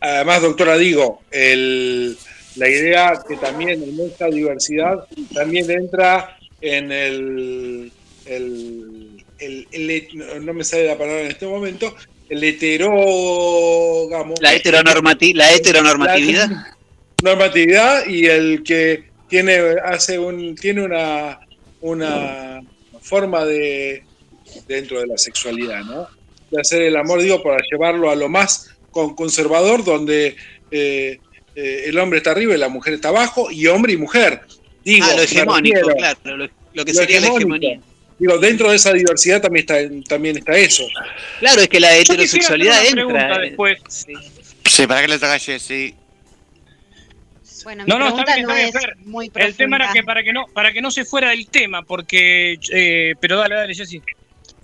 [0.00, 2.16] Además, doctora, digo, el-
[2.56, 5.04] la idea que también en esta diversidad
[5.34, 7.92] también entra en el,
[8.26, 11.94] el- el- el het- no me sale la palabra en este momento,
[12.28, 14.34] el heterógamo.
[14.40, 16.48] La, heteronormati la heteronormatividad.
[16.50, 16.76] La
[17.22, 21.38] normatividad y el que tiene, hace un, tiene una,
[21.80, 22.60] una
[23.00, 24.04] forma de,
[24.66, 26.06] dentro de la sexualidad, ¿no?
[26.50, 30.36] De hacer el amor, digo, para llevarlo a lo más con- conservador, donde
[30.70, 31.18] eh,
[31.54, 34.40] eh, el hombre está arriba y la mujer está abajo, y hombre y mujer.
[34.84, 35.96] Digo, ah, lo me hegemónico, refiero.
[35.96, 37.80] claro, lo, lo que Lo sería la hegemonía.
[38.18, 40.84] Digo, dentro de esa diversidad también está, también está eso.
[41.40, 43.04] Claro, es que la heterosexualidad entra.
[43.04, 43.78] pregunta eh, después.
[44.64, 45.94] Sí, para que le toca Jessy.
[47.64, 49.92] Bueno, mi No, no, está pregunta bien, no está es bien, muy El tema era
[49.92, 53.54] que para que no para que no se fuera del tema, porque eh, pero dale,
[53.56, 54.00] dale, Jessy.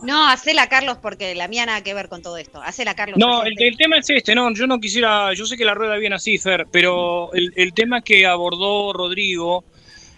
[0.03, 2.63] No, hacela Carlos porque la mía nada que ver con todo esto.
[2.63, 3.19] Hacela Carlos.
[3.19, 6.17] No, el, tema es este, no, yo no quisiera, yo sé que la rueda viene
[6.17, 9.65] así, Fer, pero el, el tema que abordó Rodrigo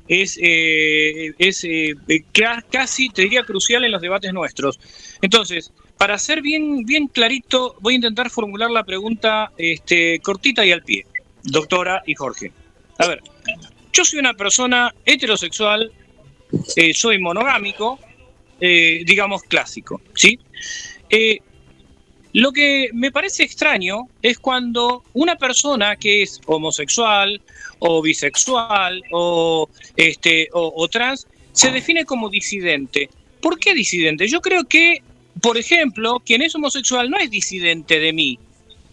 [0.07, 1.95] es, eh, es eh,
[2.33, 4.79] ca- casi, te diría, crucial en los debates nuestros.
[5.23, 10.73] Entonces, para ser bien, bien clarito, voy a intentar formular la pregunta este, cortita y
[10.73, 11.07] al pie,
[11.45, 12.53] doctora y Jorge.
[12.99, 13.23] A ver,
[13.93, 15.91] yo soy una persona heterosexual,
[16.77, 17.99] eh, soy monogámico,
[18.61, 20.39] eh, digamos clásico, ¿sí?
[21.09, 21.39] Eh,
[22.33, 27.41] Lo que me parece extraño es cuando una persona que es homosexual
[27.81, 33.09] o bisexual o, este, o, o trans se define como disidente.
[33.41, 34.29] ¿Por qué disidente?
[34.29, 35.03] Yo creo que,
[35.41, 38.39] por ejemplo, quien es homosexual no es disidente de mí,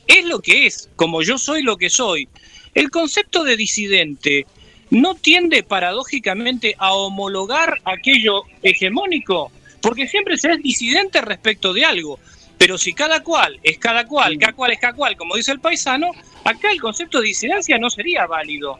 [0.07, 2.27] es lo que es, como yo soy lo que soy.
[2.73, 4.48] El concepto de disidente
[4.89, 9.52] no tiende paradójicamente a homologar aquello hegemónico,
[9.82, 12.20] porque siempre se es disidente respecto de algo.
[12.58, 15.60] Pero si cada cual es cada cual, cada cual es cada cual, como dice el
[15.60, 16.12] paisano,
[16.44, 18.80] acá el concepto de disidencia no sería válido.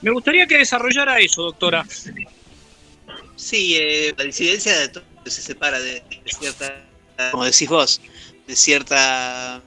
[0.00, 1.84] Me gustaría que desarrollara eso, doctora.
[3.36, 6.84] Sí, eh, la disidencia de todo se separa de, de cierta,
[7.30, 8.00] como decís vos,
[8.46, 9.62] de cierta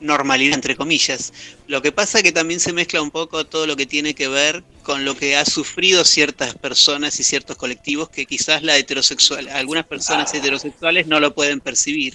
[0.00, 1.32] normalidad, entre comillas.
[1.66, 4.62] Lo que pasa que también se mezcla un poco todo lo que tiene que ver
[4.88, 9.84] con lo que ha sufrido ciertas personas y ciertos colectivos que quizás la heterosexual, algunas
[9.84, 12.14] personas heterosexuales no lo pueden percibir.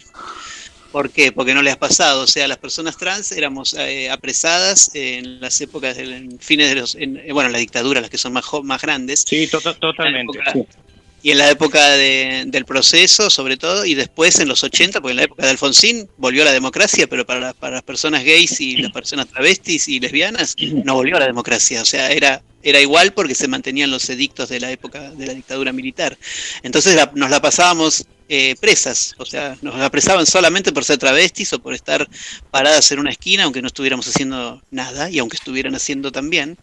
[0.92, 1.32] ¿Por qué?
[1.32, 2.22] Porque no les ha pasado.
[2.24, 6.96] O sea, las personas trans éramos eh, apresadas en las épocas, en fines de los,
[6.96, 9.24] en, bueno, la dictadura, las que son más, más grandes.
[9.28, 10.40] Sí, tota- totalmente.
[10.40, 10.78] En la época-
[11.24, 15.12] Y en la época de- del proceso, sobre todo, y después en los 80, porque
[15.12, 18.76] en la época de Alfonsín volvió la democracia, pero para, para las personas gays y
[18.78, 21.82] las personas travestis y lesbianas no volvió la democracia.
[21.82, 25.34] O sea, era, era igual porque se mantenían los edictos de la época de la
[25.34, 26.18] dictadura militar.
[26.62, 31.60] Entonces nos la pasábamos eh, presas, o sea, nos apresaban solamente por ser travestis o
[31.60, 32.08] por estar
[32.52, 36.58] paradas en una esquina, aunque no estuviéramos haciendo nada y aunque estuvieran haciendo también.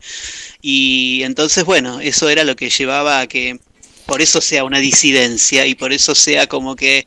[0.63, 3.59] Y entonces, bueno, eso era lo que llevaba a que
[4.11, 7.07] por eso sea una disidencia y por eso sea como que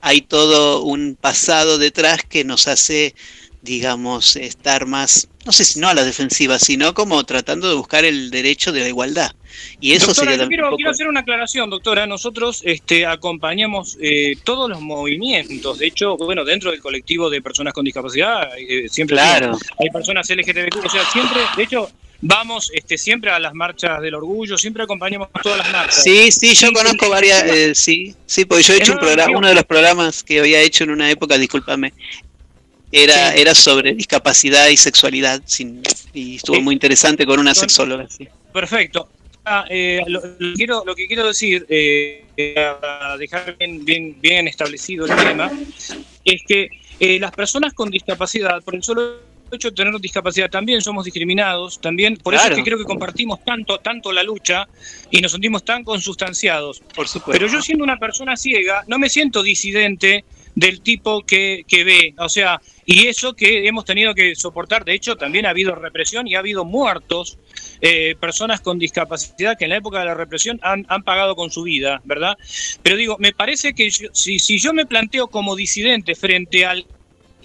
[0.00, 3.16] hay todo un pasado detrás que nos hace,
[3.62, 8.04] digamos, estar más, no sé si no a la defensiva, sino como tratando de buscar
[8.04, 9.32] el derecho de la igualdad.
[9.80, 12.06] Y eso doctora, sería quiero, poco- quiero hacer una aclaración, doctora.
[12.06, 15.78] Nosotros este, acompañamos eh, todos los movimientos.
[15.78, 19.58] De hecho, bueno, dentro del colectivo de personas con discapacidad, eh, siempre Claro.
[19.80, 20.84] hay personas LGTBQ.
[20.86, 21.90] O sea, siempre, de hecho,
[22.26, 26.02] vamos este, siempre a las marchas del orgullo, siempre acompañamos todas las marchas.
[26.02, 29.48] Sí, sí, yo conozco varias, eh, sí, sí, porque yo he hecho un programa, uno
[29.48, 31.92] de los programas que había hecho en una época, discúlpame,
[32.90, 33.40] era, Sí.
[33.40, 35.82] era sobre discapacidad y sexualidad, sin,
[36.14, 38.06] y estuvo muy interesante con una sexóloga.
[38.52, 39.08] Perfecto.
[39.44, 44.16] Ah, eh, lo, lo quiero, lo que quiero decir, eh, eh, para dejar bien, bien,
[44.18, 45.50] bien establecido el tema,
[46.24, 50.80] es que eh, las personas con discapacidad, por el solo hecho de tener discapacidad, también
[50.80, 54.68] somos discriminados, también, por eso es que creo que compartimos tanto, tanto la lucha
[55.10, 56.80] y nos sentimos tan consustanciados.
[56.94, 57.32] Por supuesto.
[57.32, 60.24] Pero yo siendo una persona ciega, no me siento disidente
[60.54, 64.94] del tipo que, que ve, o sea, y eso que hemos tenido que soportar, de
[64.94, 67.38] hecho también ha habido represión y ha habido muertos,
[67.80, 71.50] eh, personas con discapacidad que en la época de la represión han, han pagado con
[71.50, 72.38] su vida, ¿verdad?
[72.84, 76.86] Pero digo, me parece que yo- si, si yo me planteo como disidente frente al,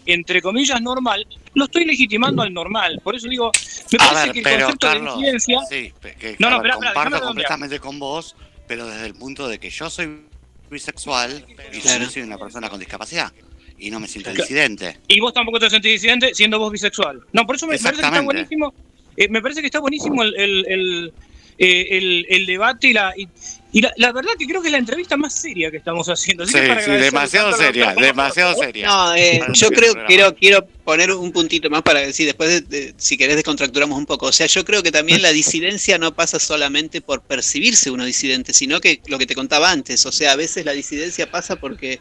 [0.06, 3.00] entre comillas, normal, lo estoy legitimando al normal.
[3.04, 3.52] Por eso digo,
[3.92, 6.86] me A parece ver, que el pero concepto Carlos, de sí, que, No, no, déjame
[6.86, 8.36] comparto completamente con vos,
[8.68, 10.22] pero desde el punto de que yo soy
[10.70, 12.04] bisexual y Claro.
[12.06, 13.32] yo soy una persona con discapacidad
[13.78, 14.44] y no me siento Claro.
[14.44, 15.00] disidente.
[15.08, 17.22] Y vos tampoco te sentís disidente siendo vos bisexual.
[17.34, 18.74] No, por eso me parece que está buenísimo.
[19.18, 21.14] eh, me parece que está buenísimo el, el, el,
[21.58, 23.14] eh, el- el debate y la.
[23.18, 23.28] Y,
[23.72, 26.44] y la, la verdad que creo que es la entrevista más seria que estamos haciendo.
[26.44, 28.88] Así Sí, que para sí, demasiado seria, demasiado seria.
[28.88, 32.94] No, eh, yo creo, quiero, quiero poner un puntito más para decir, después de, de-
[32.98, 34.26] si querés descontracturamos un poco.
[34.28, 38.54] O sea, yo creo que también la disidencia no pasa solamente por percibirse uno disidente,
[38.54, 42.00] sino que lo que te contaba antes, o sea, a veces la disidencia pasa porque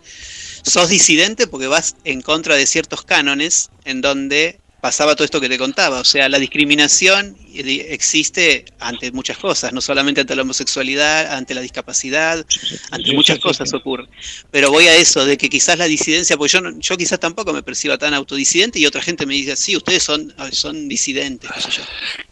[0.63, 5.49] sos disidente porque vas en contra de ciertos cánones en donde pasaba todo esto que
[5.49, 6.01] te contaba.
[6.01, 11.61] O sea, la discriminación existe ante muchas cosas, no solamente ante la homosexualidad, ante la
[11.61, 12.45] discapacidad,
[12.91, 14.07] ante muchas cosas ocurre.
[14.51, 17.53] Pero voy a eso, de que quizás la disidencia, porque yo, no- yo quizás tampoco
[17.53, 21.61] me perciba tan autodisidente y otra gente me dice, sí, ustedes son, son disidentes, qué
[21.61, 21.83] sé yo.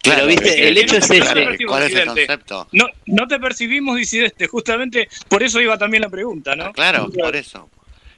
[0.02, 1.58] Claro, Pero viste, el hecho es ese.
[1.66, 2.68] ¿Cuál es el concepto?
[2.72, 6.72] No, no te percibimos disidente, justamente por eso iba también la pregunta, ¿no?
[6.72, 7.68] Claro, por eso.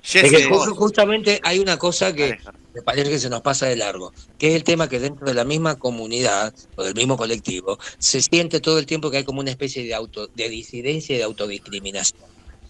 [0.02, 2.38] Es que justamente hay una cosa que.
[2.78, 5.34] Me parece que se nos pasa de largo, que es el tema que dentro de
[5.34, 9.40] la misma comunidad o del mismo colectivo se siente todo el tiempo que hay como
[9.40, 12.22] una especie de auto de disidencia y de autodiscriminación.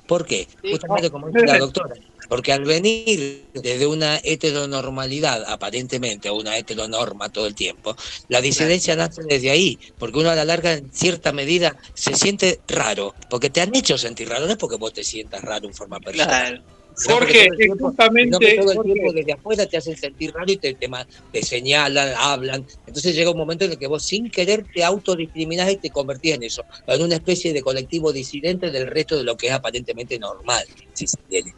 [0.06, 0.48] ¿Por qué?
[0.62, 1.94] Justamente como dice la doctora,
[2.30, 7.94] porque al venir desde una heteronormalidad aparentemente o una heteronorma todo el tiempo,
[8.28, 12.62] la disidencia nace desde ahí, porque uno a la larga en cierta medida se siente
[12.66, 15.74] raro, porque te han hecho sentir raro, no es porque vos te sientas raro en
[15.74, 16.62] forma personal.
[16.62, 16.77] Claro.
[17.04, 17.48] Jorge,
[17.78, 18.92] justamente- sino que todo el Jorge.
[18.92, 20.88] tiempo desde afuera te hacen sentir raro y te, te,
[21.32, 22.66] te señalan, hablan.
[22.86, 26.34] Entonces llega un momento en el que vos sin querer te autodiscriminás y te convertís
[26.34, 30.18] en eso, en una especie de colectivo disidente del resto de lo que es aparentemente
[30.18, 30.64] normal,
[30.94, 31.54] si se quiere.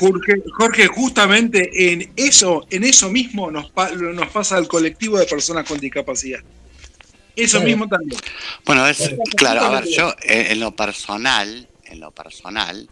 [0.00, 5.26] Jorge, Jorge, justamente en eso, en eso mismo nos, pa- nos pasa al colectivo de
[5.26, 6.40] personas con discapacidad.
[7.36, 8.20] Eso mismo también.
[8.64, 12.88] Bueno, es claro, a ver, yo eh, en lo personal, en lo personal,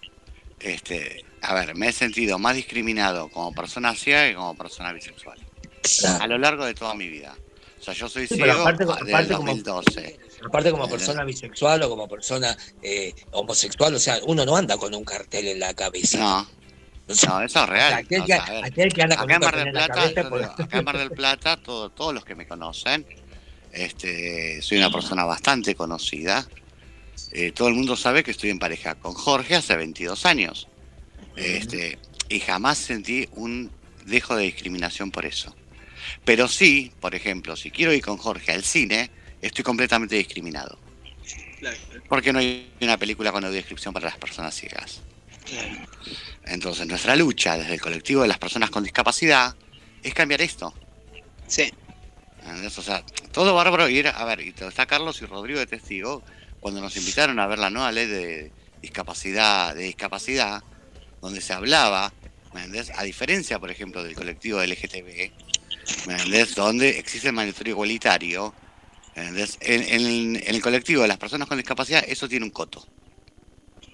[0.60, 5.38] este, a ver, me he sentido más discriminado como persona ciega que como persona bisexual.
[6.20, 7.34] A lo largo de toda mi vida.
[7.80, 10.18] O sea, yo soy Sí, ciego aparte- ah, desde aparte el como- 2012.
[10.44, 14.94] Aparte como persona bisexual o como persona eh, homosexual, o sea, uno no anda con
[14.94, 16.18] un cartel en la cabeza.
[16.18, 16.48] No.
[17.28, 17.92] No, eso es real.
[17.94, 20.78] aquel, O que, sea, aquel que anda con acá un cartel la cabeza, pues- acá
[20.78, 23.06] en Mar del Plata, todo- todos los que me conocen,
[23.72, 26.46] este, soy una persona bastante conocida.
[27.32, 30.68] Eh, todo el mundo sabe que estoy en pareja con Jorge hace 22 años.
[31.36, 31.98] Este,
[32.28, 33.70] y jamás sentí un
[34.04, 35.54] dejo de discriminación por eso.
[36.24, 39.10] Pero sí, por ejemplo, si quiero ir con Jorge al cine,
[39.42, 40.78] estoy completamente discriminado.
[42.08, 45.02] Porque no hay una película con audiodescripción para las personas ciegas.
[46.44, 49.54] Entonces, nuestra lucha desde el colectivo de las personas con discapacidad
[50.02, 50.74] es cambiar esto.
[51.46, 51.72] Sí.
[52.40, 52.78] ¿Entendés?
[52.78, 56.22] O sea, todo bárbaro ir, a ver, y está Carlos y Rodrigo de testigo,
[56.60, 60.62] cuando nos invitaron a ver la nueva ley de discapacidad, de discapacidad,
[61.20, 62.12] donde se hablaba,
[62.52, 62.90] ¿me entendés?
[62.96, 65.30] A diferencia, por ejemplo, del colectivo LGTB,
[66.06, 66.54] ¿me entendés?
[66.54, 68.54] Donde existe el mandatorio igualitario,
[69.14, 69.58] ¿me entendés?
[69.60, 72.86] En, en- en el colectivo de las personas con discapacidad, eso tiene un coto.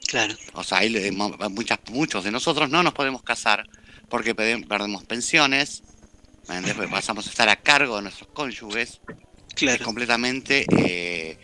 [0.09, 0.35] Claro.
[0.55, 0.81] O sea,
[1.13, 3.67] mo- muchas, muchos de nosotros no nos podemos casar
[4.11, 5.83] porque perde- perdemos pensiones,
[6.49, 6.75] ¿me entendés?
[6.75, 9.01] Porque pasamos a estar a cargo de nuestros cónyuges.
[9.75, 11.39] Es completamente eh,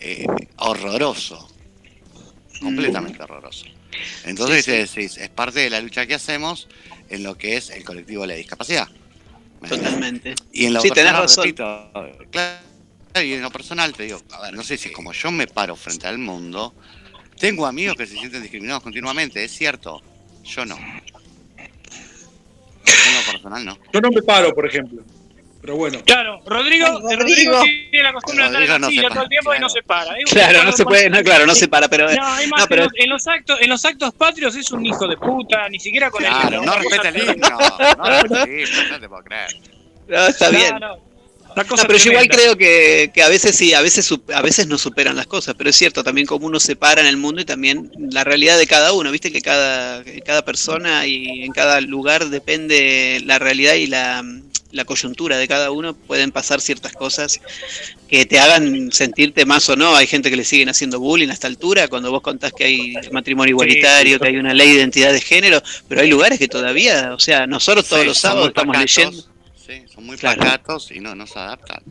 [0.00, 1.50] eh, horroroso.
[2.60, 3.66] Completamente horroroso.
[4.24, 5.20] Entonces, Sí, sí.
[5.20, 6.68] Es, parte de la lucha que hacemos
[7.08, 8.88] en lo que es el colectivo de la discapacidad.
[9.68, 10.34] Totalmente.
[10.52, 11.44] Y en lo Sí, tenés personal, razón.
[11.44, 11.90] repito,
[12.30, 15.46] claro, y en lo personal te digo, a ver, no sé si como yo me
[15.46, 16.74] paro frente al mundo,
[17.38, 20.02] tengo amigos que se sienten discriminados continuamente, es cierto,
[20.44, 20.76] yo no.
[20.76, 23.78] En lo personal no.
[23.92, 25.02] Yo no me paro, por ejemplo.
[25.64, 25.98] Pero bueno.
[26.04, 27.62] Claro, Rodrigo, Ay, Rodrigo Rodrigo.
[27.90, 30.14] tiene la costumbre de andar en no todo el tiempo y no se para.
[30.18, 32.12] Es Claro, no se puede, no, claro, no se para, pero.
[32.12, 34.70] No, hay más, no, pero en, los, en los actos, en los actos patrios es
[34.72, 37.48] un hijo de puta, ni siquiera con el Claro, no respeta el himno,
[37.96, 39.56] no respeta el himno, no te puedo creer.
[40.06, 40.78] no, está No, bien.
[40.80, 41.14] no.
[41.56, 44.76] No, pero yo igual creo que, que a veces sí, a veces a veces no
[44.76, 47.44] superan las cosas, pero es cierto también como uno se para en el mundo y
[47.46, 51.80] también la realidad de cada uno, viste que cada, que cada persona y en cada
[51.80, 54.24] lugar depende la realidad y la,
[54.74, 57.40] la coyuntura de cada uno, pueden pasar ciertas cosas
[58.08, 61.32] que te hagan sentirte más o no, hay gente que le siguen haciendo bullying a
[61.32, 65.12] esta altura, cuando vos contás que hay matrimonio igualitario, que hay una ley de identidad
[65.12, 68.76] de género, pero hay lugares que todavía, o sea, nosotros todos Sí, los sábados estamos
[68.76, 69.22] leyendo.
[69.66, 70.42] Sí, son muy Claro.
[70.90, 71.82] y no, no se adaptan.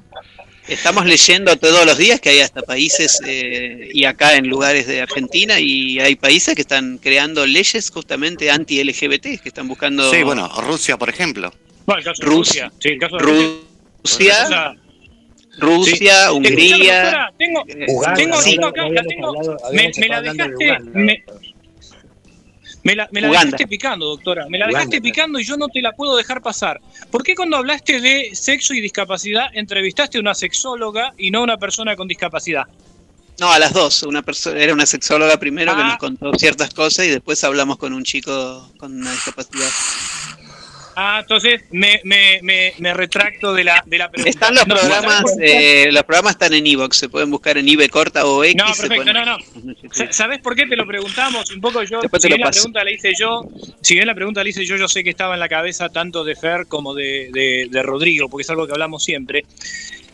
[0.68, 5.02] Estamos leyendo todos los días que hay hasta países eh, y acá en lugares de
[5.02, 10.48] Argentina y hay países que están creando leyes justamente anti-LGBT, que están buscando Sí, bueno,
[10.62, 11.54] Rusia, por ejemplo.
[11.86, 12.64] Bueno, el caso de Rusia.
[12.66, 12.80] Rusia.
[12.80, 13.64] Sí, el caso de Rusia,
[14.04, 14.74] O sea,
[15.60, 16.32] Rusia, sí.
[16.34, 18.52] Hungría, doctora, tengo, eh, Uganda, tengo, sí.
[18.52, 20.92] tengo acá, la Habíamos tengo, hablado- me, la dejaste, Uganda.
[21.00, 21.24] me,
[22.84, 23.46] me la, me la Uganda.
[23.46, 24.46] dejaste picando, doctora.
[24.50, 24.80] Me la Uganda.
[24.80, 26.82] dejaste picando y yo no te la puedo dejar pasar.
[27.12, 31.44] ¿Por qué cuando hablaste de sexo y discapacidad entrevistaste a una sexóloga y no a
[31.44, 32.64] una persona con discapacidad?
[33.40, 35.88] no, a las dos, una persona era una sexóloga primero que Ah.
[35.88, 39.70] nos contó ciertas cosas y después hablamos con un chico con una discapacidad.
[40.96, 44.30] Ah, entonces me, me, me, me retracto de la, de la pregunta.
[44.30, 48.26] Están los programas, eh, los programas están en Evox, se pueden buscar en IB corta
[48.26, 48.56] o X.
[48.56, 49.38] No, perfecto, no, no.
[49.92, 51.50] Sa- ¿Sabes por qué te lo preguntamos?
[51.52, 52.60] Un poco yo, Después si bien la paso.
[52.62, 53.42] pregunta la hice yo,
[53.82, 56.24] si bien la pregunta la hice yo, yo sé que estaba en la cabeza tanto
[56.24, 59.46] de Fer como de, de- de Rodrigo, porque es algo que hablamos siempre.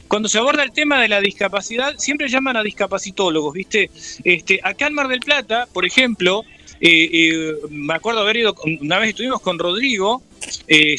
[0.08, 3.92] Cuando se aborda el tema de la discapacidad, siempre llaman a discapacitólogos, ¿viste?
[4.24, 6.44] Este, acá en Mar del Plata, por ejemplo,
[6.82, 10.24] eh, me acuerdo haber ido, con- una vez estuvimos con Rodrigo,
[10.68, 10.96] eh,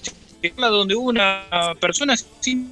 [0.56, 1.44] donde hubo una
[1.80, 2.70] persona sin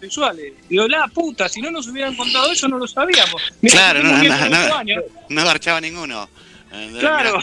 [0.00, 0.52] sexuales.
[0.68, 3.42] Digo, la puta, si no nos hubieran contado eso no lo sabíamos.
[3.62, 6.28] Claro, no, no, 18 no, no garchaba ninguno.
[6.72, 7.38] Eh, Claro.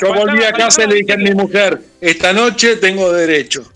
[0.00, 3.70] Yo volví a casa y le dije a mi mujer, esta noche tengo derecho.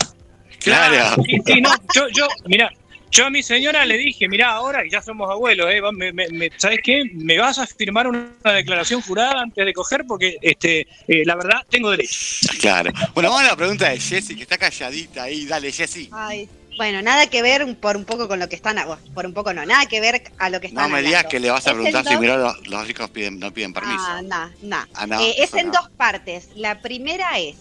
[0.59, 1.21] Claro.
[1.23, 2.71] Sí, sí, no, yo, yo, mira,
[3.15, 6.27] yo a mi señora le dije, mira, ahora que ya somos abuelos, eh, me, me-
[6.29, 7.03] me- ¿sabes qué?
[7.13, 11.61] Me vas a firmar una declaración jurada antes de coger porque, este, eh, la verdad,
[11.69, 12.15] tengo derecho.
[12.59, 12.91] Claro.
[13.13, 15.45] Bueno, vamos a la pregunta de Jessy, que está calladita ahí.
[15.45, 16.09] Dale, Jessy.
[16.11, 19.33] Ay, bueno, nada que ver por un poco con lo que están, bueno, por un
[19.33, 21.29] poco no, nada que ver a lo que están No me digas hablando.
[21.29, 24.03] que le vas a preguntar si dos- mirá, los, los ricos piden, no piden permiso.
[24.05, 24.85] Ah, no, no.
[24.93, 25.71] Ah, no, Eh, es en no.
[25.73, 26.49] dos partes.
[26.55, 27.55] La primera es,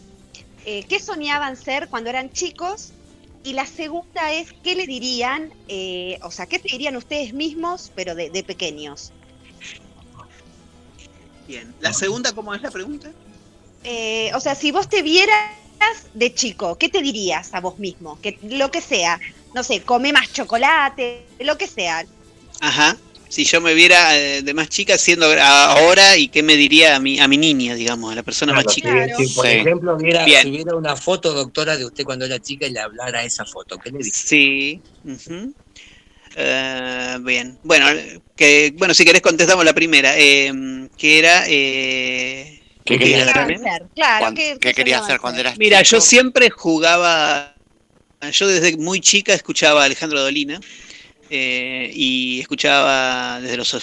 [0.67, 2.91] eh, ¿qué soñaban ser cuando eran chicos?
[3.45, 7.93] Y la segunda es, ¿qué le dirían, eh, o sea, qué te dirían ustedes mismos,
[7.95, 9.13] pero de, de pequeños?
[11.47, 11.75] Bien.
[11.81, 13.13] ¿La segunda cómo es la pregunta?
[13.85, 15.51] eh, o sea, si vos te vieras
[16.15, 18.19] de chico, ¿qué te dirías a vos mismo?
[18.21, 19.21] Que lo que sea,
[19.55, 22.07] no sé, come más chocolate, lo que sea.
[22.61, 22.97] Ajá.
[23.35, 27.01] Si yo me viera eh, de más chica siendo ahora y qué me diría a
[27.01, 29.09] mi, a mi niña, digamos, a la persona Claro, más chica.
[29.17, 29.53] si, si, por Sí.
[29.55, 30.43] ejemplo hubiera, Bien.
[30.43, 33.45] si hubiera una foto, doctora, de usted cuando era chica y le hablara a esa
[33.45, 34.29] foto, ¿qué le dice?
[34.29, 34.83] Sí.
[36.37, 37.59] Eh, bien.
[37.65, 37.87] Bueno,
[38.37, 40.53] que bueno, si querés contestamos la primera, eh,
[40.97, 43.59] que era eh, ¿Qué ¿qué querías hacer?
[43.97, 47.57] Claro, ¿Cuán- ¿qué, ¿Qué querías hacer cuando eras Mira, yo siempre jugaba,
[48.31, 50.61] yo desde muy chica escuchaba a Alejandro Dolina
[51.31, 53.77] eh, y escuchaba desde los,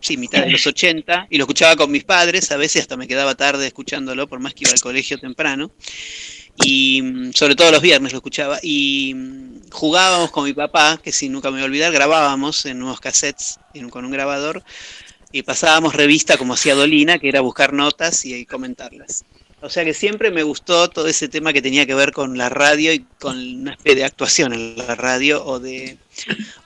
[0.00, 3.08] sí, mitad de los 80 y lo escuchaba con mis padres, a veces hasta me
[3.08, 5.70] quedaba tarde escuchándolo, por más que iba al colegio temprano.
[6.56, 8.58] Y mm, sobre todo los viernes lo escuchaba.
[8.62, 12.82] Y mm, jugábamos con mi papá, que si nunca me voy a olvidar, grabábamos en
[12.82, 13.58] unos cassettes
[13.90, 14.62] con un grabador
[15.32, 19.24] y pasábamos revista como hacía Dolina, que era buscar notas y, y comentarlas.
[19.64, 22.50] O sea que siempre me gustó todo ese tema que tenía que ver con la
[22.50, 25.96] radio y con una especie de actuación en la radio o de,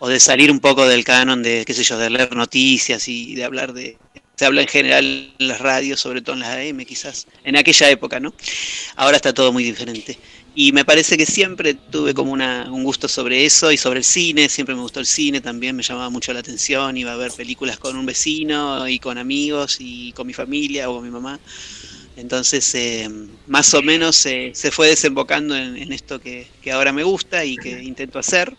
[0.00, 3.36] o de salir un poco del canon de, qué sé yo, de leer noticias y
[3.36, 3.96] de hablar de...
[4.34, 7.88] Se habla en general en las radios, sobre todo en las AM quizás, en aquella
[7.88, 8.34] época, ¿no?
[8.96, 10.18] Ahora está todo muy diferente.
[10.56, 14.04] Y me parece que siempre tuve como una, un gusto sobre eso y sobre el
[14.04, 17.30] cine, siempre me gustó el cine también, me llamaba mucho la atención, iba a ver
[17.30, 21.38] películas con un vecino y con amigos y con mi familia o con mi mamá.
[22.18, 23.08] Entonces, eh,
[23.46, 28.18] más o menos se fue desembocando en, esto que, ahora me gusta y que intento
[28.18, 28.56] hacer.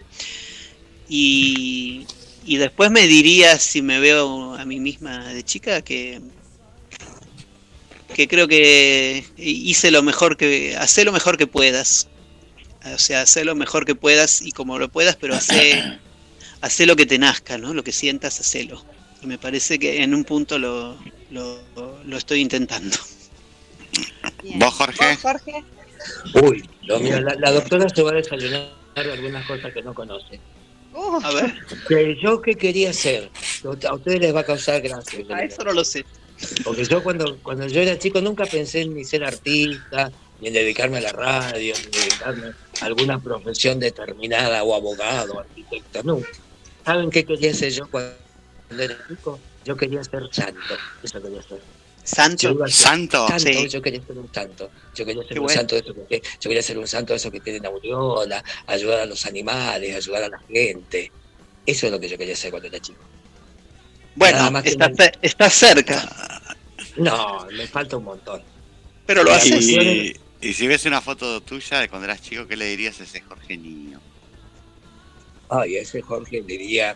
[1.10, 2.06] Y,
[2.48, 6.22] después me diría, si me veo a mí misma de chica, que,
[8.16, 12.08] que creo que hice lo mejor que, hace lo mejor que puedas.
[12.96, 16.00] O sea, hacer lo mejor que puedas y como lo puedas, pero hace,
[16.62, 17.74] hace lo que te nazca, ¿no?
[17.74, 18.86] Lo que sientas, hacelo.
[19.22, 20.98] Y me parece que en un punto lo,
[21.30, 22.98] lo estoy intentando.
[24.56, 25.06] ¿Vos, Jorge?
[25.14, 25.64] ¿Vos, Jorge?
[26.42, 30.40] Uy, lo mío, la, la doctora se va a desayunar algunas cosas que no conoce.
[30.94, 31.54] Uh, A ver,
[31.88, 33.30] Que yo qué quería hacer,
[33.64, 35.24] a ustedes les va a causar gracia.
[35.36, 36.06] a eso no lo sé.
[36.64, 40.54] Porque yo cuando, cuando yo era chico nunca pensé en ni ser artista, ni en
[40.54, 46.30] dedicarme a la radio, ni dedicarme a alguna profesión determinada, o abogado, o arquitecto, nunca.
[46.86, 48.16] ¿Saben qué quería ser yo cuando
[48.72, 49.38] era chico?
[49.66, 51.60] Yo quería ser santo, eso quería ser.
[52.16, 52.68] ¿Santo?
[52.68, 53.28] ¿Santo?
[53.28, 53.68] Santo, Sí.
[53.70, 54.72] yo quería ser un santo.
[54.96, 55.60] Yo quería ser Qué un bueno.
[55.60, 59.00] santo de eso que, yo quería ser un santo de esos que tienen aureola, ayudar
[59.02, 61.12] a los animales, ayudar a la gente.
[61.66, 63.04] Eso es lo que yo quería ser cuando era chico.
[64.16, 66.42] Bueno, más está, cerca,
[66.98, 68.42] No, me falta un montón.
[69.06, 69.68] pero lo haces.
[69.68, 73.04] Y, y si ves una foto tuya de cuando eras chico, ¿qué le dirías a
[73.04, 74.00] ese Jorge niño?
[75.50, 76.96] Ay, ese Jorge diría,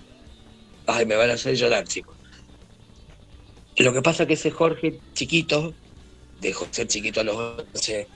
[0.88, 2.15] ay, me van a hacer llorar, chicos.
[3.78, 5.74] Lo que pasa es que ese Jorge chiquito,
[6.40, 7.36] dejó de ser chiquito a los
[7.74, 8.08] 11,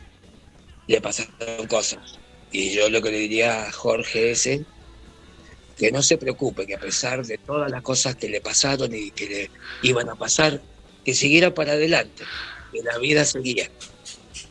[0.88, 2.20] le pasaron cosas.
[2.52, 4.64] Y yo lo que le diría a Jorge ese,
[5.78, 9.12] que no se preocupe, que a pesar de todas las cosas que le pasaron y
[9.12, 9.52] que le
[9.82, 10.62] iban a pasar,
[11.04, 12.24] que siguiera para adelante,
[12.72, 13.70] que la vida seguía.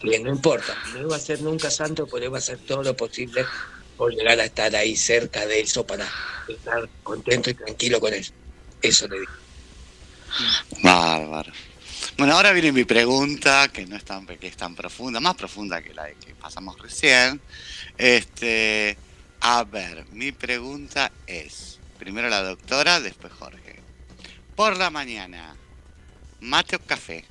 [0.01, 2.97] Que no importa, no iba a ser nunca santo, pero iba a hacer todo lo
[2.97, 3.45] posible
[3.97, 6.07] por llegar a estar ahí cerca de eso para
[6.49, 8.33] estar contento y tranquilo con eso.
[8.83, 9.33] Eso le digo.
[10.83, 11.53] Bárbaro.
[12.19, 15.83] Bueno, ahora viene mi pregunta, que no es tan, que es tan profunda, más profunda
[15.83, 17.41] que la de que pasamos recién.
[17.99, 18.97] Este,
[19.41, 23.81] a ver, mi pregunta es, primero la doctora, después Jorge.
[24.55, 25.55] Por la mañana,
[26.41, 27.25] mate o café.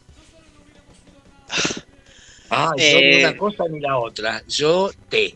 [2.50, 4.44] Ah, yo Eh, ni una cosa ni la otra.
[4.48, 5.36] Yo té.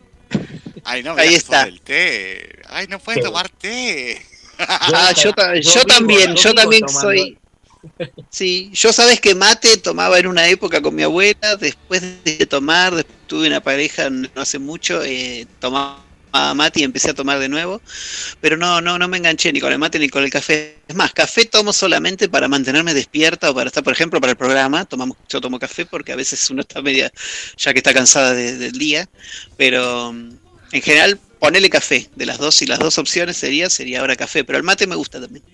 [0.84, 1.62] Ay, no, me Ahí está.
[1.64, 2.62] el té.
[2.68, 3.26] Ay, no pueden Sí.
[3.28, 4.24] tomar té.
[4.58, 7.38] Ah, yo, también, yo también tomando- soy.
[8.28, 12.94] Sí, yo sabes que mate tomaba en una época con mi abuela, después de tomar,
[12.94, 16.04] después tuve una pareja no hace mucho, eh, tomaba
[16.54, 17.82] mate y empecé a tomar de nuevo,
[18.40, 20.78] pero no, no, no me enganché ni con el mate ni con el café.
[20.86, 24.36] Es más, café tomo solamente para mantenerme despierta o para estar, por ejemplo, para el
[24.38, 27.10] programa, tomamos, yo tomo café porque a veces uno está media,
[27.56, 29.08] ya que está cansada de- del día,
[29.56, 30.30] pero mm,
[30.72, 34.44] en general ponele café, de las dos y las dos opciones sería, sería ahora café,
[34.44, 35.44] pero el mate me gusta también.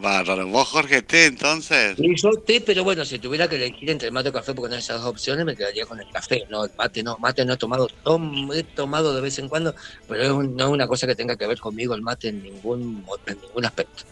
[0.00, 0.46] Bárbaro.
[0.48, 1.94] ¿Vos, Jorge, té entonces?
[1.98, 4.68] Y yo té, pero bueno, si tuviera que elegir entre el mate o café, porque
[4.70, 6.44] no hay esas dos opciones, me quedaría con el café.
[6.48, 7.16] No, el mate no.
[7.18, 9.74] Mate no he tomado, tom- he tomado de vez en cuando,
[10.08, 12.42] pero es un- no es una cosa que tenga que ver conmigo el mate en
[12.42, 14.04] ningún, en ningún aspecto.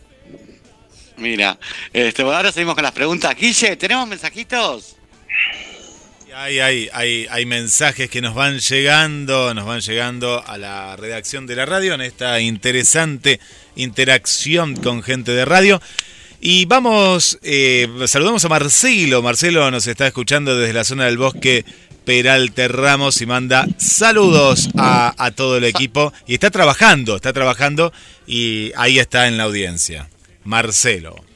[1.17, 1.59] Mira,
[1.93, 3.35] este, bueno, ahora seguimos con las preguntas.
[3.35, 4.95] Guille, ¿tenemos mensajitos?
[6.35, 11.47] Hay, hay, hay, hay mensajes que nos van llegando, nos van llegando a la redacción
[11.49, 13.41] de la radio en esta interesante
[13.79, 15.81] interacción con gente de radio.
[16.41, 19.23] Y vamos, eh, saludamos a Marcelo.
[19.23, 21.65] Marcelo nos está escuchando desde la zona del bosque
[22.05, 26.13] Peralta Ramos y manda saludos a todo el equipo.
[26.27, 27.93] Y está trabajando, está trabajando
[28.27, 30.09] y ahí está en la audiencia.
[30.45, 31.28] Marcelo.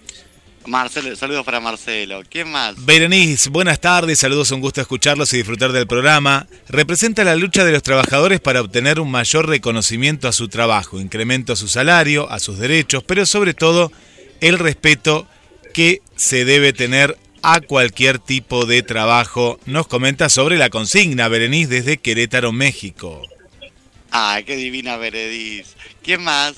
[0.66, 2.22] Marcelo, saludos para Marcelo.
[2.28, 2.74] ¿Quién más?
[2.84, 6.46] Berenice, buenas tardes, saludos, un gusto escucharlos y disfrutar del programa.
[6.68, 11.52] Representa la lucha de los trabajadores para obtener un mayor reconocimiento a su trabajo, incremento
[11.52, 13.90] a su salario, a sus derechos, pero sobre todo
[14.40, 15.26] el respeto
[15.74, 19.58] que se debe tener a cualquier tipo de trabajo.
[19.66, 23.22] Nos comenta sobre la consigna, Berenice, desde Querétaro, México.
[24.10, 25.74] Ay, qué divina Berenice.
[26.02, 26.54] ¿Quién más?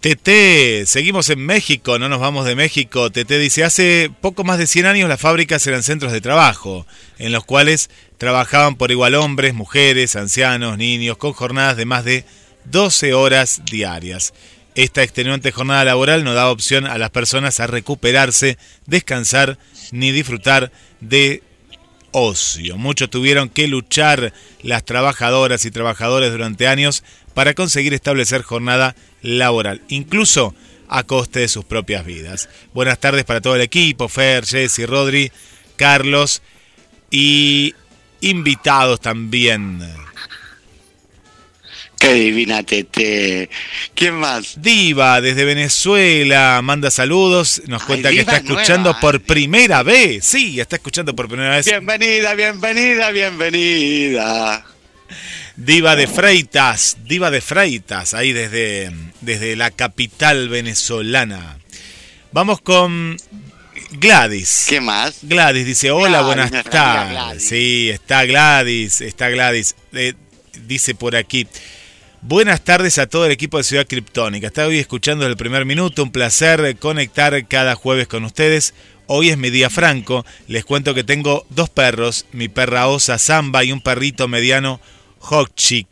[0.00, 3.10] Tete, seguimos en México, no nos vamos de México.
[3.10, 6.86] Tete dice, hace poco más de 100 años las fábricas eran centros de trabajo,
[7.18, 12.24] en los cuales trabajaban por igual hombres, mujeres, ancianos, niños, con jornadas de más de
[12.66, 14.34] 12 horas diarias.
[14.74, 19.58] Esta extenuante jornada laboral no da opción a las personas a recuperarse, descansar
[19.90, 21.42] ni disfrutar de
[22.12, 22.76] ocio.
[22.76, 24.32] Muchos tuvieron que luchar
[24.62, 27.02] las trabajadoras y trabajadores durante años
[27.38, 30.56] para conseguir establecer jornada laboral, incluso
[30.88, 32.48] a coste de sus propias vidas.
[32.74, 35.30] Buenas tardes para todo el equipo, Fer, Jesse, Rodri,
[35.76, 36.42] Carlos
[37.12, 37.76] y
[38.22, 39.78] invitados también.
[42.00, 43.48] Qué divina Tete.
[43.94, 44.60] ¿Quién más?
[44.60, 50.24] Diva, desde Venezuela, manda saludos, nos cuenta que está escuchando nueva, por primera vez.
[50.24, 51.66] Sí, está escuchando por primera vez.
[51.66, 54.64] Bienvenida, bienvenida, bienvenida.
[55.58, 61.58] Diva de Freitas, Diva de Freitas, ahí desde, desde la capital venezolana.
[62.30, 63.16] Vamos con
[63.90, 64.66] Gladys.
[64.68, 65.18] ¿Qué más?
[65.22, 67.48] Gladys dice, hola, Gladys, buenas tardes.
[67.48, 69.74] Sí, está Gladys, está Gladys.
[69.94, 70.14] Eh,
[70.68, 71.48] dice por aquí.
[72.22, 74.46] Buenas tardes a todo el equipo de Ciudad Criptónica.
[74.46, 76.04] Estaba hoy escuchando desde el primer minuto.
[76.04, 78.74] Un placer conectar cada jueves con ustedes.
[79.08, 80.24] Hoy es mi día franco.
[80.46, 84.80] Les cuento que tengo dos perros, mi perra osa Samba y un perrito mediano
[85.28, 85.86] Hokchik,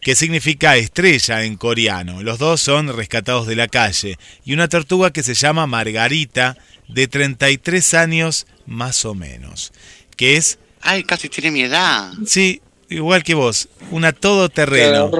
[0.00, 2.22] que significa estrella en coreano.
[2.22, 4.18] Los dos son rescatados de la calle.
[4.44, 6.56] Y una tortuga que se llama Margarita,
[6.88, 9.72] de 33 años más o menos.
[10.16, 10.58] Que es...
[10.80, 12.12] Ay, casi tiene mi edad.
[12.26, 13.68] Sí, igual que vos.
[13.90, 15.10] Una todoterreno.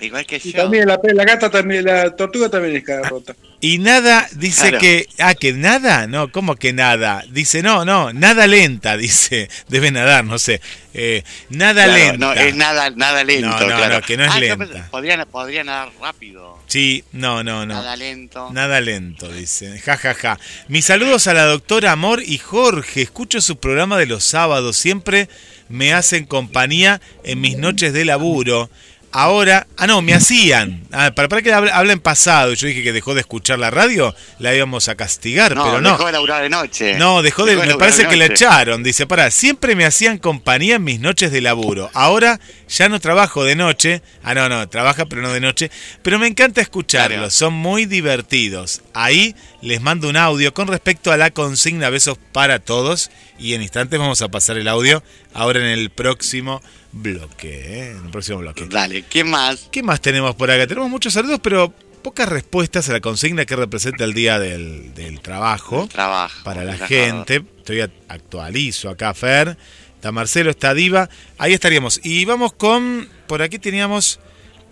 [0.00, 0.62] Igual que Y yo.
[0.62, 3.34] también la, la gata también, la tortuga también es cara rota.
[3.60, 4.78] Y nada dice Claro.
[4.78, 5.08] que.
[5.18, 6.06] Ah, que nada.
[6.06, 7.24] No, ¿cómo que nada?
[7.30, 9.48] Dice, no, no, nada lenta, dice.
[9.68, 10.60] Debe nadar, no sé.
[10.92, 12.16] Eh, nada Claro, lenta.
[12.18, 13.94] No, es nada, nada lento, No, no, claro.
[13.96, 14.64] no, que no es Ah, lenta.
[14.66, 16.58] pensé- podría, podría nadar rápido.
[16.66, 17.74] Sí, no, no, no.
[17.74, 18.50] Nada lento.
[18.52, 19.78] Nada lento, dice.
[19.80, 20.38] Ja, ja, ja.
[20.68, 23.02] Mis saludos a la doctora Amor y Jorge.
[23.02, 24.76] Escucho su programa de los sábados.
[24.76, 25.28] Siempre
[25.68, 28.70] me hacen compañía en mis noches de laburo.
[29.16, 30.82] Ahora, ah, no, me hacían.
[30.90, 32.52] Ah, para, para que habla, en pasado.
[32.54, 35.92] Yo dije que dejó de escuchar la radio, la íbamos a castigar, No, pero no.
[35.92, 36.94] dejó de laburar de noche.
[36.98, 37.54] No, dejó de.
[37.54, 38.82] Dejó me parece de que la echaron.
[38.82, 41.92] Dice, para, siempre me hacían compañía en mis noches de laburo.
[41.94, 44.02] Ahora ya no trabajo de noche.
[44.24, 45.70] Ah, no, no, trabaja, pero no de noche.
[46.02, 47.16] Pero me encanta escucharlos.
[47.18, 47.30] Claro.
[47.30, 48.82] Son muy divertidos.
[48.94, 53.12] Ahí les mando un audio con respecto a la consigna Besos para Todos.
[53.38, 55.04] Y en instantes vamos a pasar el audio
[55.34, 56.60] ahora en el próximo
[56.94, 57.48] bloque.
[57.48, 57.90] ¿eh?
[57.90, 58.66] En el próximo bloque.
[58.68, 59.68] Dale, ¿quién más?
[59.70, 60.66] ¿Qué más tenemos por acá?
[60.66, 61.72] Tenemos muchos saludos, pero
[62.02, 65.88] pocas respuestas a la consigna que representa el día del, del trabajo.
[65.90, 66.42] Trabajo.
[66.44, 67.44] Para la gente.
[67.58, 69.56] Estoy actualizo acá, Fer.
[69.94, 71.08] Está Marcelo, está Diva.
[71.38, 72.00] Ahí estaríamos.
[72.04, 73.08] Y vamos con.
[73.26, 74.20] Por aquí teníamos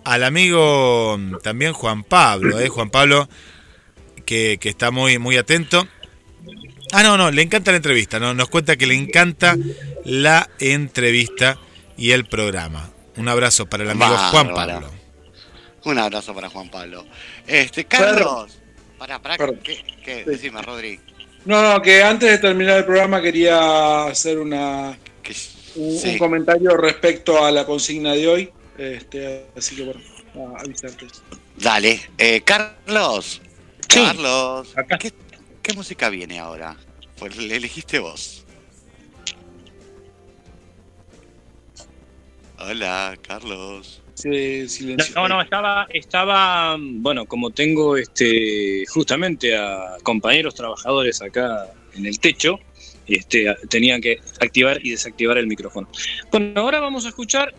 [0.03, 2.69] al amigo también Juan Pablo, ¿eh?
[2.69, 3.27] Juan Pablo,
[4.25, 5.87] que, que está muy, muy atento.
[6.91, 8.19] Ah, no, no, le encanta la entrevista.
[8.19, 8.35] ¿no?
[8.35, 9.57] Nos cuenta que le encanta
[10.05, 11.57] la entrevista
[12.03, 12.89] y el programa.
[13.15, 14.53] Un abrazo para el amigo Juan.
[14.53, 14.91] Pablo.
[15.85, 17.05] Un abrazo para Juan Pablo.
[17.47, 18.59] Este, Carlos.
[18.97, 20.25] Para, para, ¿qué, qué?
[20.25, 20.99] Decime, Rodri.
[21.45, 24.97] No, no, que antes de terminar el programa quería hacer una
[25.77, 26.09] un, sí.
[26.09, 28.51] un comentario respecto a la consigna de hoy.
[28.77, 30.01] Este, así que bueno,
[30.57, 31.07] a avisarte.
[31.55, 32.01] Dale.
[32.17, 33.41] Eh, Carlos.
[33.87, 34.73] Carlos.
[34.99, 35.13] ¿Qué,
[35.61, 36.75] qué música viene ahora?
[37.17, 38.42] Pues le elegiste vos.
[42.65, 44.01] Hola, Carlos.
[44.13, 45.13] Sí, silencio.
[45.15, 52.19] No, no, estaba, estaba, bueno, como tengo este justamente a compañeros trabajadores acá en el
[52.19, 52.59] techo,
[53.05, 55.89] este, tenían que activar y desactivar el micrófono.
[56.31, 57.53] Bueno, ahora vamos a escuchar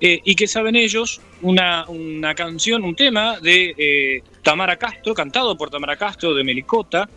[0.00, 5.56] eh, y que saben ellos una, una canción, un tema de eh, Tamara Castro, cantado
[5.56, 7.08] por Tamara Castro de Melicota,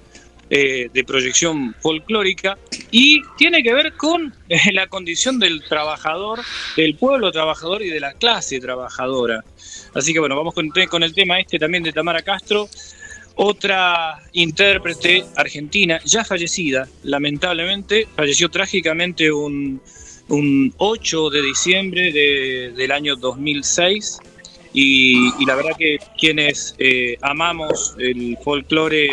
[0.54, 2.58] eh, de proyección folclórica,
[2.92, 6.42] y tiene que ver con eh, la condición del trabajador,
[6.76, 9.44] del pueblo trabajador y de la clase trabajadora.
[9.96, 10.70] Así que bueno, vamos con,
[11.04, 12.70] el tema este también de Tamara Castro,
[13.36, 19.82] Otra intérprete argentina, ya fallecida, lamentablemente, falleció trágicamente un,
[20.28, 24.20] un 8 de diciembre de- del año 2006.
[24.74, 29.10] Y, y la verdad que quienes eh, amamos el folclore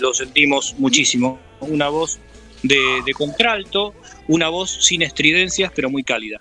[0.00, 1.38] lo sentimos muchísimo.
[1.60, 2.18] Una voz
[2.62, 3.94] de, de contralto,
[4.28, 6.40] una voz sin estridencias, pero muy cálida.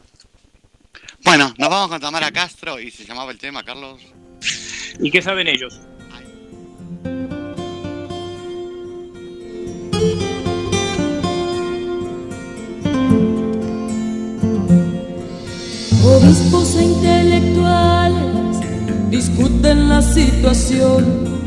[1.24, 4.02] Bueno, nos vamos con Tamara Castro y se llamaba el tema, Carlos.
[5.00, 5.80] ¿Y qué saben ellos?
[16.04, 18.60] Obispos e intelectuales
[19.10, 21.39] discuten la situación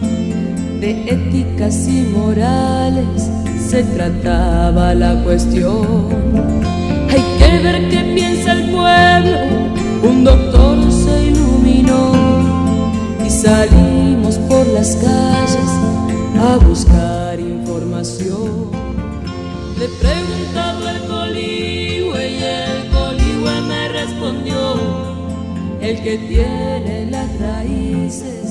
[0.83, 3.31] de éticas y morales.
[3.71, 6.09] Se trataba la cuestión.
[7.09, 9.39] Hay que ver qué piensa el pueblo.
[10.03, 12.03] Un doctor se iluminó
[13.25, 15.71] y salimos por las calles
[16.41, 18.73] a buscar información.
[19.79, 24.59] Le he preguntado al coligüe y el coligüe me respondió,
[25.81, 28.42] el que tiene las raíces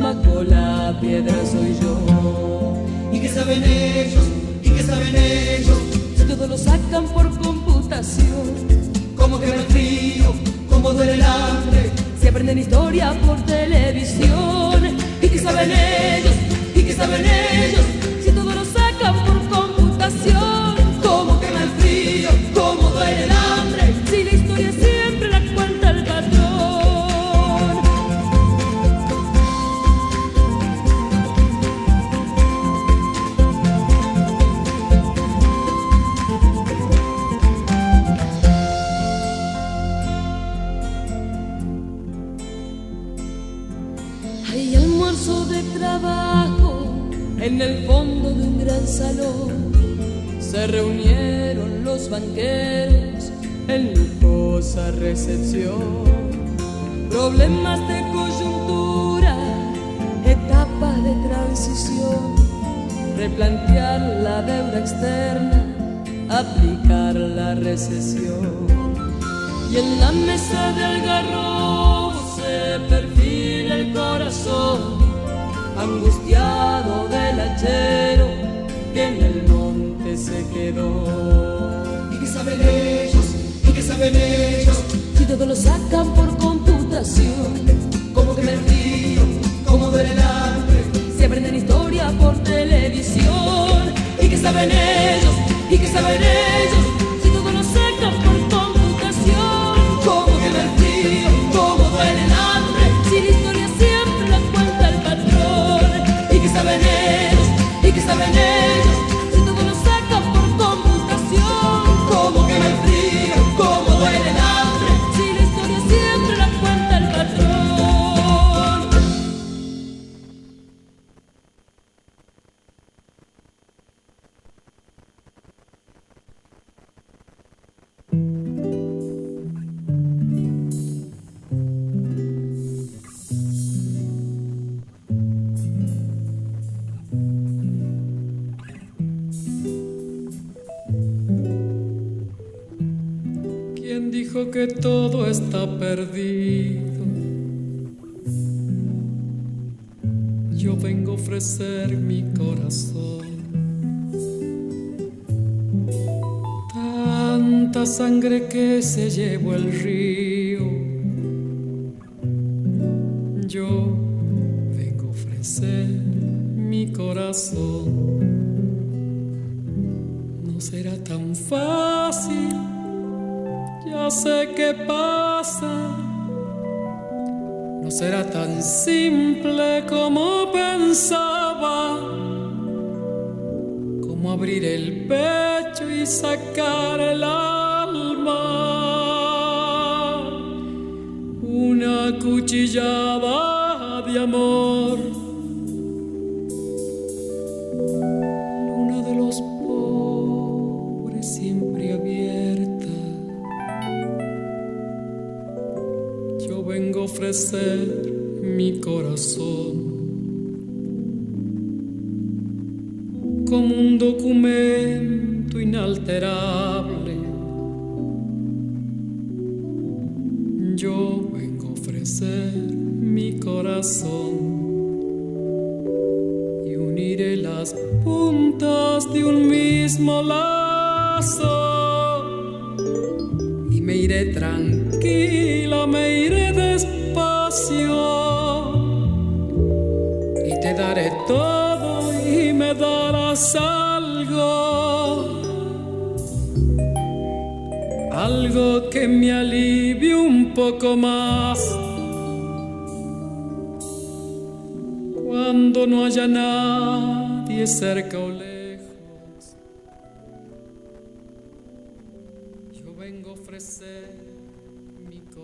[0.00, 2.76] bajo la piedra soy yo.
[3.12, 4.24] ¿Y qué saben ellos?
[4.62, 5.78] ¿Y qué saben ellos?
[6.16, 8.82] Si todo lo sacan por computación,
[9.16, 10.34] ¿Cómo quema el frío?
[10.68, 11.90] ¿Cómo duele el hambre?
[12.20, 16.34] si aprenden historia por televisión, ¿y qué saben ellos?
[16.74, 17.84] ¿Y qué saben ellos?
[18.24, 20.51] Si todo lo sacan por computación,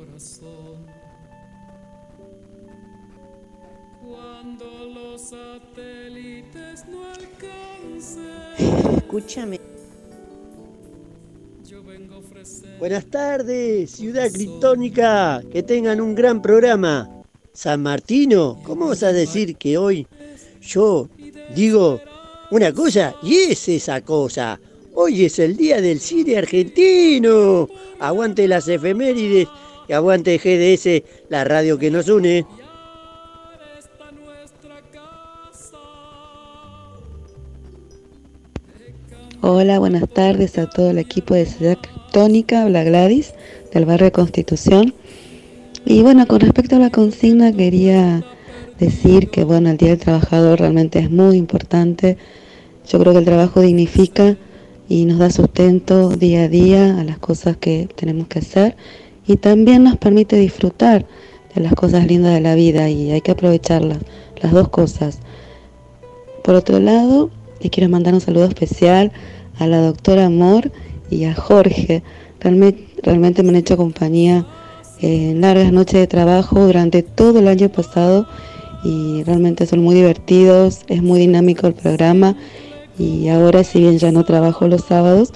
[0.08, 0.86] corazón.
[4.06, 4.64] Cuando
[4.94, 9.60] los satélites no alcancen, Escúchame.
[11.68, 12.78] yo vengo a ofrecer.
[12.78, 15.42] Buenas tardes, Ciudad Criptónica.
[15.52, 17.10] Que tengan un gran programa.
[17.52, 20.06] San Martino, ¿cómo vas a decir que hoy
[20.62, 21.08] yo
[21.56, 22.00] digo
[22.52, 24.60] una cosa y es esa cosa?
[24.94, 27.68] Hoy es el día del cine argentino.
[27.98, 29.48] Aguante las efemérides
[29.88, 32.44] y aguante GDS, la radio que nos une.
[39.40, 43.32] Hola, buenas tardes a todo el equipo de Ciudad Criptónica, habla Gladys,
[43.72, 44.94] del barrio Constitución.
[45.86, 48.22] Y bueno, con respecto a la consigna, quería
[48.78, 52.18] decir que bueno, el Día del Trabajador realmente es muy importante.
[52.86, 54.36] Yo creo que el trabajo dignifica
[54.88, 58.76] y nos da sustento día a día a las cosas que tenemos que hacer
[59.28, 61.06] y también nos permite disfrutar
[61.54, 63.98] de las cosas lindas de la vida y hay que aprovecharlas,
[64.42, 65.20] las dos cosas.
[66.42, 67.30] Por otro lado,
[67.60, 69.12] le quiero mandar un saludo especial
[69.58, 70.72] a la doctora Amor
[71.10, 72.02] y a Jorge.
[72.40, 74.46] Realmente, realmente me han hecho compañía
[75.00, 78.26] en largas noches de trabajo durante todo el año pasado
[78.82, 82.34] y realmente son muy divertidos, es muy dinámico el programa
[82.98, 85.32] y ahora si bien ya no trabajo los sábados,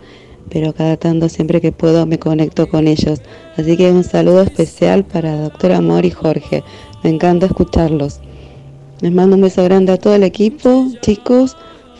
[0.50, 3.20] pero cada tanto siempre que puedo me conecto con ellos.
[3.56, 6.62] Así que un saludo especial para doctora Amor y Jorge.
[7.02, 8.20] Me encanta escucharlos.
[9.00, 11.56] Les mando un beso grande a todo el equipo, chicos,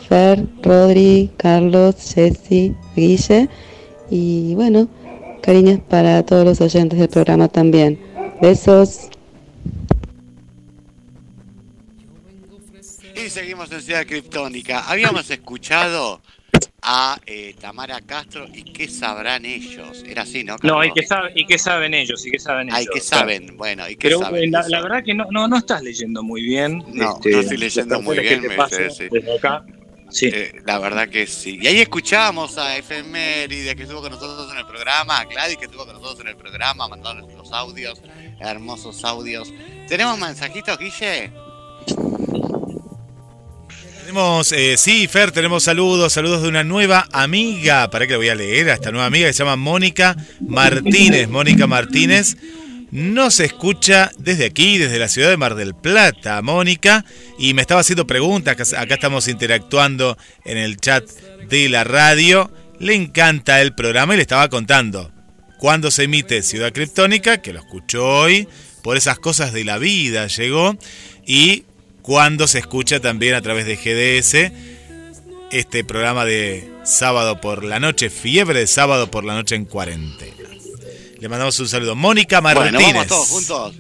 [0.09, 3.49] Fer, Rodri, Carlos, Jessy, Guille
[4.11, 4.89] y bueno,
[5.41, 7.99] cariños para todos los oyentes del programa también.
[8.41, 9.09] Besos.
[13.17, 14.81] Y seguimos en Ciudad Criptónica.
[14.89, 16.21] Habíamos escuchado
[16.83, 20.03] a eh, Tamara Castro y qué sabrán ellos.
[20.07, 20.57] Era así, ¿no?
[20.63, 22.81] No, y que, sabe, y que saben ellos, y que saben ellos.
[22.81, 24.45] Ay, que saben, bueno, y qué Pero saben.
[24.45, 26.83] eh, la, verdad que no, no, no estás leyendo muy bien.
[26.89, 29.09] No, este, no estoy leyendo muy bien, me dice, sí.
[29.11, 29.65] desde acá.
[30.11, 30.27] Sí.
[30.27, 31.59] Eh, la verdad que sí.
[31.61, 35.65] Y ahí escuchábamos a Efeméride que estuvo con nosotros en el programa, a Gladys que
[35.65, 38.03] estuvo con nosotros en el programa, mandando los audios,
[38.39, 39.53] hermosos audios.
[39.89, 41.33] ¿Tenemos mensajitos, Guille?
[44.15, 48.35] Eh, sí, Fer, tenemos saludos, saludos de una nueva amiga, para que lo voy a
[48.35, 50.17] leer, a esta nueva amiga se llama Mónica
[50.47, 51.31] Martínez.
[51.31, 52.37] Mónica Martínez
[52.91, 57.07] nos escucha desde aquí, desde la ciudad de Mar del Plata, Mónica,
[57.39, 61.09] y me estaba haciendo preguntas, acá- estamos interactuando en el chat
[61.49, 65.11] de la radio, le encanta el programa y le estaba contando
[65.57, 68.47] cuando se emite Ciudad Criptónica, que lo escuchó hoy,
[68.83, 70.77] por esas cosas de la vida llegó,
[71.27, 71.65] y
[72.03, 74.53] cuando se escucha también a través de GDS
[75.51, 80.35] este programa de sábado por la noche, fiebre de sábado por la noche en cuarentena.
[81.19, 81.95] Le mandamos un saludo.
[81.95, 82.73] Mónica Martínez.
[82.73, 83.75] Bueno, vamos todos juntos.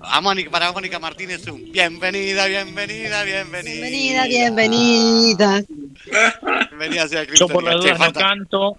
[0.00, 3.86] A Mónica, para Mónica Martínez un bienvenida, bienvenida, bienvenida.
[3.88, 5.64] Bienvenida, bienvenida.
[6.68, 8.78] Bienvenida a Ciudad Yo por Che, dudas no falta- canto,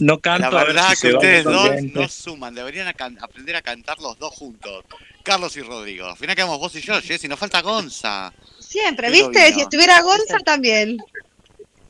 [0.00, 0.50] no canto.
[0.50, 3.98] La a ver verdad si que ustedes dos no suman, deberían a aprender a cantar
[4.00, 4.84] los dos juntos.
[5.28, 6.06] Carlos y Rodrigo.
[6.06, 8.32] Al final quedamos vos y yo, Jessy, nos falta Gonza.
[8.58, 9.44] Siempre, Pero ¿viste?
[9.44, 9.54] vino.
[9.56, 10.96] Si estuviera Gonza también.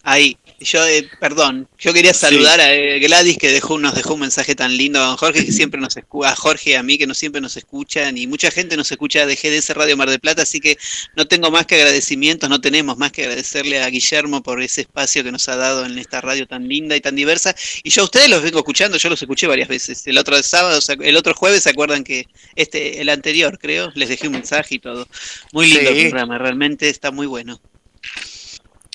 [0.03, 4.21] Ahí, yo, eh, perdón, yo quería saludar a eh, Gladys que dejó, nos dejó un
[4.21, 6.99] mensaje tan lindo, a don Jorge que siempre nos escucha, a Jorge y a mí
[6.99, 10.21] que no siempre nos escuchan y mucha gente nos escucha de GDS Radio Mar del
[10.21, 10.79] Plata, así que
[11.17, 15.25] no tengo más que agradecimientos, no tenemos más que agradecerle a Guillermo por ese espacio
[15.25, 17.55] que nos ha dado en esta radio tan linda y tan diversa.
[17.83, 20.07] Y yo a ustedes los vengo escuchando, yo los escuché varias veces.
[20.07, 22.27] El otro sábado, el otro jueves, ¿se acuerdan que
[22.57, 25.07] este, el anterior, creo, les dejé un mensaje y todo.
[25.53, 26.01] Muy lindo Sí.
[26.01, 27.61] el programa, realmente está muy bueno.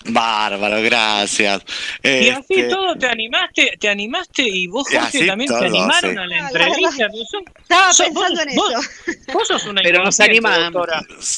[0.05, 1.61] Bárbaro, gracias.
[2.03, 5.65] Y así Este, todo te animaste, te animaste y vos, Jorge, así también todo, te
[5.67, 6.17] animaron sí.
[6.17, 7.09] a la entrevista.
[7.31, 8.71] son- Estaba sos- pensando vos- en vos-
[9.07, 9.31] eso.
[9.33, 10.87] Vos sos una Pero nos animamos.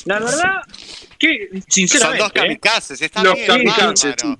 [0.05, 0.61] La verdad,
[1.19, 2.23] que son sinceramente.
[2.23, 2.39] dos ¿eh?
[2.39, 4.33] kamikazes, está Los bien, kamikazes, es más,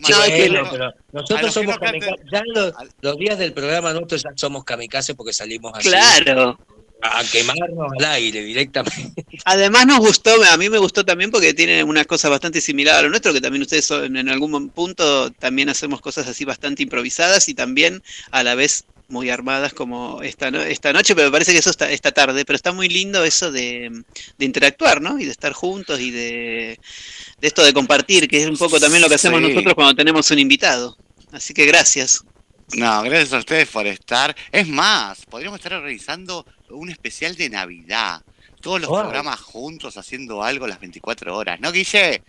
[0.00, 2.16] No, es no, pero nosotros somos kamikazes.
[2.30, 5.88] Ya los, los días del programa nuestros ya somos kamikazes porque salimos así.
[5.88, 6.58] Claro.
[7.02, 9.24] A quemarnos al aire directamente.
[9.44, 13.02] Además nos gustó, a mí me gustó también porque tienen unas cosas bastante similares a
[13.02, 17.48] lo nuestro, que también ustedes son- en algún punto también hacemos cosas así bastante improvisadas
[17.48, 21.52] y también a la vez muy armadas como esta, no- esta noche, pero me parece
[21.52, 23.90] que eso está esta tarde, pero está muy lindo eso de,
[24.38, 25.18] de interactuar, ¿no?
[25.18, 26.78] Y de estar juntos y de,
[27.40, 29.48] de esto de compartir, que es un poco también lo que hacemos Sí.
[29.48, 30.96] nosotros cuando tenemos un invitado.
[31.32, 32.22] Así que gracias.
[32.74, 34.34] No, gracias a ustedes por estar.
[34.50, 38.22] Es más, podríamos estar realizando un especial de Navidad.
[38.60, 42.22] Todos los programas juntos haciendo algo las 24 horas, ¿no, Guille?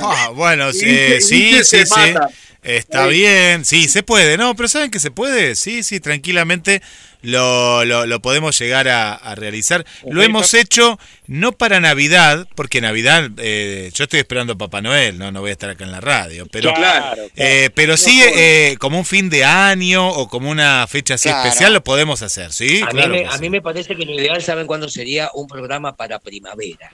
[0.00, 1.94] Ah, bueno, sí, Guille- sí, Guille sí, se sí.
[2.14, 2.28] mata.
[2.62, 4.54] Está bien, sí, se puede, ¿no?
[4.56, 5.54] Pero ¿saben que se puede?
[5.54, 6.82] Sí, sí, tranquilamente
[7.26, 9.84] lo, lo, lo podemos llegar a, a realizar.
[10.08, 15.18] Lo hemos hecho no para Navidad, porque Navidad, eh, yo estoy esperando a Papá Noel,
[15.18, 15.32] ¿no?
[15.32, 18.98] No voy a estar acá en la radio, pero, Claro, eh, pero sí eh, como
[18.98, 21.44] un fin de año o como una fecha así Claro.
[21.48, 22.80] especial lo podemos hacer, ¿sí?
[22.82, 23.40] a, claro mí me, a sí.
[23.40, 25.30] mí me parece que lo ideal, ¿saben cuándo sería?
[25.34, 26.92] Un programa para primavera.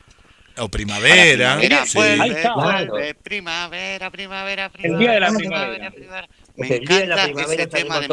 [0.58, 1.96] O primavera, Primavera, sí.
[1.96, 4.94] vuelve, vuelve, primavera, primavera, primavera.
[4.94, 6.28] El día de la primavera, primavera.
[6.56, 8.08] Me Es el día de la primavera ese tema de.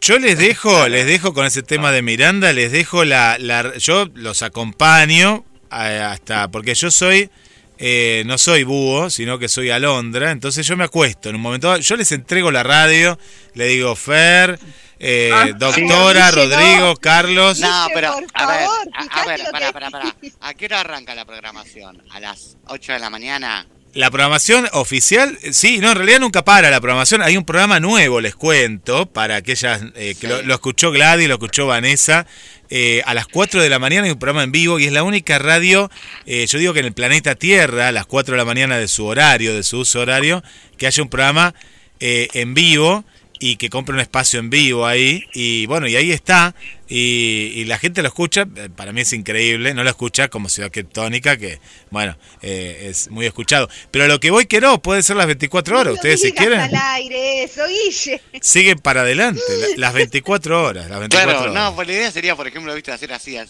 [0.00, 4.06] Yo les dejo, les dejo con ese tema de Miranda, les dejo la, la- yo
[4.14, 7.30] los acompaño eh, hasta, porque yo soy,
[7.78, 11.68] eh, no soy búho, sino que soy alondra, entonces yo me acuesto en un momento,
[11.68, 13.18] dado, yo les entrego la radio,
[13.54, 14.58] le digo Fer,
[15.00, 16.34] eh, Ah, doctora, sí.
[16.36, 17.58] Rodrigo, Carlos.
[17.60, 18.66] No, pero a ver,
[19.10, 20.16] a, ver, pará, que- pará, pará.
[20.40, 22.02] ¿A qué hora arranca la programación?
[22.10, 23.66] ¿A las 8 de la mañana?
[23.94, 27.22] La programación oficial, eh, sí, no, en realidad nunca para la programación.
[27.22, 31.34] Hay un programa nuevo, les cuento, para aquellas eh, que lo, lo escuchó Gladys, lo
[31.34, 32.26] escuchó Vanessa.
[32.70, 35.02] eh, a las 4 de la mañana hay un programa en vivo y es la
[35.02, 35.90] única radio,
[36.26, 38.88] eh, yo digo que en el planeta Tierra, a las 4 de la mañana de
[38.88, 40.42] su horario, de su uso horario,
[40.76, 41.54] que haya un programa
[42.00, 43.04] eh, en vivo
[43.40, 45.24] y que compre un espacio en vivo ahí.
[45.34, 46.54] Y bueno, y ahí está.
[46.90, 50.48] Y, y la gente lo escucha, eh, para mí es increíble, no lo escucha como
[50.48, 51.60] Ciudad Criptónica, que
[51.90, 53.68] bueno, eh, es muy escuchado.
[53.90, 56.74] Pero lo que voy que no, puede ser las 24 horas, ustedes si quieren, al
[56.74, 58.22] aire eso, Guille.
[58.40, 59.42] siguen para adelante,
[59.76, 61.54] la- las 24 horas, las 24 Claro, horas.
[61.70, 63.46] no, pues la idea sería, por ejemplo, viste, hacer así, eh,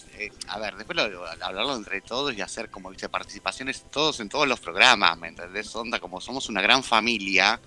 [0.48, 4.28] a ver, después lo- lo- hablarlo entre todos y hacer como, viste, participaciones todos en
[4.28, 5.74] todos los programas, ¿me entendés?
[5.76, 7.60] Onda, como somos una gran familia,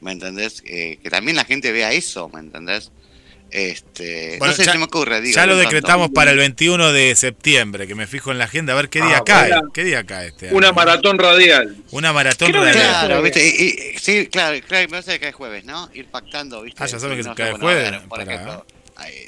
[0.00, 0.62] ¿me entendés?
[0.66, 2.90] Eh, que también la gente vea eso, ¿me entendés?
[3.52, 5.34] Este, Bueno, no sé, ya- se me ocurre, digo.
[5.34, 8.76] ya lo decretamos para el 21 de septiembre, que me fijo en la agenda a
[8.76, 9.52] ver qué día Ah, cae.
[9.74, 10.56] ¿Qué día cae este año?
[10.56, 11.76] Una maratón radial.
[11.90, 12.72] Una maratón radial.
[12.74, 13.64] Claro, viste, y,
[13.94, 15.90] y- sí, claro, claro, me parece que cae jueves, ¿no?
[15.94, 16.82] Ir pactando, viste.
[16.82, 18.66] Ah, ya saben que no, cae bueno, jueves, ver, por para- ejemplo,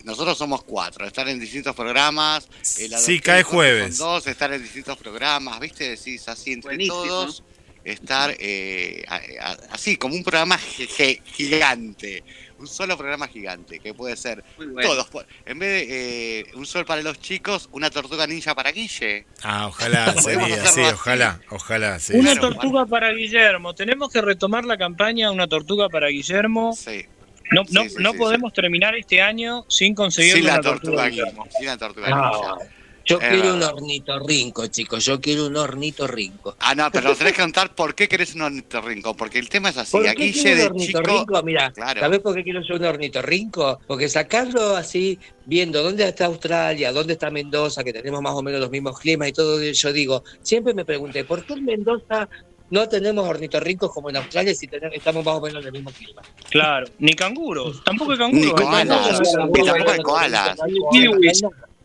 [0.04, 2.46] nosotros somos cuatro, estar en distintos programas.
[2.78, 3.96] eh, la Sí, cae jueves.
[3.96, 7.02] Son dos, estar en distintos programas, viste, decís así entre Buenísimo.
[7.02, 7.42] todos,
[7.84, 12.22] estar eh, a- a- así, como un programa gi- gi- gigante.
[12.58, 14.82] Un solo programa gigante, que puede ser bueno.
[14.82, 15.08] todos.
[15.46, 19.26] En vez de eh, un sol para los chicos, una tortuga ninja para Guille.
[19.42, 20.94] Ah, ojalá sería, sí, así.
[20.94, 22.12] ojalá, ojalá, sí.
[22.14, 23.74] Una tortuga para Guillermo.
[23.74, 26.72] Tenemos que retomar la campaña Una tortuga para Guillermo.
[26.72, 27.04] Sí.
[27.50, 31.08] No, no, no sí, podemos terminar este año sin conseguir Sin la una tortuga tortuga.
[31.08, 31.46] Guille, Guillermo.
[31.58, 32.70] sin la tortuga Ah, ninja.
[33.04, 35.04] Yo Es quiero un ornitorrinco, chicos.
[35.04, 36.56] Yo quiero un ornitorrinco.
[36.60, 39.70] Ah, no, pero nos tenés que contar por qué querés un ornitorrinco, porque el tema
[39.70, 39.92] es así.
[39.92, 40.98] ¿Por qué Aquí quiero de un chico.
[40.98, 41.42] ornitorrinco?
[41.42, 42.00] Mira, Claro.
[42.00, 43.80] ¿sabés por qué quiero ser un ornitorrinco?
[43.86, 48.60] Porque sacarlo así, viendo dónde está Australia, dónde está Mendoza, que tenemos más o menos
[48.60, 52.28] los mismos climas y todo, yo digo, siempre me pregunté, ¿por qué en Mendoza
[52.70, 55.90] no tenemos ornitorrincos como en Australia si tenemos- estamos más o menos en el mismo
[55.90, 56.22] clima?
[56.50, 57.82] Claro, ni canguros.
[57.84, 58.60] Tampoco hay Ni canguros.
[58.60, 58.80] koalas.
[59.10, 60.58] Entonces, Y tampoco hay koalas.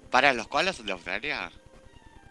[0.10, 1.52] Para, ¿los koalas son de Australia?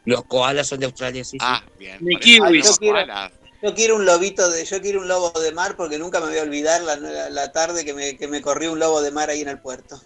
[0.05, 1.33] Los koalas son de Australia, sí.
[1.33, 1.37] sí.
[1.41, 1.99] Ah, bien.
[2.01, 2.65] Ni kiwis.
[2.65, 3.33] los Yo quiero- koalas.
[3.63, 6.39] Yo quiero un lobito de, yo quiero un lobo de mar porque nunca me voy
[6.39, 9.31] a olvidar la, la- la tarde que me, que me corrió un lobo de mar
[9.31, 10.01] ahí en el puerto.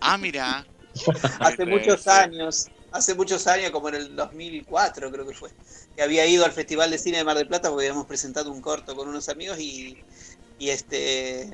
[0.00, 0.66] Ah, mira.
[1.40, 2.10] Hace Sí, muchos sí.
[2.10, 5.50] años, hace muchos años, como en el 2004 creo que fue,
[5.96, 8.60] que había ido al Festival de Cine de Mar del Plata porque habíamos presentado un
[8.60, 9.98] corto con unos amigos y,
[10.58, 11.48] y este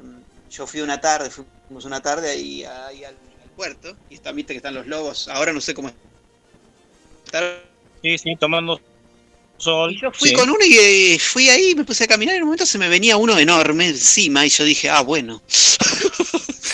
[0.50, 3.16] yo fui una tarde, fuimos una tarde ahí, ahí al
[3.58, 5.90] puerto y está, viste que están los lobos, ahora no sé cómo
[7.24, 7.64] estar.
[8.02, 8.80] Sí, sí, tomando
[9.56, 9.96] sol.
[10.00, 10.34] Yo fui Sí.
[10.36, 12.78] con uno y eh, fui ahí, me puse a caminar y en un momento se
[12.78, 15.42] me venía uno enorme encima y yo dije, ah, bueno.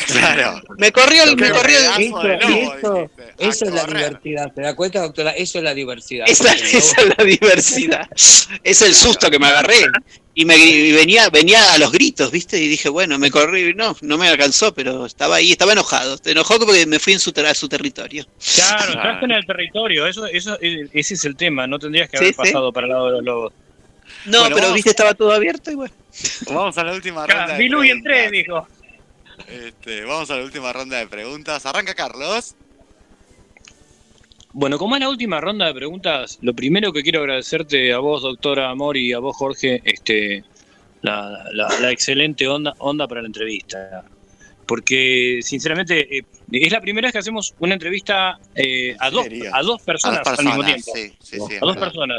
[0.07, 0.63] Claro.
[0.79, 5.01] Me corrió el, me corrió el, Eso, lobo, eso, es la diversidad, ¿te das cuenta,
[5.01, 5.31] doctora?
[5.31, 6.27] Eso es la diversidad.
[6.29, 8.09] Esa, esa es la diversidad.
[8.63, 9.87] Es el susto que me agarré.
[10.37, 12.59] Y me y venía, venía a los gritos, ¿viste?
[12.59, 16.17] Y dije, bueno, me corrí, no, no me alcanzó, pero estaba ahí, estaba enojado.
[16.17, 18.27] Se enojó porque me fui en su, a su territorio.
[18.57, 20.07] Claro, entraste en el territorio.
[20.07, 21.67] Eso, eso, eh, ese es el tema.
[21.67, 22.35] No tendrías que haber sí.
[22.35, 23.53] pasado para el lado de los lobos.
[24.27, 25.95] No, Bueno, pero vamos- viste, estaba todo abierto y bueno.
[26.49, 27.57] Vamos a la última ronda.
[27.57, 28.67] Claro, vi y entré, dijo.
[29.49, 31.67] Este, vamos a la última ronda de preguntas.
[31.67, 32.55] Arranca Carlos.
[34.53, 38.23] Bueno, como es la última ronda de preguntas, lo primero que quiero agradecerte a vos,
[38.23, 40.45] doctora Amor, y a vos, Jorge, este,
[41.03, 44.05] la, la- la excelente onda, onda para la entrevista.
[44.67, 46.23] Porque, sinceramente, eh,
[46.53, 50.31] es la primera vez que hacemos una entrevista eh, a, dos, a dos personas, A
[50.35, 50.93] al mismo tiempo.
[50.95, 52.19] sí, sí, sí, es a dos personas.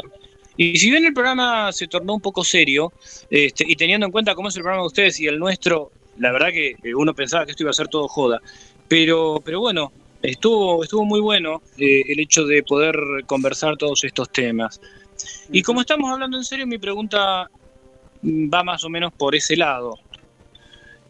[0.58, 2.92] Y si bien el programa se tornó un poco serio,
[3.30, 6.32] este, y teniendo en cuenta cómo es el programa de ustedes y el nuestro, la
[6.32, 8.40] verdad que uno pensaba que esto iba a ser todo joda.
[8.88, 14.30] Pero, pero bueno, estuvo, estuvo muy bueno eh, el hecho de poder conversar todos estos
[14.30, 14.80] temas.
[15.50, 17.48] Y como estamos hablando en serio, mi pregunta
[18.22, 19.98] va más o menos por ese lado.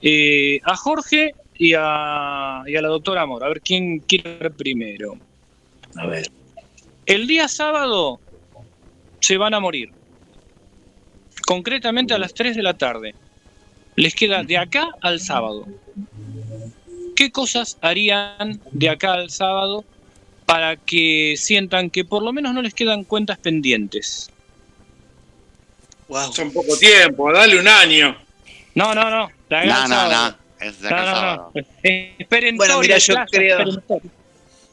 [0.02, 4.52] Eh, a Jorge y a, y a la doctora Amor, a ver quién quiere hablar
[4.52, 5.18] primero.
[5.96, 6.30] A ver.
[7.06, 8.20] El día sábado
[9.20, 9.90] se van a morir.
[11.46, 13.14] Concretamente a las 3 de la tarde.
[13.96, 15.66] Les queda de acá al sábado.
[17.14, 19.84] ¿Qué cosas harían de acá al sábado
[20.44, 24.30] para que sientan que por lo menos no les quedan cuentas pendientes?
[26.32, 28.16] Son poco tiempo, dale un año.
[28.74, 29.28] No, no, no.
[29.48, 30.36] de acá No, al no, sábado.
[30.60, 30.66] no.
[30.66, 31.52] Es de acá no, sábado.
[31.54, 31.62] no.
[32.18, 34.10] Esperen Bueno, mira, yo Plaza, creo- esperen-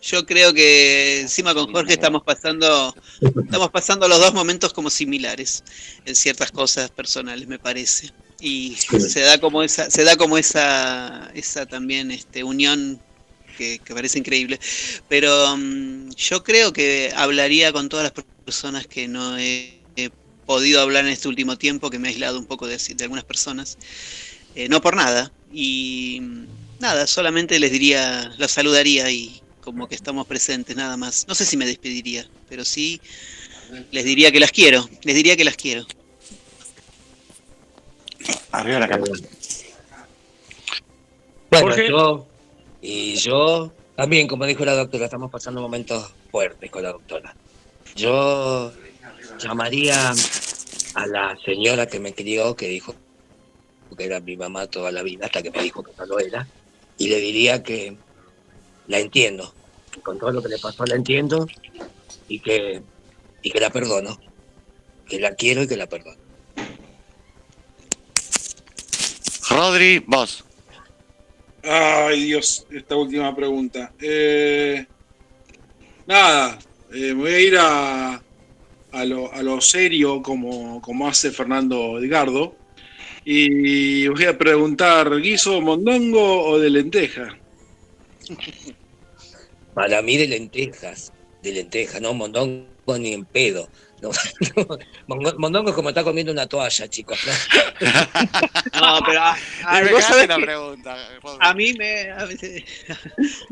[0.02, 5.64] Yo creo que encima con Jorge estamos pasando, estamos pasando los dos momentos como similares
[6.06, 8.12] en ciertas cosas personales, me parece.
[8.46, 13.00] Y se da como esa, se da como esa, esa también este, unión
[13.58, 14.60] que, que parece increíble.
[15.08, 20.10] Pero mm, yo creo que hablaría con todas las personas que no he, he
[20.46, 23.24] podido hablar en este último tiempo, que me he aislado un poco de, de algunas
[23.24, 23.78] personas.
[24.56, 25.32] Eh, no por nada.
[25.54, 26.46] Y mm,
[26.82, 31.26] nada, solamente les diría, los saludaría y como que estamos presentes, nada más.
[31.30, 33.00] No sé si me despediría, pero sí
[33.92, 35.88] les diría que las quiero, les diría que las quiero.
[38.52, 39.06] Arriba la cama.
[41.50, 41.90] Bueno, Jorge.
[41.90, 42.26] yo
[42.82, 47.36] y yo también, como dijo la doctora, estamos pasando momentos fuertes con la doctora.
[47.96, 48.74] Yo
[49.40, 50.14] llamaría
[50.96, 52.96] a la señora que me crió, que dijo
[53.96, 56.48] que era mi mamá toda la vida, hasta que me dijo que no lo era,
[56.98, 57.96] y le diría que
[58.88, 59.54] la entiendo,
[59.92, 61.48] que con todo lo que le pasó la entiendo
[62.28, 62.82] y que,
[63.44, 64.20] y que la perdono,
[65.08, 66.23] que la quiero y que la perdono.
[69.50, 70.44] Rodri, vos.
[71.64, 73.94] Ay, Dios, esta última pregunta.
[74.02, 74.86] Eh,
[76.06, 76.60] nada,
[76.94, 78.24] eh, me voy a ir a,
[78.92, 82.56] a, lo, a lo serio como, como hace Fernando Edgardo.
[83.26, 87.38] Y voy a preguntar, ¿guiso mondongo o de lenteja?
[89.74, 92.68] Para mí de lentejas, de lentejas, no mondongo
[93.00, 93.70] ni en pedo.
[95.08, 97.20] No, no, mondongo es como estar comiendo una toalla, chicos.
[97.26, 97.32] ¿no?
[98.82, 99.36] No, pero a,
[99.66, 100.98] a- me la pregunta,
[101.40, 102.28] a mí me a,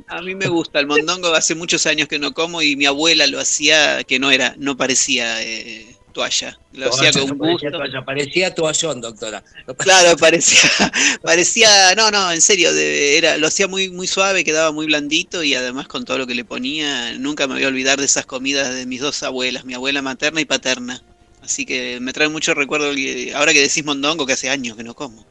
[0.08, 3.28] a mí me gusta el mondongo, hace muchos años que no como y mi abuela
[3.28, 7.44] lo hacía que no era, no parecía eh, toalla, lo hacía con no gusto.
[7.46, 9.44] parecía toalla, parecía toallón, doctora.
[9.78, 10.70] Claro, parecía,
[11.24, 15.44] parecía, no, no, en serio, de- era, lo hacía muy, muy suave, quedaba muy blandito
[15.44, 18.26] y además con todo lo que le ponía, nunca me voy a olvidar de esas
[18.26, 21.02] comidas de mis dos abuelas, mi abuela materna y paterna.
[21.44, 22.92] Así que me trae mucho recuerdo,
[23.36, 25.26] ahora que decís mondongo, que hace años que no como.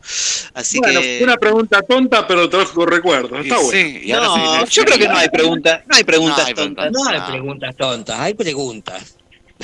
[0.54, 1.20] Así bueno, que...
[1.22, 3.40] una pregunta tonta, pero trajo recuerdos.
[3.46, 3.70] Está bueno.
[3.70, 6.46] sí, y ahora No, sí, yo creo que no hay preguntas, no hay preguntas No
[6.48, 6.86] hay tontas.
[6.88, 6.92] preguntas.
[6.92, 9.16] No hay preguntas tontas, hay preguntas.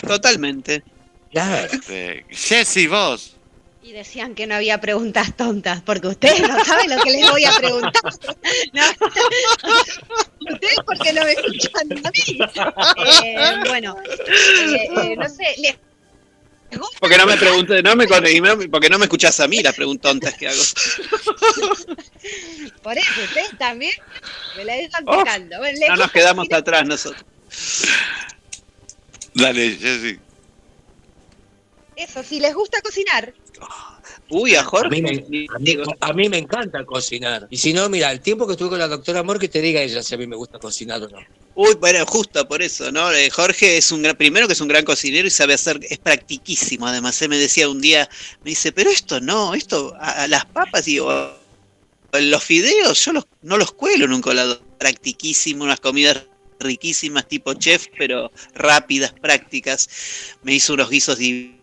[0.06, 0.84] Totalmente.
[1.36, 1.68] Claro.
[1.70, 3.36] Este, Jessy, vos.
[3.82, 7.44] Y decían que no había preguntas tontas, porque ustedes no saben lo que les voy
[7.44, 8.02] a preguntar.
[8.72, 8.82] No.
[10.50, 12.38] Ustedes porque no me escuchan a mí.
[13.22, 13.36] Eh,
[13.66, 15.76] bueno, eh, eh, no sé, les
[17.00, 18.06] Porque no me preguntes, no me,
[18.68, 20.62] porque no me escuchás a mí las preguntas tontas que hago.
[22.82, 23.92] por eso ustedes también
[24.56, 25.58] me la dejan Oh, picando.
[25.58, 27.24] Bueno, les No nos quedamos atrás nosotros.
[29.34, 30.18] Dale, Jessy.
[31.96, 33.32] Eso, si les gusta cocinar,
[34.28, 34.90] Uy, a A Jorge.
[34.90, 35.10] mí, me,
[35.54, 37.46] a, mí, a mí me encanta cocinar.
[37.50, 39.80] Y si no, mira, el tiempo que estuve con la doctora Amor, que te diga
[39.80, 41.18] ella si a mí me gusta cocinar o no.
[41.54, 43.10] Uy, bueno, justo por eso, ¿no?
[43.12, 45.98] Eh, Jorge es un gran, primero que es un gran cocinero y sabe hacer, es
[45.98, 46.86] practiquísimo.
[46.86, 48.08] Además, él me decía un día,
[48.44, 53.26] me dice, pero esto no, esto, a, a las papas y los fideos, yo los,
[53.42, 54.60] no los cuelo en un colador.
[54.78, 56.24] Practiquísimo, unas comidas
[56.58, 59.88] riquísimas tipo chef, pero rápidas, prácticas.
[60.42, 61.56] Me hizo unos guisos divinos,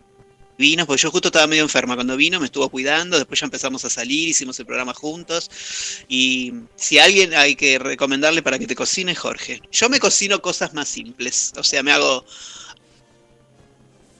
[0.86, 3.90] porque yo justo estaba medio enferma cuando vino, me estuvo cuidando, después ya empezamos a
[3.90, 5.50] salir, hicimos el programa juntos.
[6.08, 9.60] Y si a alguien hay que recomendarle para que te cocine, Jorge.
[9.72, 12.24] Yo me cocino cosas más simples, o sea, me hago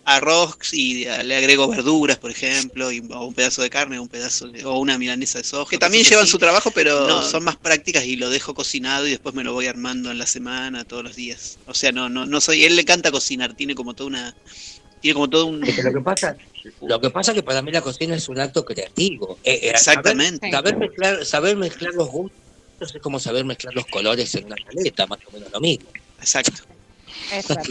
[0.07, 4.49] arroz y le agrego verduras, por ejemplo, y, o un pedazo de carne, un pedazo
[4.49, 5.71] de- o una milanesa de soja.
[5.71, 9.11] Que también llevan su trabajo, pero no, son más prácticas y lo dejo cocinado y
[9.13, 11.59] después me lo voy armando en la semana, todos los días.
[11.67, 14.37] O sea, no, no, no soy, él le encanta cocinar, tiene como toda una,
[15.05, 15.61] tiene como todo un.
[15.61, 16.35] Lo que pasa,
[16.81, 19.39] lo que pasa es que para mí la cocina es un acto creativo.
[19.45, 20.51] Eh, eh, Exactamente.
[20.51, 22.39] Saber, saber mezclar, saber mezclar los gustos
[22.81, 25.87] es como saber mezclar los colores en una paleta, más o menos lo mismo.
[26.21, 26.63] Exacto.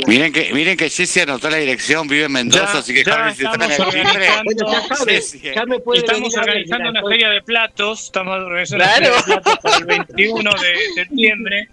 [0.07, 3.29] Miren que, miren que Jessy anotó la dirección, vive en Mendoza, Ya- así que ya
[3.31, 5.55] estamos organizando- Jessy, eh.
[5.95, 9.13] Estamos organizando una feria de platos, estamos organizando Claro.
[9.13, 11.69] una feria de platos para el 21 de septiembre.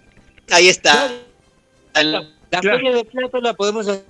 [0.49, 1.11] Ahí está.
[1.93, 4.03] La feria de plato la podemos hacer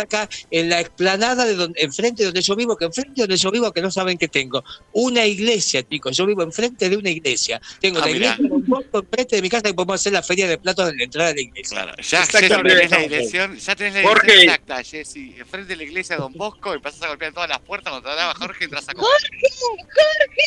[0.00, 3.36] acá en la explanada de donde, enfrente de donde yo vivo, que enfrente de donde
[3.36, 4.62] yo vivo, que no saben que tengo.
[4.92, 6.16] Una iglesia, chicos.
[6.16, 7.60] Yo vivo enfrente de una iglesia.
[7.80, 8.36] Tengo Ah, mirá.
[8.38, 8.48] iglesia
[8.92, 11.34] enfrente de mi casa y podemos hacer la feria de platos en la entrada de
[11.36, 11.78] la iglesia.
[11.96, 12.68] Ya, ya Exactamente.
[12.74, 14.26] tenés la dirección, ya tenés la Jorge.
[14.26, 15.34] dirección exacta, Jessy.
[15.38, 18.06] Enfrente de la iglesia de Don Bosco y pasás a golpear todas las puertas cuando
[18.06, 19.08] te hablaba Jorge entras a comer.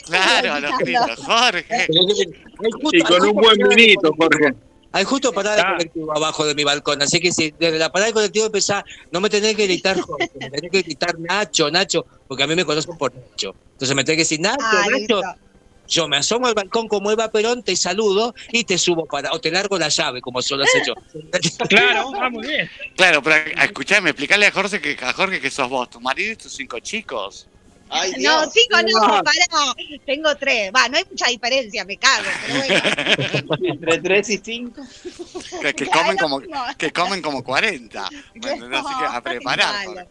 [0.05, 1.87] Claro, a los gritos, Jorge.
[2.91, 4.53] Y con un buen vinito, Jorge.
[4.95, 8.07] Hay justo parada de colectivo abajo de mi balcón, así que si desde la parada
[8.07, 8.81] de colectivo empezás,
[9.11, 12.55] no me tenés que gritar Jorge, me tenés que gritar Nacho, Nacho, porque a mí
[12.55, 13.53] me conocen por Nacho.
[13.73, 14.97] Entonces me tenés que decir Nacho, Ah, Nacho.
[14.97, 15.21] listo.
[15.87, 19.39] Yo me asomo al balcón como Eva Perón, te saludo y te subo para, o
[19.39, 20.93] te largo la llave, como solo has hecho.
[21.69, 22.69] Claro, ah, muy bien.
[22.95, 26.35] Claro, pero escuchame, explicarle a Jorge que a Jorge que sos vos, tu marido y
[26.37, 27.47] tus cinco chicos.
[27.89, 29.75] No, chicos, no, pará.
[30.05, 30.71] Tengo tres.
[30.75, 32.25] Va, no hay mucha diferencia, me cago.
[32.47, 33.55] Pero bueno.
[33.73, 34.81] Entre 3 y 5.
[35.61, 36.41] Que, que comen como
[36.77, 38.09] que comen como 40.
[38.33, 38.79] ¿me entendés?
[38.79, 40.07] Así que a preparar.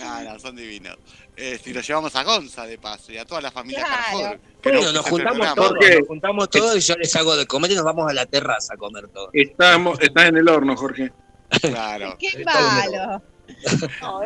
[0.00, 0.96] No, no, son divinos.
[1.36, 4.02] Eh, si lo llevamos a Gonza de paso y a toda la familia Claro.
[4.02, 4.40] Carrefour.
[4.64, 7.74] Bueno, no nos juntamos todos, nos juntamos todos y yo les hago de comer y
[7.76, 9.30] nos vamos a la terraza a comer todo.
[9.32, 11.12] Estamos, estás en el horno, Jorge.
[11.60, 12.16] Claro.
[12.18, 13.22] Qué malo.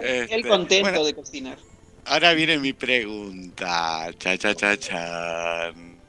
[0.03, 1.59] Este, Él contento bueno, de cocinar.
[2.05, 4.11] Ahora viene mi pregunta.
[4.19, 6.01] Cha, cha, cha, chan.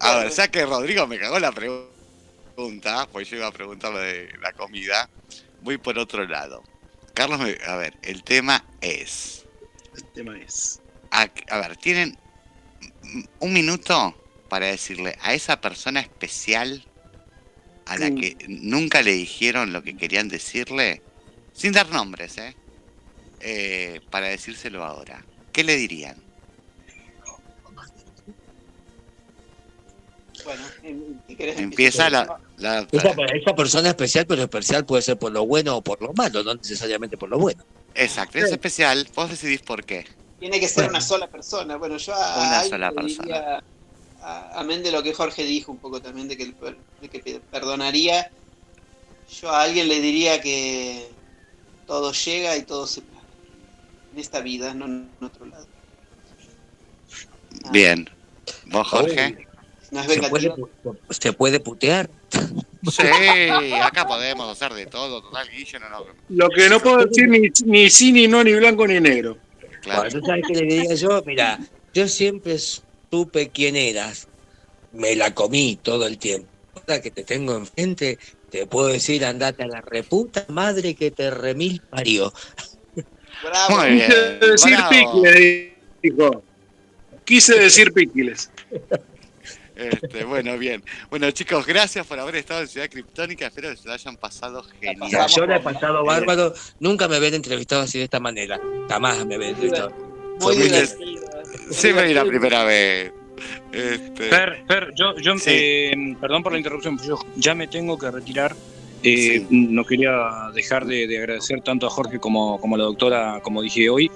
[0.00, 3.98] A ver, ya que Rodrigo me cagó la pregunta, pues yo iba a preguntar lo
[3.98, 5.08] de la comida,
[5.62, 6.62] voy por otro lado.
[7.14, 9.44] Carlos, me- a ver, el tema es...
[9.96, 10.80] El tema es...
[11.10, 12.16] A, a ver, tienen
[13.40, 14.16] un minuto
[14.48, 16.84] para decirle a esa persona especial
[17.86, 18.14] a la Mm.
[18.16, 21.02] que nunca le dijeron lo que querían decirle,
[21.52, 22.54] sin dar nombres, ¿eh?
[23.44, 25.26] Eh, para decírselo ahora.
[25.52, 26.16] ¿Qué le dirían?
[30.44, 30.64] Bueno,
[31.26, 32.40] ¿qué querés Empieza la...
[32.56, 36.12] la- Esa, esa persona especial, pero especial puede ser por lo bueno o por lo
[36.14, 37.62] malo, no necesariamente por lo bueno.
[37.94, 40.04] Exacto, es especial, vos decidís por qué.
[40.38, 41.76] Tiene que ser una sola persona.
[41.76, 43.22] Bueno, yo a, Una a sola persona.
[43.22, 43.64] diría,
[44.22, 46.46] a- amén de lo que Jorge dijo un poco también, de que,
[47.00, 48.32] de que pe- perdonaría,
[49.40, 51.06] yo a alguien le diría que
[51.86, 53.02] todo llega y todo se.
[54.12, 55.66] En esta vida, no en otro lado.
[57.70, 58.08] Bien.
[58.66, 59.46] ¿Vos, Jorge?
[59.90, 60.54] No es ¿Se puede,
[61.10, 62.08] ¿Se puede putear?
[62.90, 63.06] Sí,
[63.80, 66.04] acá podemos hacer de todo, total, Guille, no, no.
[66.30, 69.38] Lo que no puedo decir ni, ni sí, ni no, ni blanco, ni negro.
[69.82, 70.02] Claro.
[70.02, 71.22] Bueno, ¿tú sabes qué le diría yo?
[71.24, 71.58] Mira,
[71.94, 74.28] yo siempre supe quién eras.
[74.92, 76.48] Me la comí todo el tiempo.
[76.74, 78.18] Ahora que te tengo enfrente,
[78.50, 82.32] te puedo decir, andate a la reputa madre que te remil parió.
[83.42, 83.76] Bravo.
[83.76, 84.06] Muy bien.
[84.10, 84.90] Quise decir bravo.
[84.90, 86.42] piquiles, dijo.
[87.24, 88.50] Quise decir piquiles.
[89.74, 90.82] Este, bueno, bien.
[91.10, 93.46] Bueno, chicos, gracias por haber estado en Ciudad Criptónica.
[93.46, 95.28] Espero que se la hayan pasado genial.
[95.34, 96.52] Yo la he pasado bárbaro.
[96.78, 98.60] Nunca me ven entrevistado así de esta manera.
[98.88, 99.90] Jamás me ven entrevistado.
[100.40, 100.64] Muy Fuiste-
[100.96, 101.22] divertido.
[101.70, 103.12] Sí, me di la primera vez.
[103.72, 105.50] Este, Per, Per, yo, yo Sí.
[105.50, 108.54] eh, perdón por la interrupción, pero yo ya me tengo que retirar.
[109.02, 109.46] Eh, Sí.
[109.50, 110.12] No quería
[110.54, 114.10] dejar de, de agradecer tanto a Jorge como, como a la doctora, como dije hoy.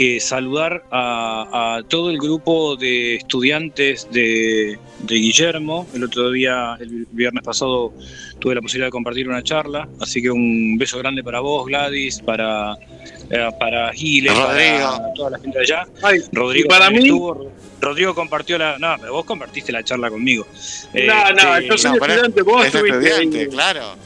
[0.00, 5.88] Eh, saludar a, a todo el grupo de estudiantes de, de Guillermo.
[5.92, 7.92] El otro día, el viernes pasado,
[8.38, 9.88] tuve la posibilidad de compartir una charla.
[10.00, 12.74] Así que un beso grande para vos, Gladys, para,
[13.30, 14.78] eh, para Giles, Rodrigo.
[14.98, 15.86] para toda la gente de allá.
[16.02, 17.50] Ay, Rodrigo y para mí, estuvo.
[17.80, 18.78] Rodrigo compartió la.
[18.78, 20.46] No, pero vos compartiste la charla conmigo.
[20.94, 23.46] no, no, Este, yo soy no, estudiante, vos es estudiante, ahí.
[23.48, 23.96] claro.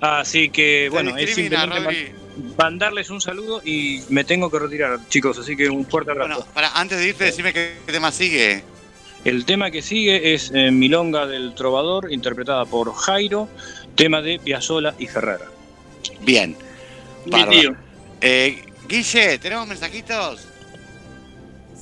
[0.00, 2.14] Así que, bueno, es simplemente
[2.56, 5.38] mandarles un saludo y me tengo que retirar, chicos.
[5.38, 6.34] Así que un fuerte abrazo.
[6.34, 8.62] Bueno, para, antes de irte, decime qué tema sigue.
[9.24, 13.48] El tema que sigue es eh, Milonga del Trovador, interpretada por Jairo,
[13.96, 15.46] tema de Piazzola y Ferrera.
[16.20, 16.56] Bien.
[17.24, 17.76] Tío.
[18.20, 20.46] Eh, Guille, ¿tenemos mensajitos?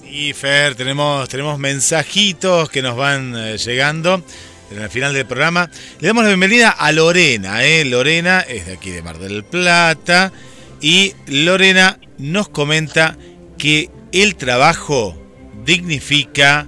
[0.00, 4.22] Sí, Fer, tenemos, tenemos mensajitos que nos van eh, llegando
[4.70, 5.70] en el final del programa.
[6.00, 7.84] Le damos la bienvenida a Lorena, ¿eh?
[7.84, 10.32] Lorena es de aquí de Mar del Plata
[10.80, 13.16] Y Lorena nos comenta
[13.58, 15.16] que el trabajo
[15.64, 16.66] dignifica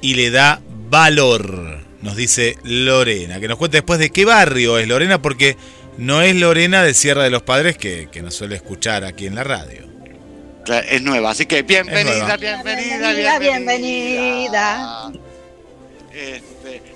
[0.00, 0.60] y le da
[0.90, 1.78] valor.
[2.02, 5.56] Nos dice Lorena, que nos cuente después de qué barrio es Lorena, porque
[5.96, 9.34] no es Lorena de Sierra de los Padres que, que nos suele escuchar aquí en
[9.34, 9.88] la radio.
[10.90, 12.36] Es nueva, así que bienvenida, nueva.
[12.36, 15.10] bienvenida, Bienvenida, bienvenida.
[15.10, 15.12] bienvenida.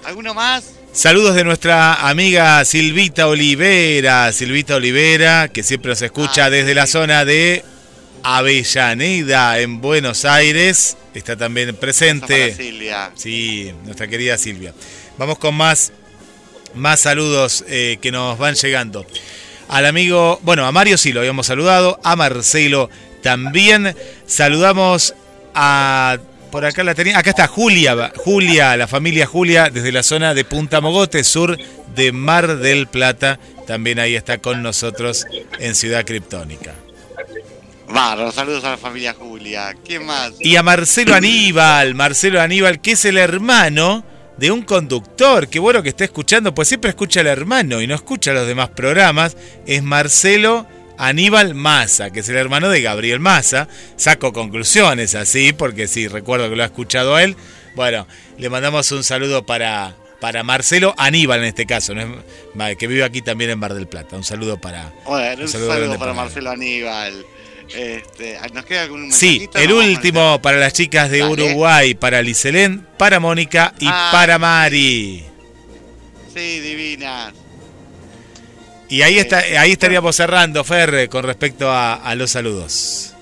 [0.04, 0.64] ¿Alguno más?
[0.92, 7.24] Saludos de nuestra amiga Silvita Olivera, Silvita Olivera, que siempre nos escucha desde la zona
[7.24, 7.64] de
[8.22, 10.96] Avellaneda, en Buenos Aires.
[11.14, 12.54] Está también presente.
[12.54, 13.10] Silvia.
[13.14, 14.74] Sí, nuestra querida Silvia.
[15.18, 15.92] Vamos con más,
[16.74, 19.06] más saludos eh, que nos van llegando.
[19.68, 22.90] Al amigo, bueno, a Mario sí lo habíamos saludado, a Marcelo
[23.22, 23.96] también.
[24.26, 25.14] Saludamos
[25.54, 26.18] a,
[26.52, 30.44] por acá la tenía, acá está Julia, Julia, la familia Julia, desde la zona de
[30.44, 31.56] Punta Mogote, sur
[31.96, 33.40] de Mar del Plata.
[33.66, 35.26] También ahí está con nosotros
[35.58, 36.74] en Ciudad Criptónica.
[37.88, 39.74] Bárbaro, saludos a la familia Julia.
[39.82, 40.32] ¿Quién más?
[40.40, 44.04] Y a Marcelo Aníbal, Marcelo Aníbal, que es el hermano
[44.36, 45.48] de un conductor.
[45.48, 48.68] Qué bueno que está escuchando, pues siempre escucha al hermano y no escucha los demás
[48.68, 49.38] programas.
[49.64, 50.66] Es Marcelo
[51.02, 53.68] Aníbal Massa, que es el hermano de Gabriel Massa.
[53.96, 57.36] Saco conclusiones así, porque sí, recuerdo que lo ha escuchado a él.
[57.74, 58.06] Bueno,
[58.38, 63.02] le mandamos un saludo para, para Marcelo Aníbal en este caso, ¿no es- que vive
[63.04, 64.16] aquí también en Bar del Plata.
[64.16, 64.92] Un saludo para...
[65.06, 66.12] Bueno, un saludo para.
[66.14, 67.24] Marcelo Aníbal.
[67.74, 71.32] Este, ¿Nos queda algún Sí, el último para las chicas de Dale.
[71.32, 74.10] Uruguay, para Liselén, para Mónica y Ah.
[74.12, 75.24] para Mari.
[76.34, 77.32] Sí, divinas.
[78.92, 83.14] Y ahí está, ahí estaríamos cerrando, Fer, con respecto a, a los saludos.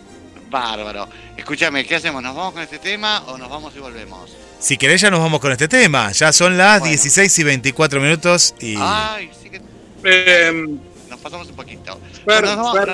[0.50, 1.08] Bárbaro.
[1.36, 2.20] Escúchame, ¿qué hacemos?
[2.24, 4.32] ¿Nos vamos con este tema o nos vamos y volvemos?
[4.58, 6.10] Si querés ya nos vamos con este tema.
[6.10, 8.74] Ya son las 16 y 24 minutos y...
[8.80, 9.60] Ay, sí que
[10.02, 10.66] Eh,
[11.08, 12.00] nos pasamos un poquito.
[12.26, 12.88] Fer, Bueno, nos vamos, Fer,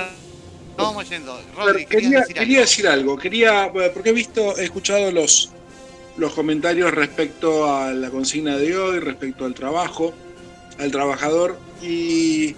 [0.77, 1.41] nos vamos yendo.
[1.55, 2.61] Rodri, ¿querías quería, decir quería algo?
[2.69, 5.49] decir algo, quería, eh, porque he visto, he escuchado los,
[6.17, 10.13] los comentarios respecto a la consigna de hoy, respecto al trabajo,
[10.77, 12.55] al trabajador, y,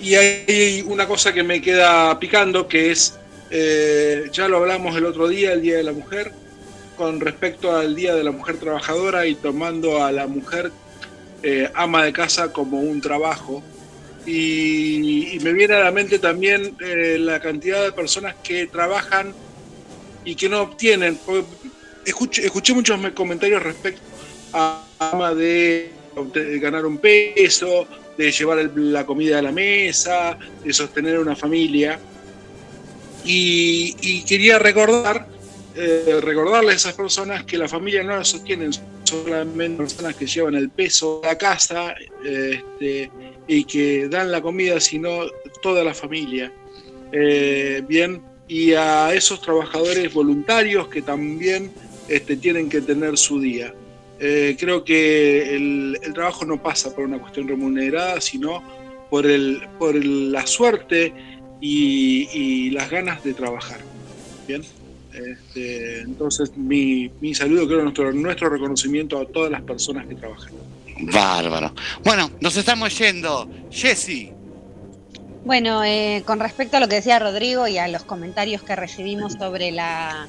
[0.00, 3.18] y hay una cosa que me queda picando, que es,
[3.50, 6.32] eh, ya lo hablamos el otro día, el Día de la Mujer,
[6.96, 10.70] con respecto al Día de la Mujer Trabajadora y tomando a la mujer
[11.42, 13.62] eh, ama de casa como un trabajo.
[14.26, 19.34] Y, y me viene a la mente también eh, la cantidad de personas que trabajan
[20.24, 21.18] y que no obtienen.
[22.04, 24.02] Escuché, escuché muchos me- comentarios respecto
[24.52, 25.90] a ama de
[26.60, 27.86] ganar un peso,
[28.20, 31.98] de llevar la comida a la mesa, de sostener una familia.
[33.24, 35.26] Y, y quería recordar,
[35.74, 38.72] eh, recordarle a esas personas que la familia no la sostienen
[39.04, 43.10] solamente personas que llevan el peso a la casa este,
[43.48, 45.22] y que dan la comida, sino
[45.62, 46.52] toda la familia.
[47.12, 51.72] Eh, bien, y a esos trabajadores voluntarios que también
[52.06, 53.74] este, tienen que tener su día.
[54.20, 58.62] Eh, creo que el, el trabajo no pasa por una cuestión remunerada, sino
[59.10, 61.12] por, el, por el- la suerte
[61.60, 63.80] y, y las ganas de trabajar.
[64.46, 64.62] Bien,
[65.14, 70.52] Este, entonces mi, mi saludo, creo, nuestro, nuestro reconocimiento a todas las personas que trabajan.
[71.00, 71.72] Bárbaro.
[72.04, 73.48] Bueno, nos estamos yendo.
[73.70, 74.32] Jessy.
[75.44, 79.32] Bueno, eh, con respecto a lo que decía Rodrigo y a los comentarios que recibimos
[79.32, 80.28] sobre la,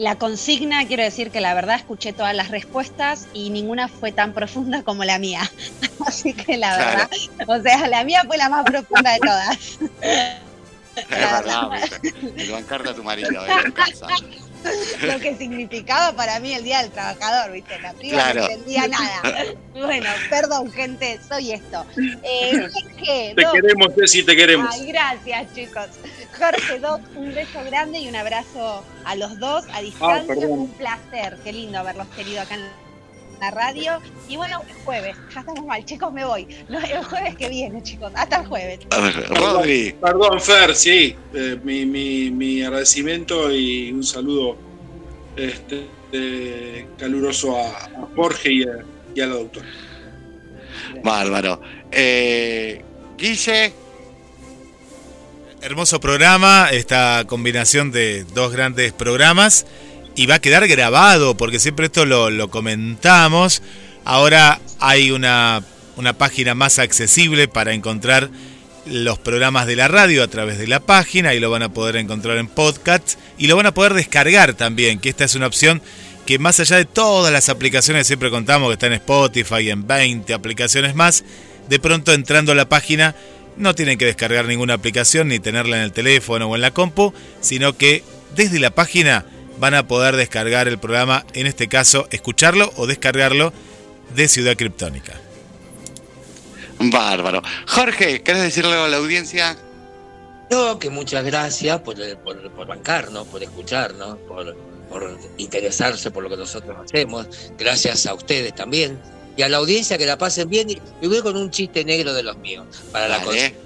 [0.00, 4.32] la consigna, quiero decir que la verdad escuché todas las respuestas y ninguna fue tan
[4.32, 5.42] profunda como la mía.
[6.06, 7.08] Así que la Claro.
[7.36, 9.58] verdad, o sea, la mía fue la más profunda de todas.
[10.96, 12.42] Es verdad, viste.
[12.42, 17.52] El bancarte a tu marido eh, lo que significaba para mí el Día del Trabajador,
[17.52, 17.78] ¿viste?
[17.80, 18.40] La piba Claro.
[18.40, 19.22] no entendía nada.
[19.72, 21.86] Bueno, perdón, gente, soy esto.
[22.22, 22.68] Eh,
[23.36, 24.68] Te queremos, Ceci, te queremos.
[24.74, 25.86] Ay, gracias, chicos.
[26.38, 30.26] Jorge, Doc, un beso grande y un abrazo a los dos a distancia.
[30.34, 30.50] perdón.
[30.60, 32.62] un placer, qué lindo haberlos tenido acá en
[33.40, 33.98] la radio.
[34.28, 36.46] Y bueno, el jueves, ya estamos mal, chicos, me voy.
[36.68, 38.80] No, el jueves que viene, chicos, hasta el jueves.
[39.30, 39.94] Rodri.
[40.00, 41.16] Perdón, Fer, sí.
[41.34, 44.56] eh, mi, mi, mi agradecimiento y un saludo
[45.36, 48.84] este, eh, caluroso a, a Jorge y a,
[49.14, 49.66] y a la doctora.
[51.02, 51.60] Bárbaro.
[51.90, 52.82] Eh,
[53.16, 53.72] Guille.
[55.62, 59.66] Hermoso programa, esta combinación de dos grandes programas.
[60.16, 63.62] Y va a quedar grabado, porque siempre esto lo, comentamos.
[64.06, 65.62] Ahora hay una,
[65.96, 68.30] una página más accesible para encontrar
[68.86, 71.96] los programas de la radio a través de la página y lo van a poder
[71.96, 75.82] encontrar en podcast y lo van a poder descargar también, que esta es una opción
[76.24, 80.32] que más allá de todas las aplicaciones, siempre contamos que está en Spotify en 20
[80.32, 81.22] aplicaciones más,
[81.68, 83.14] de pronto entrando a la página
[83.60, 87.12] no tienen que descargar ninguna aplicación ni tenerla en el teléfono o en la compu,
[87.40, 88.02] sino que
[88.34, 89.26] desde la página
[89.58, 93.52] van a poder descargar el programa, en este caso escucharlo o descargarlo
[94.14, 95.14] de Ciudad Criptónica.
[96.78, 97.42] Bárbaro.
[97.66, 99.56] Jorge, ¿querés decirle algo a la audiencia?
[100.50, 104.56] No, que muchas gracias por, por, por bancarnos, por escucharnos, por,
[104.88, 107.52] por interesarse por lo que nosotros hacemos.
[107.58, 108.98] Gracias a ustedes también.
[109.36, 110.70] Y a la audiencia que la pasen bien.
[110.70, 113.56] Y y voy con un chiste negro de los míos para la consigna.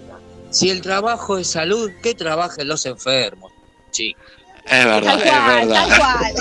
[0.51, 3.51] Si el trabajo es salud, que trabajen los enfermos.
[3.91, 4.15] Sí.
[4.67, 6.35] Es verdad, es verdad.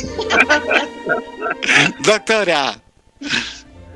[2.05, 2.81] Doctora.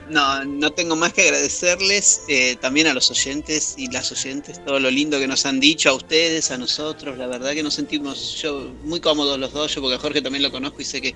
[0.09, 4.79] No, no tengo más que agradecerles eh, también a los oyentes y las oyentes todo
[4.79, 7.17] lo lindo que nos han dicho, a ustedes, a nosotros.
[7.17, 10.43] La verdad que nos sentimos yo muy cómodos los dos, yo porque a Jorge también
[10.43, 11.13] lo conozco y sé que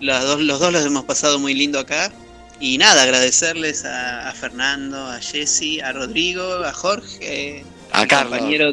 [0.00, 2.12] los dos los, dos los hemos pasado muy lindo acá.
[2.60, 8.38] Y nada, agradecerles a, a Fernando, a Jesse, a Rodrigo, a Jorge, A Carlos.
[8.38, 8.72] compañero,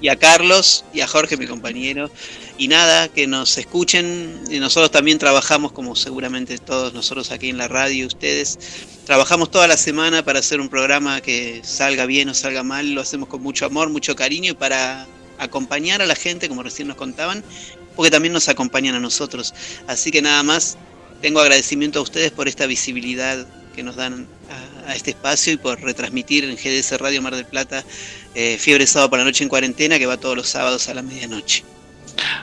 [0.00, 2.10] y a Carlos y a Jorge, mi compañero.
[2.58, 4.42] Y nada, que nos escuchen.
[4.60, 8.58] Nosotros también trabajamos, como seguramente todos nosotros aquí en la radio, ustedes.
[9.06, 12.92] Trabajamos toda la semana para hacer un programa que salga bien o salga mal.
[12.92, 15.06] Lo hacemos con mucho amor, mucho cariño y para
[15.38, 17.42] acompañar a la gente, como recién nos contaban,
[17.96, 19.54] porque también nos acompañan a nosotros.
[19.86, 20.76] Así que nada más,
[21.20, 24.26] tengo agradecimiento a ustedes por esta visibilidad que nos dan
[24.86, 27.84] a, a este espacio y por retransmitir en GDS Radio Mar del Plata
[28.34, 31.02] eh, Fiebre Sábado por la Noche en Cuarentena, que va todos los sábados a la
[31.02, 31.64] medianoche.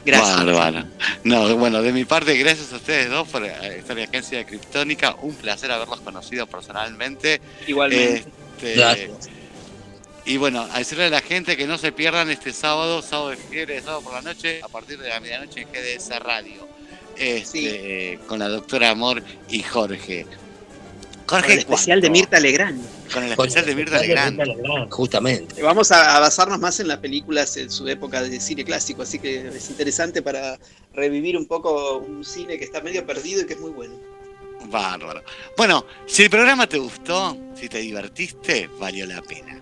[0.06, 0.46] Gracias.
[0.46, 0.86] Bárbaro.
[1.24, 4.38] No, bueno, de mi parte, gracias a ustedes dos por eh, estar en la agencia
[4.38, 5.16] de Criptónica.
[5.22, 7.42] Un placer haberlos conocido personalmente.
[7.68, 8.26] Igualmente.
[8.58, 9.30] Este, Gracias.
[10.26, 13.38] Y bueno, a decirle a la gente que no se pierdan este sábado, sábado de
[13.38, 16.68] fiebre de sábado por la noche, a partir de la medianoche en GDS Radio.
[17.20, 20.26] Este, Con la doctora Amor y Jorge.
[21.26, 22.82] Con el especial de Mirta Legrand.
[23.12, 24.90] Con el especial de Mirta Legrand.
[24.90, 25.62] Justamente.
[25.62, 29.48] Vamos a, basarnos más en las películas en su época de cine clásico, así que
[29.48, 30.58] es interesante para
[30.94, 33.96] revivir un poco un cine que está medio perdido y que es muy bueno.
[34.70, 35.22] Bárbaro.
[35.58, 39.60] Bueno, si el programa te gustó, si te divertiste, valió la pena.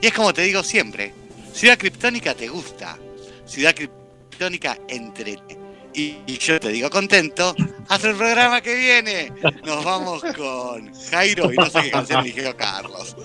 [0.00, 1.12] Y es como te digo siempre,
[1.52, 2.98] Ciudad Criptónica te gusta,
[3.46, 5.65] Ciudad Criptónica entrete.
[5.96, 7.56] Y, y yo te digo contento,
[7.88, 9.32] hasta el programa que viene.
[9.64, 13.16] Nos vamos con Jairo y no sé qué canción eligió Carlos.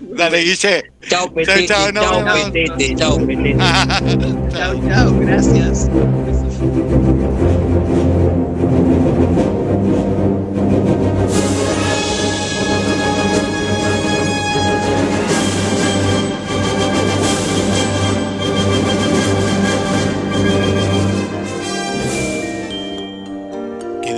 [0.00, 0.84] Dale, Guille.
[1.10, 2.50] Chao, petete, chao, chao, vemos.
[2.52, 3.58] petete, chao, petete.
[4.54, 5.90] Chao, chao, gracias.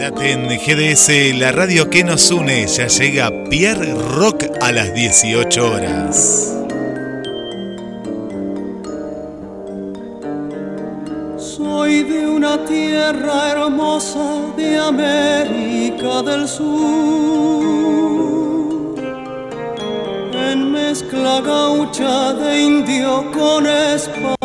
[0.06, 2.66] Quédate en GDS, la radio que nos une.
[2.68, 6.54] Ya llega Pierre Rock a las 18 horas.
[11.36, 16.76] Soy de una tierra hermosa de América del Sur,
[20.32, 24.35] en mezcla gaucha de indio con español,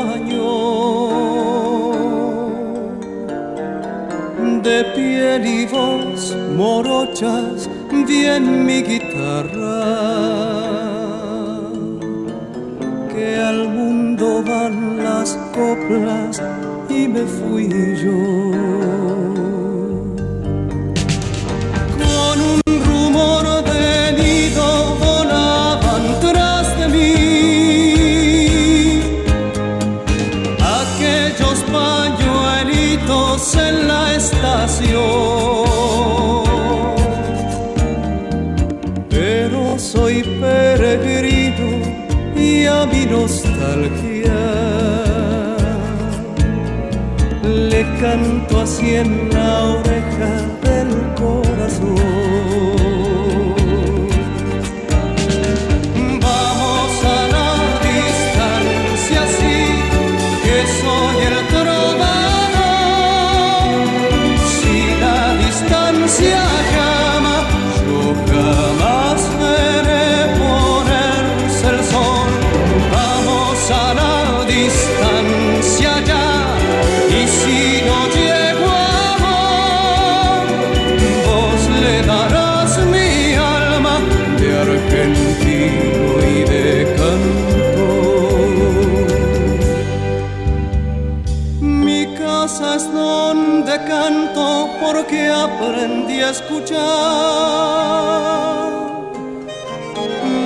[5.31, 7.69] piel y voz morochas,
[8.07, 9.85] bien mi guitarra
[13.13, 16.41] que al mundo van las coplas
[16.89, 17.69] y me fui
[18.03, 18.80] yo.
[48.01, 49.30] Canto así en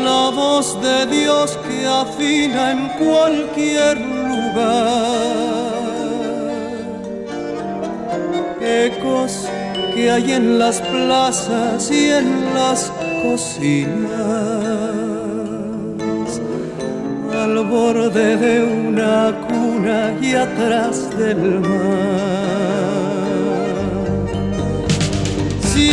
[0.04, 5.36] la voz de Dios que afina en cualquier lugar.
[8.62, 9.48] Ecos
[9.94, 12.92] que hay en las plazas y en las
[13.24, 14.06] cocinas.
[17.34, 22.45] Al borde de una cuna y atrás del mar.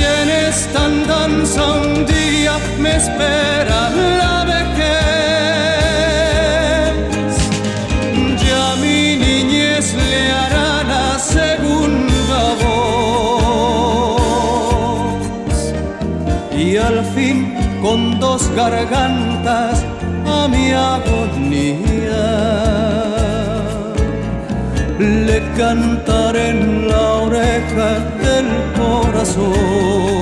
[0.02, 0.30] Si en
[0.76, 3.80] andanza un día me espera
[4.20, 4.82] la vejez,
[8.44, 14.02] ya mi niñez le hará la segunda voz.
[16.52, 17.38] Y al fin,
[17.80, 19.84] con dos gargantas,
[20.26, 22.24] a mi agonía
[24.98, 28.11] le cantaré en la oreja
[29.12, 30.21] corazón.